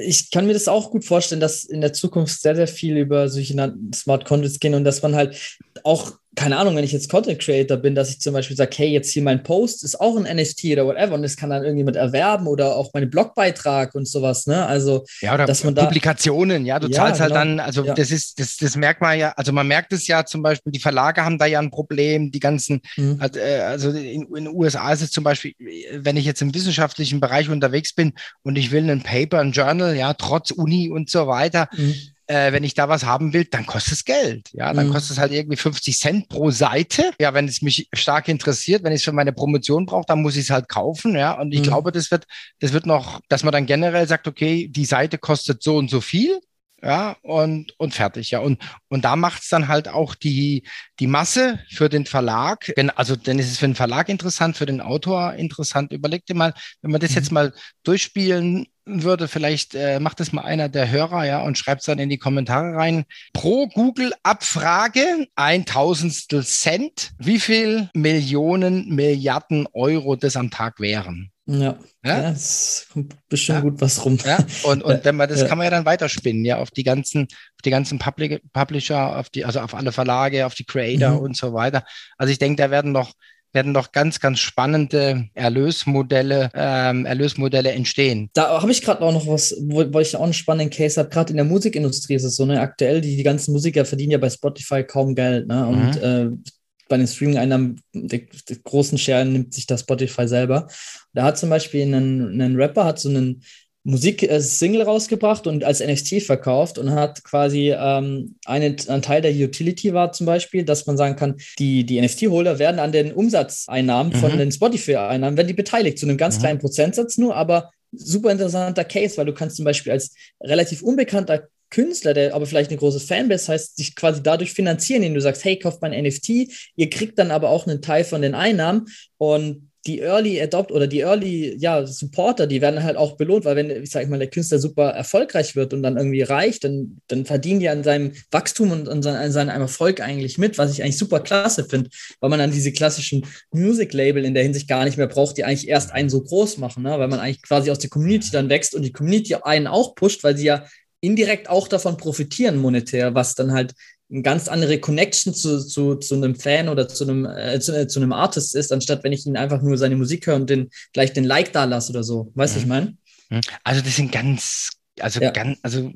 ich 0.03 0.31
kann 0.31 0.47
mir 0.47 0.53
das 0.53 0.67
auch 0.67 0.91
gut 0.91 1.03
vorstellen, 1.03 1.41
dass 1.41 1.63
in 1.63 1.81
der 1.81 1.93
Zukunft 1.93 2.41
sehr, 2.41 2.55
sehr 2.55 2.67
viel 2.67 2.97
über 2.97 3.27
solche 3.27 3.53
Smart 3.93 4.25
Contracts 4.25 4.59
gehen 4.59 4.75
und 4.75 4.83
dass 4.83 5.01
man 5.01 5.15
halt 5.15 5.35
auch 5.83 6.13
keine 6.35 6.57
Ahnung, 6.57 6.77
wenn 6.77 6.85
ich 6.85 6.93
jetzt 6.93 7.09
Content 7.09 7.39
Creator 7.39 7.75
bin, 7.75 7.93
dass 7.93 8.09
ich 8.09 8.21
zum 8.21 8.33
Beispiel 8.33 8.55
sage, 8.55 8.71
hey, 8.77 8.87
jetzt 8.87 9.11
hier 9.11 9.21
mein 9.21 9.43
Post 9.43 9.83
ist 9.83 9.99
auch 9.99 10.15
ein 10.15 10.23
NFT 10.23 10.65
oder 10.71 10.85
whatever 10.85 11.15
und 11.15 11.23
das 11.23 11.35
kann 11.35 11.49
dann 11.49 11.63
irgendjemand 11.63 11.97
erwerben 11.97 12.47
oder 12.47 12.77
auch 12.77 12.91
mein 12.93 13.09
Blogbeitrag 13.09 13.93
und 13.95 14.07
sowas, 14.07 14.47
ne? 14.47 14.65
Also, 14.65 15.03
ja, 15.19 15.33
oder 15.33 15.45
dass 15.45 15.65
man 15.65 15.75
Publikationen, 15.75 16.65
ja, 16.65 16.79
du 16.79 16.87
ja, 16.87 16.93
zahlst 16.93 17.19
halt 17.19 17.33
genau. 17.33 17.41
dann, 17.41 17.59
also 17.59 17.83
ja. 17.83 17.93
das 17.93 18.11
ist, 18.11 18.39
das, 18.39 18.55
das 18.55 18.77
merkt 18.77 19.01
man 19.01 19.19
ja, 19.19 19.33
also 19.35 19.51
man 19.51 19.67
merkt 19.67 19.91
es 19.91 20.07
ja 20.07 20.25
zum 20.25 20.41
Beispiel, 20.41 20.71
die 20.71 20.79
Verlage 20.79 21.25
haben 21.25 21.37
da 21.37 21.45
ja 21.45 21.59
ein 21.59 21.71
Problem, 21.71 22.31
die 22.31 22.39
ganzen, 22.39 22.81
mhm. 22.95 23.19
Äh, 23.19 23.59
also 23.59 23.89
in, 23.89 24.23
in 24.23 24.45
den 24.45 24.47
USA 24.47 24.93
ist 24.93 25.01
es 25.01 25.11
zum 25.11 25.25
Beispiel, 25.25 25.53
wenn 25.91 26.15
ich 26.15 26.25
jetzt 26.25 26.41
im 26.41 26.55
wissenschaftlichen 26.55 27.19
Bereich 27.19 27.49
unterwegs 27.49 27.93
bin 27.93 28.13
und 28.43 28.57
ich 28.57 28.71
will 28.71 28.89
ein 28.89 29.03
Paper, 29.03 29.39
ein 29.39 29.51
Journal, 29.51 29.97
ja, 29.97 30.13
trotz 30.13 30.51
Uni 30.51 30.89
und 30.89 31.09
so 31.09 31.27
weiter, 31.27 31.67
mhm 31.75 31.93
äh, 32.31 32.53
wenn 32.53 32.63
ich 32.63 32.73
da 32.73 32.87
was 32.87 33.03
haben 33.03 33.33
will, 33.33 33.43
dann 33.43 33.65
kostet 33.65 33.93
es 33.93 34.05
Geld. 34.05 34.49
Ja, 34.53 34.73
dann 34.73 34.87
mhm. 34.87 34.93
kostet 34.93 35.11
es 35.11 35.17
halt 35.19 35.33
irgendwie 35.33 35.57
50 35.57 35.99
Cent 35.99 36.29
pro 36.29 36.49
Seite. 36.49 37.11
Ja, 37.19 37.33
wenn 37.33 37.47
es 37.47 37.61
mich 37.61 37.89
stark 37.91 38.29
interessiert, 38.29 38.83
wenn 38.83 38.93
ich 38.93 38.99
es 39.01 39.03
für 39.03 39.11
meine 39.11 39.33
Promotion 39.33 39.85
brauche, 39.85 40.05
dann 40.07 40.21
muss 40.21 40.37
ich 40.37 40.43
es 40.43 40.49
halt 40.49 40.69
kaufen. 40.69 41.15
Ja, 41.15 41.33
und 41.33 41.51
ich 41.53 41.59
mhm. 41.59 41.65
glaube, 41.65 41.91
das 41.91 42.09
wird, 42.09 42.25
das 42.59 42.71
wird 42.71 42.85
noch, 42.85 43.19
dass 43.27 43.43
man 43.43 43.51
dann 43.51 43.65
generell 43.65 44.07
sagt, 44.07 44.27
okay, 44.27 44.69
die 44.69 44.85
Seite 44.85 45.17
kostet 45.17 45.61
so 45.61 45.75
und 45.75 45.89
so 45.89 45.99
viel. 45.99 46.39
Ja, 46.83 47.15
und, 47.21 47.75
und 47.77 47.93
fertig, 47.93 48.31
ja. 48.31 48.39
Und, 48.39 48.59
und 48.87 49.05
da 49.05 49.15
macht 49.15 49.43
es 49.43 49.49
dann 49.49 49.67
halt 49.67 49.87
auch 49.87 50.15
die, 50.15 50.63
die 50.99 51.05
Masse 51.05 51.59
für 51.69 51.89
den 51.89 52.07
Verlag. 52.07 52.71
Wenn, 52.75 52.89
also, 52.89 53.15
dann 53.15 53.37
ist 53.37 53.51
es 53.51 53.59
für 53.59 53.67
den 53.67 53.75
Verlag 53.75 54.09
interessant, 54.09 54.57
für 54.57 54.65
den 54.65 54.81
Autor 54.81 55.33
interessant. 55.33 55.91
Überleg 55.91 56.25
dir 56.25 56.33
mal, 56.33 56.53
wenn 56.81 56.91
man 56.91 57.01
das 57.01 57.11
mhm. 57.11 57.17
jetzt 57.17 57.31
mal 57.31 57.53
durchspielen 57.83 58.65
würde, 58.85 59.27
vielleicht 59.27 59.75
äh, 59.75 59.99
macht 59.99 60.19
es 60.19 60.31
mal 60.31 60.41
einer 60.41 60.69
der 60.69 60.89
Hörer, 60.89 61.25
ja, 61.25 61.41
und 61.41 61.57
schreibt 61.57 61.81
es 61.81 61.85
dann 61.85 61.99
in 61.99 62.09
die 62.09 62.17
Kommentare 62.17 62.75
rein. 62.75 63.05
Pro 63.33 63.67
Google-Abfrage 63.67 65.27
ein 65.35 65.65
Tausendstel 65.65 66.43
Cent, 66.43 67.11
wie 67.17 67.39
viel 67.39 67.89
Millionen, 67.93 68.89
Milliarden 68.89 69.67
Euro 69.73 70.15
das 70.15 70.35
am 70.35 70.51
Tag 70.51 70.79
wären? 70.79 71.31
Ja, 71.45 71.75
ja? 72.03 72.21
ja 72.21 72.29
es 72.31 72.87
kommt 72.91 73.15
bestimmt 73.27 73.57
ja. 73.59 73.61
gut 73.69 73.81
was 73.81 74.05
rum. 74.05 74.17
Ja, 74.23 74.37
und, 74.63 74.83
und 74.83 75.03
wenn 75.03 75.15
man, 75.15 75.27
das 75.27 75.47
kann 75.47 75.57
man 75.57 75.65
ja 75.65 75.71
dann 75.71 75.85
weiterspinnen, 75.85 76.45
ja, 76.45 76.57
auf 76.57 76.71
die 76.71 76.83
ganzen, 76.83 77.23
auf 77.23 77.61
die 77.65 77.71
ganzen 77.71 77.99
Public, 77.99 78.41
Publisher, 78.53 79.17
auf 79.17 79.29
die, 79.29 79.45
also 79.45 79.59
auf 79.59 79.73
alle 79.73 79.91
Verlage, 79.91 80.45
auf 80.45 80.55
die 80.55 80.65
Creator 80.65 81.11
mhm. 81.11 81.19
und 81.19 81.37
so 81.37 81.53
weiter. 81.53 81.83
Also 82.17 82.31
ich 82.31 82.39
denke, 82.39 82.61
da 82.61 82.71
werden 82.71 82.91
noch 82.91 83.11
werden 83.53 83.73
doch 83.73 83.91
ganz, 83.91 84.19
ganz 84.19 84.39
spannende 84.39 85.29
Erlösmodelle, 85.33 86.49
ähm, 86.53 87.05
Erlösmodelle 87.05 87.71
entstehen. 87.71 88.29
Da 88.33 88.61
habe 88.61 88.71
ich 88.71 88.81
gerade 88.81 89.01
auch 89.01 89.13
noch 89.13 89.27
was, 89.27 89.55
wo, 89.61 89.83
wo 89.93 89.99
ich 89.99 90.15
auch 90.15 90.23
einen 90.23 90.33
spannenden 90.33 90.75
Case 90.75 90.99
habe. 90.99 91.09
Gerade 91.09 91.31
in 91.31 91.37
der 91.37 91.45
Musikindustrie 91.45 92.15
ist 92.15 92.23
es 92.23 92.35
so, 92.35 92.45
ne? 92.45 92.59
Aktuell, 92.59 93.01
die, 93.01 93.15
die 93.15 93.23
ganzen 93.23 93.51
Musiker 93.51 93.85
verdienen 93.85 94.11
ja 94.11 94.17
bei 94.17 94.29
Spotify 94.29 94.83
kaum 94.83 95.15
Geld, 95.15 95.47
ne? 95.47 95.67
Und 95.67 95.95
mhm. 95.95 96.03
äh, 96.03 96.51
bei 96.91 96.97
den 96.97 97.07
Streaming-Einnahmen, 97.07 97.81
der, 97.93 98.19
der, 98.49 98.57
großen 98.57 98.97
Share 98.97 99.23
nimmt 99.23 99.53
sich 99.53 99.65
das 99.65 99.79
Spotify 99.81 100.27
selber. 100.27 100.67
Da 101.13 101.23
hat 101.23 101.37
zum 101.37 101.49
Beispiel 101.49 101.83
einen, 101.83 102.41
einen 102.41 102.57
Rapper, 102.57 102.83
hat 102.83 102.99
so 102.99 103.07
einen 103.07 103.43
Musik-Single 103.83 104.83
rausgebracht 104.83 105.47
und 105.47 105.63
als 105.63 105.79
NFT 105.79 106.21
verkauft 106.21 106.77
und 106.77 106.91
hat 106.91 107.23
quasi 107.23 107.71
ähm, 107.75 108.35
eine, 108.45 108.75
ein 108.87 109.01
Teil 109.01 109.21
der 109.21 109.33
Utility 109.33 109.93
war 109.93 110.11
zum 110.11 110.27
Beispiel, 110.27 110.63
dass 110.63 110.85
man 110.85 110.97
sagen 110.97 111.15
kann, 111.15 111.37
die, 111.57 111.83
die 111.83 111.99
NFT-Holder 111.99 112.59
werden 112.59 112.79
an 112.79 112.91
den 112.91 113.11
Umsatzeinnahmen 113.11 114.13
mhm. 114.13 114.17
von 114.17 114.37
den 114.37 114.51
Spotify-Einnahmen, 114.51 115.35
werden 115.35 115.47
die 115.47 115.53
beteiligt, 115.53 115.97
zu 115.97 116.05
einem 116.05 116.17
ganz 116.17 116.37
mhm. 116.37 116.41
kleinen 116.41 116.59
Prozentsatz 116.59 117.17
nur, 117.17 117.35
aber 117.35 117.71
super 117.91 118.31
interessanter 118.31 118.83
Case, 118.83 119.17
weil 119.17 119.25
du 119.25 119.33
kannst 119.33 119.55
zum 119.55 119.65
Beispiel 119.65 119.91
als 119.91 120.13
relativ 120.41 120.83
unbekannter 120.83 121.47
Künstler, 121.71 122.13
der 122.13 122.35
aber 122.35 122.45
vielleicht 122.45 122.69
eine 122.69 122.79
große 122.79 122.99
Fanbase 122.99 123.51
heißt, 123.51 123.77
sich 123.77 123.95
quasi 123.95 124.21
dadurch 124.21 124.53
finanzieren, 124.53 125.01
indem 125.01 125.15
du 125.15 125.21
sagst, 125.21 125.43
hey, 125.43 125.57
kauft 125.57 125.81
mein 125.81 125.99
NFT, 125.99 126.29
ihr 126.75 126.89
kriegt 126.89 127.17
dann 127.17 127.31
aber 127.31 127.49
auch 127.49 127.65
einen 127.65 127.81
Teil 127.81 128.03
von 128.03 128.21
den 128.21 128.35
Einnahmen 128.35 128.87
und 129.17 129.70
die 129.87 129.99
Early 129.99 130.39
Adopt 130.39 130.71
oder 130.71 130.85
die 130.85 130.99
Early 130.99 131.55
ja, 131.57 131.85
Supporter, 131.87 132.45
die 132.45 132.61
werden 132.61 132.83
halt 132.83 132.97
auch 132.97 133.17
belohnt, 133.17 133.45
weil 133.45 133.55
wenn, 133.55 133.71
ich 133.83 133.89
sag 133.89 134.07
mal, 134.09 134.19
der 134.19 134.29
Künstler 134.29 134.59
super 134.59 134.89
erfolgreich 134.89 135.55
wird 135.55 135.73
und 135.73 135.81
dann 135.81 135.97
irgendwie 135.97 136.21
reicht, 136.21 136.63
dann, 136.63 137.01
dann 137.07 137.25
verdienen 137.25 137.59
die 137.61 137.69
an 137.69 137.83
seinem 137.83 138.11
Wachstum 138.29 138.71
und 138.71 138.87
an, 138.87 139.03
an 139.05 139.31
seinem 139.31 139.49
Erfolg 139.49 139.99
eigentlich 139.99 140.37
mit, 140.37 140.59
was 140.59 140.71
ich 140.71 140.83
eigentlich 140.83 140.97
super 140.97 141.19
klasse 141.19 141.65
finde, 141.65 141.89
weil 142.19 142.29
man 142.29 142.39
dann 142.39 142.51
diese 142.51 142.71
klassischen 142.71 143.25
Music-Label 143.51 144.23
in 144.23 144.35
der 144.35 144.43
Hinsicht 144.43 144.67
gar 144.67 144.85
nicht 144.85 144.97
mehr 144.97 145.07
braucht, 145.07 145.37
die 145.37 145.45
eigentlich 145.45 145.67
erst 145.67 145.91
einen 145.91 146.09
so 146.09 146.21
groß 146.21 146.59
machen, 146.59 146.83
ne? 146.83 146.99
weil 146.99 147.07
man 147.07 147.19
eigentlich 147.19 147.41
quasi 147.41 147.71
aus 147.71 147.79
der 147.79 147.89
Community 147.89 148.29
dann 148.31 148.49
wächst 148.49 148.75
und 148.75 148.83
die 148.83 148.91
Community 148.91 149.35
einen 149.35 149.65
auch 149.65 149.95
pusht, 149.95 150.23
weil 150.23 150.37
sie 150.37 150.45
ja 150.45 150.65
indirekt 151.01 151.49
auch 151.49 151.67
davon 151.67 151.97
profitieren 151.97 152.57
monetär, 152.57 153.15
was 153.15 153.33
dann 153.33 153.51
halt 153.51 153.73
eine 154.11 154.21
ganz 154.23 154.47
andere 154.47 154.79
Connection 154.79 155.33
zu, 155.33 155.65
zu, 155.65 155.95
zu 155.95 156.15
einem 156.15 156.35
Fan 156.35 156.69
oder 156.69 156.87
zu 156.87 157.05
einem, 157.05 157.25
äh, 157.25 157.59
zu, 157.59 157.77
äh, 157.77 157.87
zu, 157.87 157.99
einem 157.99 158.11
Artist 158.11 158.55
ist, 158.55 158.71
anstatt 158.73 159.03
wenn 159.03 159.13
ich 159.13 159.25
ihn 159.25 159.37
einfach 159.37 159.61
nur 159.61 159.77
seine 159.77 159.95
Musik 159.95 160.27
höre 160.27 160.35
und 160.35 160.49
den, 160.49 160.69
gleich 160.93 161.13
den 161.13 161.23
Like 161.23 161.53
da 161.53 161.63
lasse 161.63 161.91
oder 161.91 162.03
so. 162.03 162.31
Weißt 162.35 162.55
du, 162.55 162.59
mhm. 162.59 162.63
ich 162.63 162.69
meine? 162.69 162.97
Mhm. 163.29 163.41
Also 163.63 163.81
das 163.81 163.95
sind 163.95 164.11
ganz, 164.11 164.71
also 164.99 165.21
ja. 165.21 165.31
ganz, 165.31 165.59
also 165.61 165.91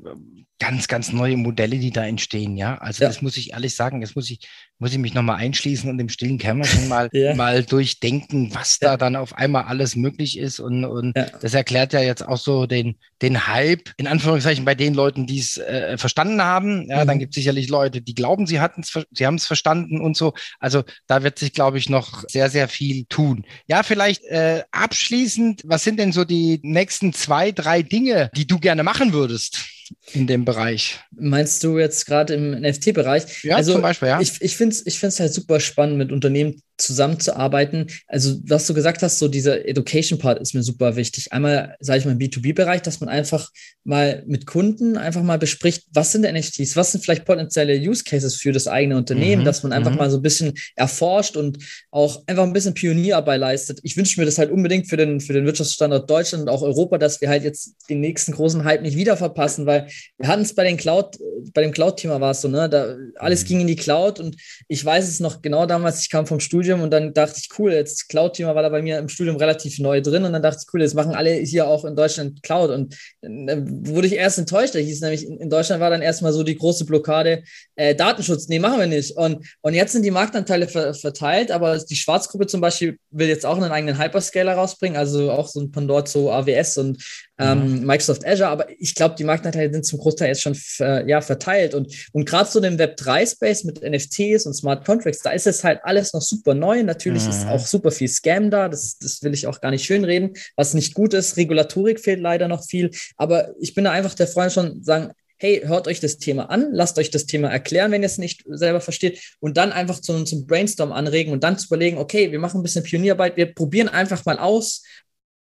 ganz, 0.58 0.88
ganz 0.88 1.12
neue 1.12 1.36
Modelle, 1.36 1.78
die 1.78 1.90
da 1.90 2.06
entstehen, 2.06 2.56
ja. 2.56 2.78
Also 2.78 3.02
ja. 3.02 3.08
das 3.08 3.20
muss 3.20 3.36
ich 3.36 3.52
ehrlich 3.52 3.74
sagen, 3.74 4.00
das 4.00 4.14
muss 4.14 4.30
ich, 4.30 4.48
muss 4.78 4.92
ich 4.92 4.98
mich 4.98 5.14
nochmal 5.14 5.36
einschließen 5.36 5.88
und 5.88 5.98
im 5.98 6.08
stillen 6.08 6.38
Kämmerchen 6.38 6.88
mal, 6.88 7.08
ja. 7.12 7.34
mal 7.34 7.64
durchdenken, 7.64 8.54
was 8.54 8.78
ja. 8.80 8.90
da 8.90 8.96
dann 8.96 9.16
auf 9.16 9.34
einmal 9.34 9.64
alles 9.64 9.96
möglich 9.96 10.38
ist. 10.38 10.60
Und, 10.60 10.84
und 10.84 11.16
das 11.40 11.54
erklärt 11.54 11.92
ja 11.92 12.00
jetzt 12.00 12.26
auch 12.26 12.36
so 12.36 12.66
den, 12.66 12.96
den 13.22 13.46
Hype, 13.46 13.90
in 13.96 14.06
Anführungszeichen, 14.06 14.64
bei 14.64 14.74
den 14.74 14.94
Leuten, 14.94 15.26
die 15.26 15.38
es 15.38 15.56
äh, 15.56 15.96
verstanden 15.96 16.42
haben. 16.42 16.86
Ja, 16.88 17.04
mhm. 17.04 17.08
dann 17.08 17.18
gibt 17.18 17.30
es 17.30 17.36
sicherlich 17.36 17.68
Leute, 17.68 18.02
die 18.02 18.14
glauben, 18.14 18.46
sie 18.46 18.60
hatten 18.60 18.82
es, 18.82 18.92
sie 19.10 19.26
haben 19.26 19.36
es 19.36 19.46
verstanden 19.46 20.00
und 20.00 20.16
so. 20.16 20.34
Also 20.60 20.84
da 21.06 21.22
wird 21.22 21.38
sich, 21.38 21.52
glaube 21.52 21.78
ich, 21.78 21.88
noch 21.88 22.24
sehr, 22.28 22.50
sehr 22.50 22.68
viel 22.68 23.06
tun. 23.06 23.46
Ja, 23.66 23.82
vielleicht 23.82 24.24
äh, 24.24 24.62
abschließend, 24.72 25.62
was 25.64 25.84
sind 25.84 25.98
denn 25.98 26.12
so 26.12 26.24
die 26.24 26.60
nächsten 26.62 27.12
zwei, 27.12 27.52
drei 27.52 27.82
Dinge, 27.82 28.30
die 28.36 28.46
du 28.46 28.58
gerne 28.58 28.82
machen 28.82 29.12
würdest? 29.12 29.75
In 30.12 30.26
dem 30.26 30.44
Bereich. 30.44 31.00
Meinst 31.12 31.62
du 31.64 31.78
jetzt 31.78 32.06
gerade 32.06 32.34
im 32.34 32.50
NFT-Bereich? 32.52 33.44
Ja, 33.44 33.56
also, 33.56 33.72
zum 33.72 33.82
Beispiel, 33.82 34.08
ja. 34.08 34.20
Ich, 34.20 34.40
ich 34.40 34.56
finde 34.56 34.74
es 34.74 34.86
ich 34.86 34.98
find's 34.98 35.20
halt 35.20 35.32
super 35.32 35.60
spannend, 35.60 35.98
mit 35.98 36.12
Unternehmen 36.12 36.62
zusammenzuarbeiten. 36.78 37.86
Also, 38.06 38.36
was 38.46 38.66
du 38.66 38.74
gesagt 38.74 39.02
hast, 39.02 39.18
so 39.18 39.28
dieser 39.28 39.66
Education-Part 39.66 40.40
ist 40.40 40.54
mir 40.54 40.62
super 40.62 40.96
wichtig. 40.96 41.32
Einmal, 41.32 41.76
sage 41.80 42.00
ich 42.00 42.04
mal, 42.04 42.12
im 42.12 42.18
B2B-Bereich, 42.18 42.82
dass 42.82 43.00
man 43.00 43.08
einfach 43.08 43.50
mal 43.84 44.24
mit 44.26 44.46
Kunden 44.46 44.96
einfach 44.96 45.22
mal 45.22 45.38
bespricht, 45.38 45.84
was 45.92 46.12
sind 46.12 46.22
NFTs, 46.22 46.76
was 46.76 46.92
sind 46.92 47.04
vielleicht 47.04 47.24
potenzielle 47.24 47.78
Use 47.78 48.02
Cases 48.04 48.34
für 48.34 48.52
das 48.52 48.66
eigene 48.66 48.96
Unternehmen, 48.96 49.42
mhm. 49.42 49.46
dass 49.46 49.62
man 49.62 49.72
einfach 49.72 49.92
mhm. 49.92 49.98
mal 49.98 50.10
so 50.10 50.18
ein 50.18 50.22
bisschen 50.22 50.54
erforscht 50.74 51.36
und 51.36 51.58
auch 51.90 52.22
einfach 52.26 52.42
ein 52.42 52.52
bisschen 52.52 52.74
Pionierarbeit 52.74 53.40
leistet. 53.40 53.78
Ich 53.84 53.96
wünsche 53.96 54.20
mir 54.20 54.26
das 54.26 54.38
halt 54.38 54.50
unbedingt 54.50 54.88
für 54.88 54.96
den, 54.96 55.20
für 55.20 55.32
den 55.32 55.46
Wirtschaftsstandort 55.46 56.10
Deutschland 56.10 56.42
und 56.42 56.48
auch 56.48 56.62
Europa, 56.62 56.98
dass 56.98 57.20
wir 57.20 57.28
halt 57.28 57.44
jetzt 57.44 57.76
den 57.88 58.00
nächsten 58.00 58.32
großen 58.32 58.64
Hype 58.64 58.82
nicht 58.82 58.96
wieder 58.96 59.16
verpassen, 59.16 59.66
weil 59.66 59.88
wir 60.18 60.28
hatten 60.28 60.42
es 60.42 60.54
bei 60.54 60.64
den 60.64 60.76
Cloud, 60.76 61.16
bei 61.54 61.62
dem 61.62 61.72
Cloud-Thema 61.72 62.20
war 62.20 62.32
es 62.32 62.40
so, 62.40 62.48
ne, 62.48 62.68
da 62.68 62.96
alles 63.16 63.44
mhm. 63.44 63.48
ging 63.48 63.60
in 63.60 63.66
die 63.68 63.76
Cloud 63.76 64.18
und 64.18 64.36
ich 64.66 64.84
weiß 64.84 65.08
es 65.08 65.20
noch 65.20 65.42
genau 65.42 65.64
damals, 65.64 66.02
ich 66.02 66.10
kam 66.10 66.26
vom 66.26 66.40
Studium 66.40 66.65
Studium 66.66 66.82
und 66.82 66.90
dann 66.90 67.14
dachte 67.14 67.36
ich, 67.38 67.48
cool, 67.58 67.72
jetzt 67.72 68.08
Cloud-Thema 68.08 68.54
war 68.54 68.62
da 68.62 68.68
bei 68.68 68.82
mir 68.82 68.98
im 68.98 69.08
Studium 69.08 69.36
relativ 69.36 69.78
neu 69.78 70.00
drin 70.00 70.24
und 70.24 70.32
dann 70.32 70.42
dachte 70.42 70.58
ich, 70.60 70.74
cool, 70.74 70.82
jetzt 70.82 70.94
machen 70.94 71.14
alle 71.14 71.32
hier 71.32 71.68
auch 71.68 71.84
in 71.84 71.94
Deutschland 71.94 72.42
Cloud 72.42 72.70
und 72.70 72.96
dann 73.22 73.86
wurde 73.86 74.08
ich 74.08 74.14
erst 74.14 74.38
enttäuscht, 74.38 74.74
da 74.74 74.80
hieß 74.80 75.00
nämlich, 75.00 75.26
in 75.26 75.48
Deutschland 75.48 75.80
war 75.80 75.90
dann 75.90 76.02
erstmal 76.02 76.32
so 76.32 76.42
die 76.42 76.56
große 76.56 76.84
Blockade, 76.84 77.44
äh, 77.76 77.94
Datenschutz, 77.94 78.48
nee, 78.48 78.58
machen 78.58 78.80
wir 78.80 78.86
nicht. 78.86 79.16
Und, 79.16 79.46
und 79.60 79.74
jetzt 79.74 79.92
sind 79.92 80.04
die 80.04 80.10
Marktanteile 80.10 80.66
ver 80.66 80.94
verteilt, 80.94 81.50
aber 81.50 81.78
die 81.78 81.96
Schwarzgruppe 81.96 82.46
zum 82.46 82.60
Beispiel 82.60 82.98
will 83.10 83.28
jetzt 83.28 83.46
auch 83.46 83.56
einen 83.56 83.70
eigenen 83.70 83.98
Hyperscaler 83.98 84.54
rausbringen, 84.54 84.96
also 84.96 85.30
auch 85.30 85.48
so 85.48 85.60
ein 85.60 85.70
Pandora 85.70 86.04
zu 86.04 86.30
AWS 86.30 86.78
und 86.78 87.02
ähm, 87.38 87.80
mhm. 87.80 87.86
Microsoft 87.86 88.26
Azure, 88.26 88.48
aber 88.48 88.66
ich 88.78 88.94
glaube, 88.94 89.14
die 89.16 89.24
Marktanteile 89.24 89.72
sind 89.72 89.84
zum 89.84 89.98
Großteil 89.98 90.28
jetzt 90.28 90.42
schon 90.42 90.56
ja, 90.78 91.20
verteilt. 91.20 91.74
Und, 91.74 91.94
und 92.12 92.24
gerade 92.24 92.50
so 92.50 92.60
im 92.62 92.78
Web3-Space 92.78 93.64
mit 93.64 93.82
NFTs 93.82 94.46
und 94.46 94.54
Smart 94.54 94.84
Contracts, 94.84 95.22
da 95.22 95.30
ist 95.30 95.46
es 95.46 95.62
halt 95.62 95.80
alles 95.82 96.12
noch 96.12 96.22
super 96.22 96.54
neu. 96.54 96.82
Natürlich 96.82 97.24
mhm. 97.24 97.30
ist 97.30 97.46
auch 97.46 97.66
super 97.66 97.90
viel 97.90 98.08
Scam 98.08 98.50
da, 98.50 98.68
das, 98.68 98.98
das 98.98 99.22
will 99.22 99.34
ich 99.34 99.46
auch 99.46 99.60
gar 99.60 99.70
nicht 99.70 99.84
schönreden, 99.84 100.34
was 100.56 100.74
nicht 100.74 100.94
gut 100.94 101.14
ist. 101.14 101.36
Regulatorik 101.36 102.00
fehlt 102.00 102.20
leider 102.20 102.48
noch 102.48 102.64
viel, 102.64 102.90
aber 103.16 103.54
ich 103.60 103.74
bin 103.74 103.84
da 103.84 103.92
einfach 103.92 104.14
der 104.14 104.26
Freund 104.26 104.52
schon 104.52 104.82
sagen, 104.82 105.12
hey, 105.38 105.62
hört 105.64 105.86
euch 105.86 106.00
das 106.00 106.18
Thema 106.18 106.50
an, 106.50 106.70
lasst 106.72 106.98
euch 106.98 107.10
das 107.10 107.26
Thema 107.26 107.48
erklären, 107.48 107.92
wenn 107.92 108.02
ihr 108.02 108.06
es 108.06 108.18
nicht 108.18 108.44
selber 108.46 108.80
versteht 108.80 109.36
und 109.40 109.56
dann 109.56 109.72
einfach 109.72 110.00
zum, 110.00 110.24
zum 110.24 110.46
Brainstorm 110.46 110.92
anregen 110.92 111.32
und 111.32 111.44
dann 111.44 111.58
zu 111.58 111.66
überlegen, 111.66 111.98
okay, 111.98 112.32
wir 112.32 112.38
machen 112.38 112.60
ein 112.60 112.62
bisschen 112.62 112.84
Pionierarbeit, 112.84 113.36
wir 113.36 113.54
probieren 113.54 113.88
einfach 113.88 114.24
mal 114.24 114.38
aus 114.38 114.82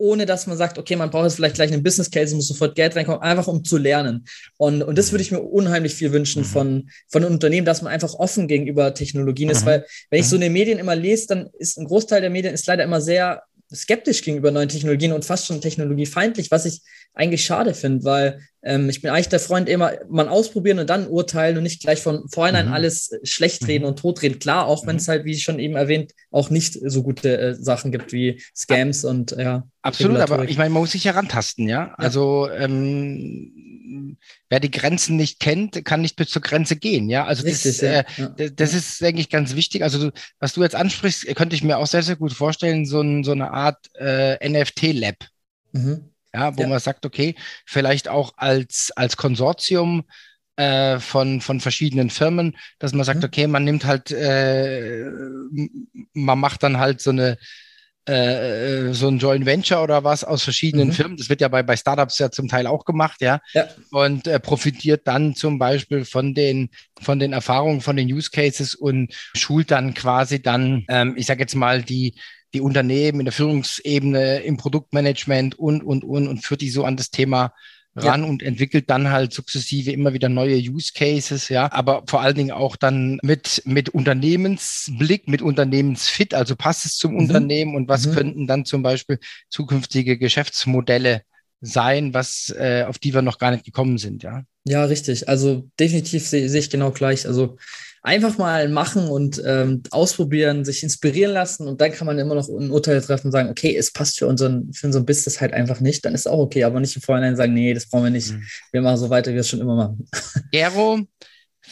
ohne 0.02 0.26
dass 0.26 0.48
man 0.48 0.56
sagt, 0.56 0.78
okay, 0.78 0.96
man 0.96 1.10
braucht 1.10 1.24
jetzt 1.24 1.36
vielleicht 1.36 1.54
gleich 1.54 1.72
einen 1.72 1.84
Business 1.84 2.10
Case, 2.10 2.34
muss 2.34 2.48
sofort 2.48 2.74
Geld 2.74 2.96
reinkommen, 2.96 3.22
einfach 3.22 3.46
um 3.46 3.62
zu 3.62 3.78
lernen. 3.78 4.24
Und, 4.56 4.82
und 4.82 4.98
das 4.98 5.12
würde 5.12 5.22
ich 5.22 5.30
mir 5.30 5.40
unheimlich 5.40 5.94
viel 5.94 6.12
wünschen 6.12 6.42
mhm. 6.42 6.46
von, 6.46 6.90
von 7.08 7.22
einem 7.22 7.34
Unternehmen, 7.34 7.64
dass 7.64 7.82
man 7.82 7.92
einfach 7.92 8.14
offen 8.14 8.48
gegenüber 8.48 8.94
Technologien 8.94 9.48
ist, 9.48 9.62
mhm. 9.62 9.66
weil 9.66 9.86
wenn 10.10 10.18
ich 10.20 10.28
so 10.28 10.34
in 10.34 10.42
den 10.42 10.52
Medien 10.52 10.80
immer 10.80 10.96
lese, 10.96 11.28
dann 11.28 11.50
ist 11.56 11.78
ein 11.78 11.86
Großteil 11.86 12.20
der 12.20 12.30
Medien 12.30 12.52
ist 12.52 12.66
leider 12.66 12.82
immer 12.82 13.00
sehr 13.00 13.44
skeptisch 13.72 14.22
gegenüber 14.22 14.50
neuen 14.50 14.68
Technologien 14.68 15.12
und 15.12 15.24
fast 15.24 15.46
schon 15.46 15.60
technologiefeindlich, 15.60 16.50
was 16.50 16.64
ich 16.64 16.82
eigentlich 17.14 17.44
schade 17.44 17.72
finde, 17.72 18.04
weil 18.04 18.40
ähm, 18.64 18.88
ich 18.88 19.02
bin 19.02 19.10
eigentlich 19.10 19.28
der 19.28 19.40
Freund 19.40 19.68
immer, 19.68 19.92
man 20.08 20.28
ausprobieren 20.28 20.78
und 20.78 20.88
dann 20.88 21.08
urteilen 21.08 21.56
und 21.56 21.64
nicht 21.64 21.82
gleich 21.82 22.00
von 22.00 22.28
vornherein 22.28 22.68
mhm. 22.68 22.72
alles 22.72 23.10
schlecht 23.24 23.66
reden 23.66 23.82
mhm. 23.82 23.90
und 23.90 23.98
totreden. 23.98 24.38
Klar, 24.38 24.66
auch 24.66 24.86
wenn 24.86 24.96
es 24.96 25.06
mhm. 25.08 25.10
halt, 25.10 25.24
wie 25.24 25.36
schon 25.36 25.58
eben 25.58 25.74
erwähnt, 25.74 26.12
auch 26.30 26.48
nicht 26.48 26.78
so 26.80 27.02
gute 27.02 27.38
äh, 27.38 27.54
Sachen 27.54 27.90
gibt 27.90 28.12
wie 28.12 28.40
Scams 28.54 29.04
und 29.04 29.32
ja. 29.32 29.66
Absolut, 29.82 30.18
aber 30.18 30.48
ich 30.48 30.56
meine, 30.56 30.70
man 30.70 30.82
muss 30.82 30.92
sich 30.92 31.04
herantasten, 31.04 31.68
ja. 31.68 31.86
ja. 31.86 31.94
Also 31.96 32.48
ähm, 32.50 34.16
wer 34.48 34.60
die 34.60 34.70
Grenzen 34.70 35.16
nicht 35.16 35.40
kennt, 35.40 35.84
kann 35.84 36.02
nicht 36.02 36.14
bis 36.14 36.28
zur 36.28 36.42
Grenze 36.42 36.76
gehen, 36.76 37.10
ja. 37.10 37.24
Also 37.24 37.42
Richtig, 37.42 37.78
das, 37.78 37.82
äh, 37.82 38.04
ja. 38.16 38.28
das, 38.28 38.54
das 38.54 38.74
ist, 38.74 39.00
denke 39.00 39.20
ich, 39.20 39.28
ganz 39.28 39.56
wichtig. 39.56 39.82
Also 39.82 39.98
du, 39.98 40.12
was 40.38 40.52
du 40.52 40.62
jetzt 40.62 40.76
ansprichst, 40.76 41.26
könnte 41.34 41.56
ich 41.56 41.64
mir 41.64 41.78
auch 41.78 41.88
sehr, 41.88 42.04
sehr 42.04 42.14
gut 42.14 42.32
vorstellen, 42.32 42.86
so, 42.86 43.00
ein, 43.00 43.24
so 43.24 43.32
eine 43.32 43.50
Art 43.50 43.90
äh, 43.98 44.48
NFT-Lab. 44.48 45.16
Mhm 45.72 46.11
ja, 46.34 46.56
wo 46.56 46.62
ja. 46.62 46.68
man 46.68 46.80
sagt, 46.80 47.06
okay, 47.06 47.34
vielleicht 47.66 48.08
auch 48.08 48.32
als, 48.36 48.92
als 48.96 49.16
Konsortium 49.16 50.04
äh, 50.56 50.98
von, 50.98 51.40
von 51.40 51.60
verschiedenen 51.60 52.10
Firmen, 52.10 52.56
dass 52.78 52.92
man 52.92 53.04
sagt, 53.04 53.20
mhm. 53.20 53.24
okay, 53.24 53.46
man 53.46 53.64
nimmt 53.64 53.84
halt, 53.84 54.10
äh, 54.10 55.04
man 56.12 56.38
macht 56.38 56.62
dann 56.62 56.78
halt 56.78 57.00
so 57.00 57.10
eine 57.10 57.38
äh, 58.08 58.88
äh, 58.88 58.94
so 58.94 59.06
ein 59.06 59.18
Joint 59.18 59.46
Venture 59.46 59.80
oder 59.80 60.02
was 60.02 60.24
aus 60.24 60.42
verschiedenen 60.42 60.88
mhm. 60.88 60.92
Firmen. 60.92 61.16
Das 61.16 61.28
wird 61.28 61.40
ja 61.40 61.46
bei, 61.46 61.62
bei 61.62 61.76
Startups 61.76 62.18
ja 62.18 62.32
zum 62.32 62.48
Teil 62.48 62.66
auch 62.66 62.84
gemacht, 62.84 63.20
ja. 63.20 63.40
ja. 63.52 63.68
Und 63.92 64.26
äh, 64.26 64.40
profitiert 64.40 65.06
dann 65.06 65.36
zum 65.36 65.60
Beispiel 65.60 66.04
von 66.04 66.34
den, 66.34 66.70
von 67.00 67.20
den 67.20 67.32
Erfahrungen, 67.32 67.80
von 67.80 67.96
den 67.96 68.12
Use 68.12 68.30
Cases 68.32 68.74
und 68.74 69.14
schult 69.36 69.70
dann 69.70 69.94
quasi 69.94 70.42
dann, 70.42 70.84
ähm, 70.88 71.14
ich 71.16 71.26
sage 71.26 71.42
jetzt 71.42 71.54
mal, 71.54 71.82
die, 71.82 72.16
die 72.54 72.60
Unternehmen 72.60 73.20
in 73.20 73.26
der 73.26 73.32
Führungsebene, 73.32 74.40
im 74.40 74.56
Produktmanagement 74.56 75.58
und, 75.58 75.82
und, 75.82 76.04
und, 76.04 76.28
und 76.28 76.44
führt 76.44 76.60
die 76.60 76.70
so 76.70 76.84
an 76.84 76.96
das 76.96 77.10
Thema 77.10 77.52
ran 77.94 78.22
ja. 78.22 78.28
und 78.28 78.42
entwickelt 78.42 78.88
dann 78.88 79.10
halt 79.10 79.32
sukzessive 79.32 79.92
immer 79.92 80.14
wieder 80.14 80.28
neue 80.28 80.56
Use 80.56 80.92
Cases, 80.94 81.48
ja, 81.48 81.70
aber 81.72 82.04
vor 82.06 82.22
allen 82.22 82.34
Dingen 82.34 82.50
auch 82.50 82.76
dann 82.76 83.18
mit, 83.22 83.62
mit 83.66 83.90
Unternehmensblick, 83.90 85.28
mit 85.28 85.42
Unternehmensfit, 85.42 86.32
also 86.32 86.56
passt 86.56 86.86
es 86.86 86.96
zum 86.96 87.12
mhm. 87.12 87.18
Unternehmen 87.18 87.76
und 87.76 87.88
was 87.88 88.06
mhm. 88.06 88.12
könnten 88.12 88.46
dann 88.46 88.64
zum 88.64 88.82
Beispiel 88.82 89.18
zukünftige 89.50 90.18
Geschäftsmodelle 90.18 91.22
sein, 91.60 92.14
was, 92.14 92.52
äh, 92.56 92.84
auf 92.88 92.98
die 92.98 93.14
wir 93.14 93.22
noch 93.22 93.38
gar 93.38 93.50
nicht 93.50 93.64
gekommen 93.64 93.98
sind, 93.98 94.22
ja. 94.22 94.42
Ja, 94.64 94.84
richtig. 94.84 95.28
Also 95.28 95.68
definitiv 95.78 96.26
sehe 96.26 96.48
seh 96.48 96.58
ich 96.58 96.70
genau 96.70 96.92
gleich. 96.92 97.26
Also 97.26 97.56
einfach 98.02 98.36
mal 98.36 98.68
machen 98.68 99.08
und 99.08 99.40
ähm, 99.46 99.82
ausprobieren, 99.90 100.64
sich 100.64 100.82
inspirieren 100.82 101.32
lassen 101.32 101.68
und 101.68 101.80
dann 101.80 101.92
kann 101.92 102.06
man 102.06 102.18
immer 102.18 102.34
noch 102.34 102.48
ein 102.48 102.70
Urteil 102.70 103.00
treffen 103.00 103.28
und 103.28 103.32
sagen, 103.32 103.48
okay, 103.48 103.76
es 103.76 103.92
passt 103.92 104.18
für 104.18 104.26
unseren, 104.26 104.72
für 104.72 104.86
unseren 104.88 105.06
Business 105.06 105.40
halt 105.40 105.52
einfach 105.52 105.78
nicht, 105.80 106.04
dann 106.04 106.14
ist 106.14 106.28
auch 106.28 106.40
okay, 106.40 106.64
aber 106.64 106.80
nicht 106.80 106.96
im 106.96 107.02
Vorhinein 107.02 107.36
sagen, 107.36 107.54
nee, 107.54 107.72
das 107.72 107.86
brauchen 107.86 108.04
wir 108.04 108.10
nicht, 108.10 108.32
mhm. 108.32 108.42
wir 108.72 108.82
machen 108.82 108.96
so 108.96 109.08
weiter, 109.08 109.30
wie 109.30 109.34
wir 109.34 109.42
es 109.42 109.48
schon 109.48 109.60
immer 109.60 109.76
machen. 109.76 110.08
Gero, 110.50 111.00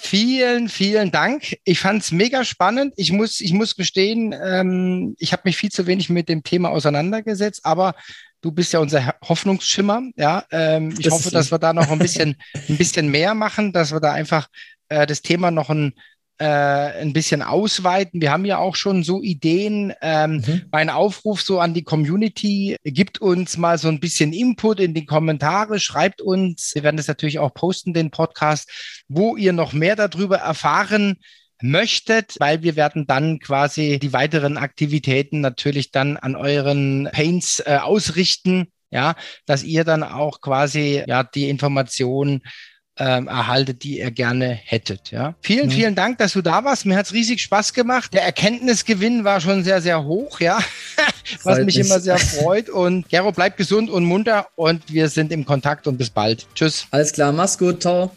Vielen, 0.03 0.69
vielen 0.71 1.11
Dank. 1.11 1.59
Ich 1.65 1.79
fand 1.79 2.03
es 2.03 2.11
mega 2.11 2.43
spannend. 2.43 2.95
Ich 2.97 3.13
muss, 3.13 3.41
ich 3.41 3.53
muss 3.53 3.77
gestehen, 3.77 4.35
ähm, 4.43 5.15
ich 5.19 5.33
habe 5.33 5.43
mich 5.45 5.59
viel 5.59 5.71
zu 5.71 5.87
wenig 5.87 6.09
mit 6.09 6.29
dem 6.29 6.43
Thema 6.43 6.71
auseinandergesetzt, 6.71 7.61
aber 7.65 7.95
du 8.41 8.51
bist 8.51 8.73
ja 8.73 8.81
unser 8.81 9.15
Hoffnungsschimmer. 9.23 10.03
Ja, 10.17 10.45
ähm, 10.51 10.93
ich 10.93 11.05
das 11.05 11.13
hoffe, 11.13 11.31
dass 11.31 11.53
wir 11.53 11.59
da 11.59 11.75
noch 11.75 11.91
ein 11.91 11.99
bisschen, 11.99 12.37
ein 12.69 12.79
bisschen 12.79 13.11
mehr 13.11 13.35
machen, 13.35 13.73
dass 13.73 13.93
wir 13.93 14.01
da 14.01 14.13
einfach 14.13 14.49
äh, 14.89 15.07
das 15.07 15.21
Thema 15.21 15.51
noch 15.51 15.69
ein, 15.69 15.93
äh, 16.41 17.03
ein 17.03 17.13
bisschen 17.13 17.43
ausweiten. 17.43 18.23
Wir 18.23 18.33
haben 18.33 18.47
ja 18.47 18.57
auch 18.57 18.75
schon 18.75 19.05
so 19.05 19.21
Ideen. 19.23 19.93
Ähm, 20.01 20.37
mhm. 20.37 20.63
Mein 20.73 20.89
Aufruf 20.89 21.43
so 21.43 21.61
an 21.61 21.75
die 21.75 21.85
Community, 21.85 22.77
gibt 22.83 23.21
uns 23.21 23.59
mal 23.59 23.77
so 23.77 23.89
ein 23.89 24.01
bisschen 24.01 24.33
Input 24.33 24.81
in 24.81 24.95
die 24.95 25.05
Kommentare, 25.05 25.79
schreibt 25.79 26.23
uns. 26.23 26.73
Wir 26.75 26.83
werden 26.83 26.97
das 26.97 27.09
natürlich 27.09 27.39
auch 27.39 27.53
posten, 27.53 27.93
den 27.93 28.11
Podcast, 28.11 28.71
wo 29.07 29.37
ihr 29.37 29.53
noch 29.53 29.75
mehr 29.75 29.97
darüber 29.97 30.39
erfahren 30.39 31.19
möchtet, 31.61 32.37
weil 32.39 32.63
wir 32.63 32.75
werden 32.75 33.07
dann 33.07 33.39
quasi 33.39 33.99
die 33.99 34.15
weiteren 34.15 34.57
Aktivitäten 34.57 35.43
natürlich 35.43 35.91
dann 35.91 36.17
an 36.17 36.37
euren 36.37 37.11
Paints 37.13 37.63
äh, 37.67 37.77
ausrichten, 37.83 38.69
ja, 38.91 39.15
dass 39.45 39.63
ihr 39.63 39.85
dann 39.85 40.03
auch 40.03 40.41
quasi 40.41 41.05
ja 41.07 41.23
die 41.23 41.51
Informationen 41.51 42.41
ähm, 43.01 43.27
erhaltet, 43.29 43.83
die 43.83 43.99
ihr 43.99 44.11
gerne 44.11 44.49
hättet. 44.49 45.11
Ja. 45.11 45.35
Vielen, 45.41 45.67
mhm. 45.67 45.73
vielen 45.73 45.95
Dank, 45.95 46.19
dass 46.19 46.35
du 46.35 46.43
da 46.43 46.63
warst. 46.65 46.85
Mir 46.85 46.97
hat's 46.97 47.13
riesig 47.13 47.41
Spaß 47.41 47.73
gemacht. 47.73 48.13
Der 48.13 48.23
Erkenntnisgewinn 48.23 49.25
war 49.25 49.41
schon 49.41 49.65
sehr, 49.65 49.81
sehr 49.81 50.05
hoch, 50.05 50.39
ja. 50.39 50.59
Was 51.43 51.59
mich, 51.59 51.77
mich 51.77 51.87
immer 51.87 51.99
sehr 51.99 52.19
freut. 52.19 52.69
Und 52.69 53.09
Gero, 53.09 53.33
bleib 53.33 53.57
gesund 53.57 53.89
und 53.91 54.05
munter 54.05 54.49
und 54.55 54.93
wir 54.93 55.09
sind 55.09 55.33
im 55.33 55.47
Kontakt 55.47 55.87
und 55.87 55.97
bis 55.97 56.11
bald. 56.11 56.47
Tschüss. 56.55 56.87
Alles 56.91 57.13
klar, 57.13 57.33
mach's 57.33 57.57
gut, 57.57 57.81
ciao. 57.81 58.11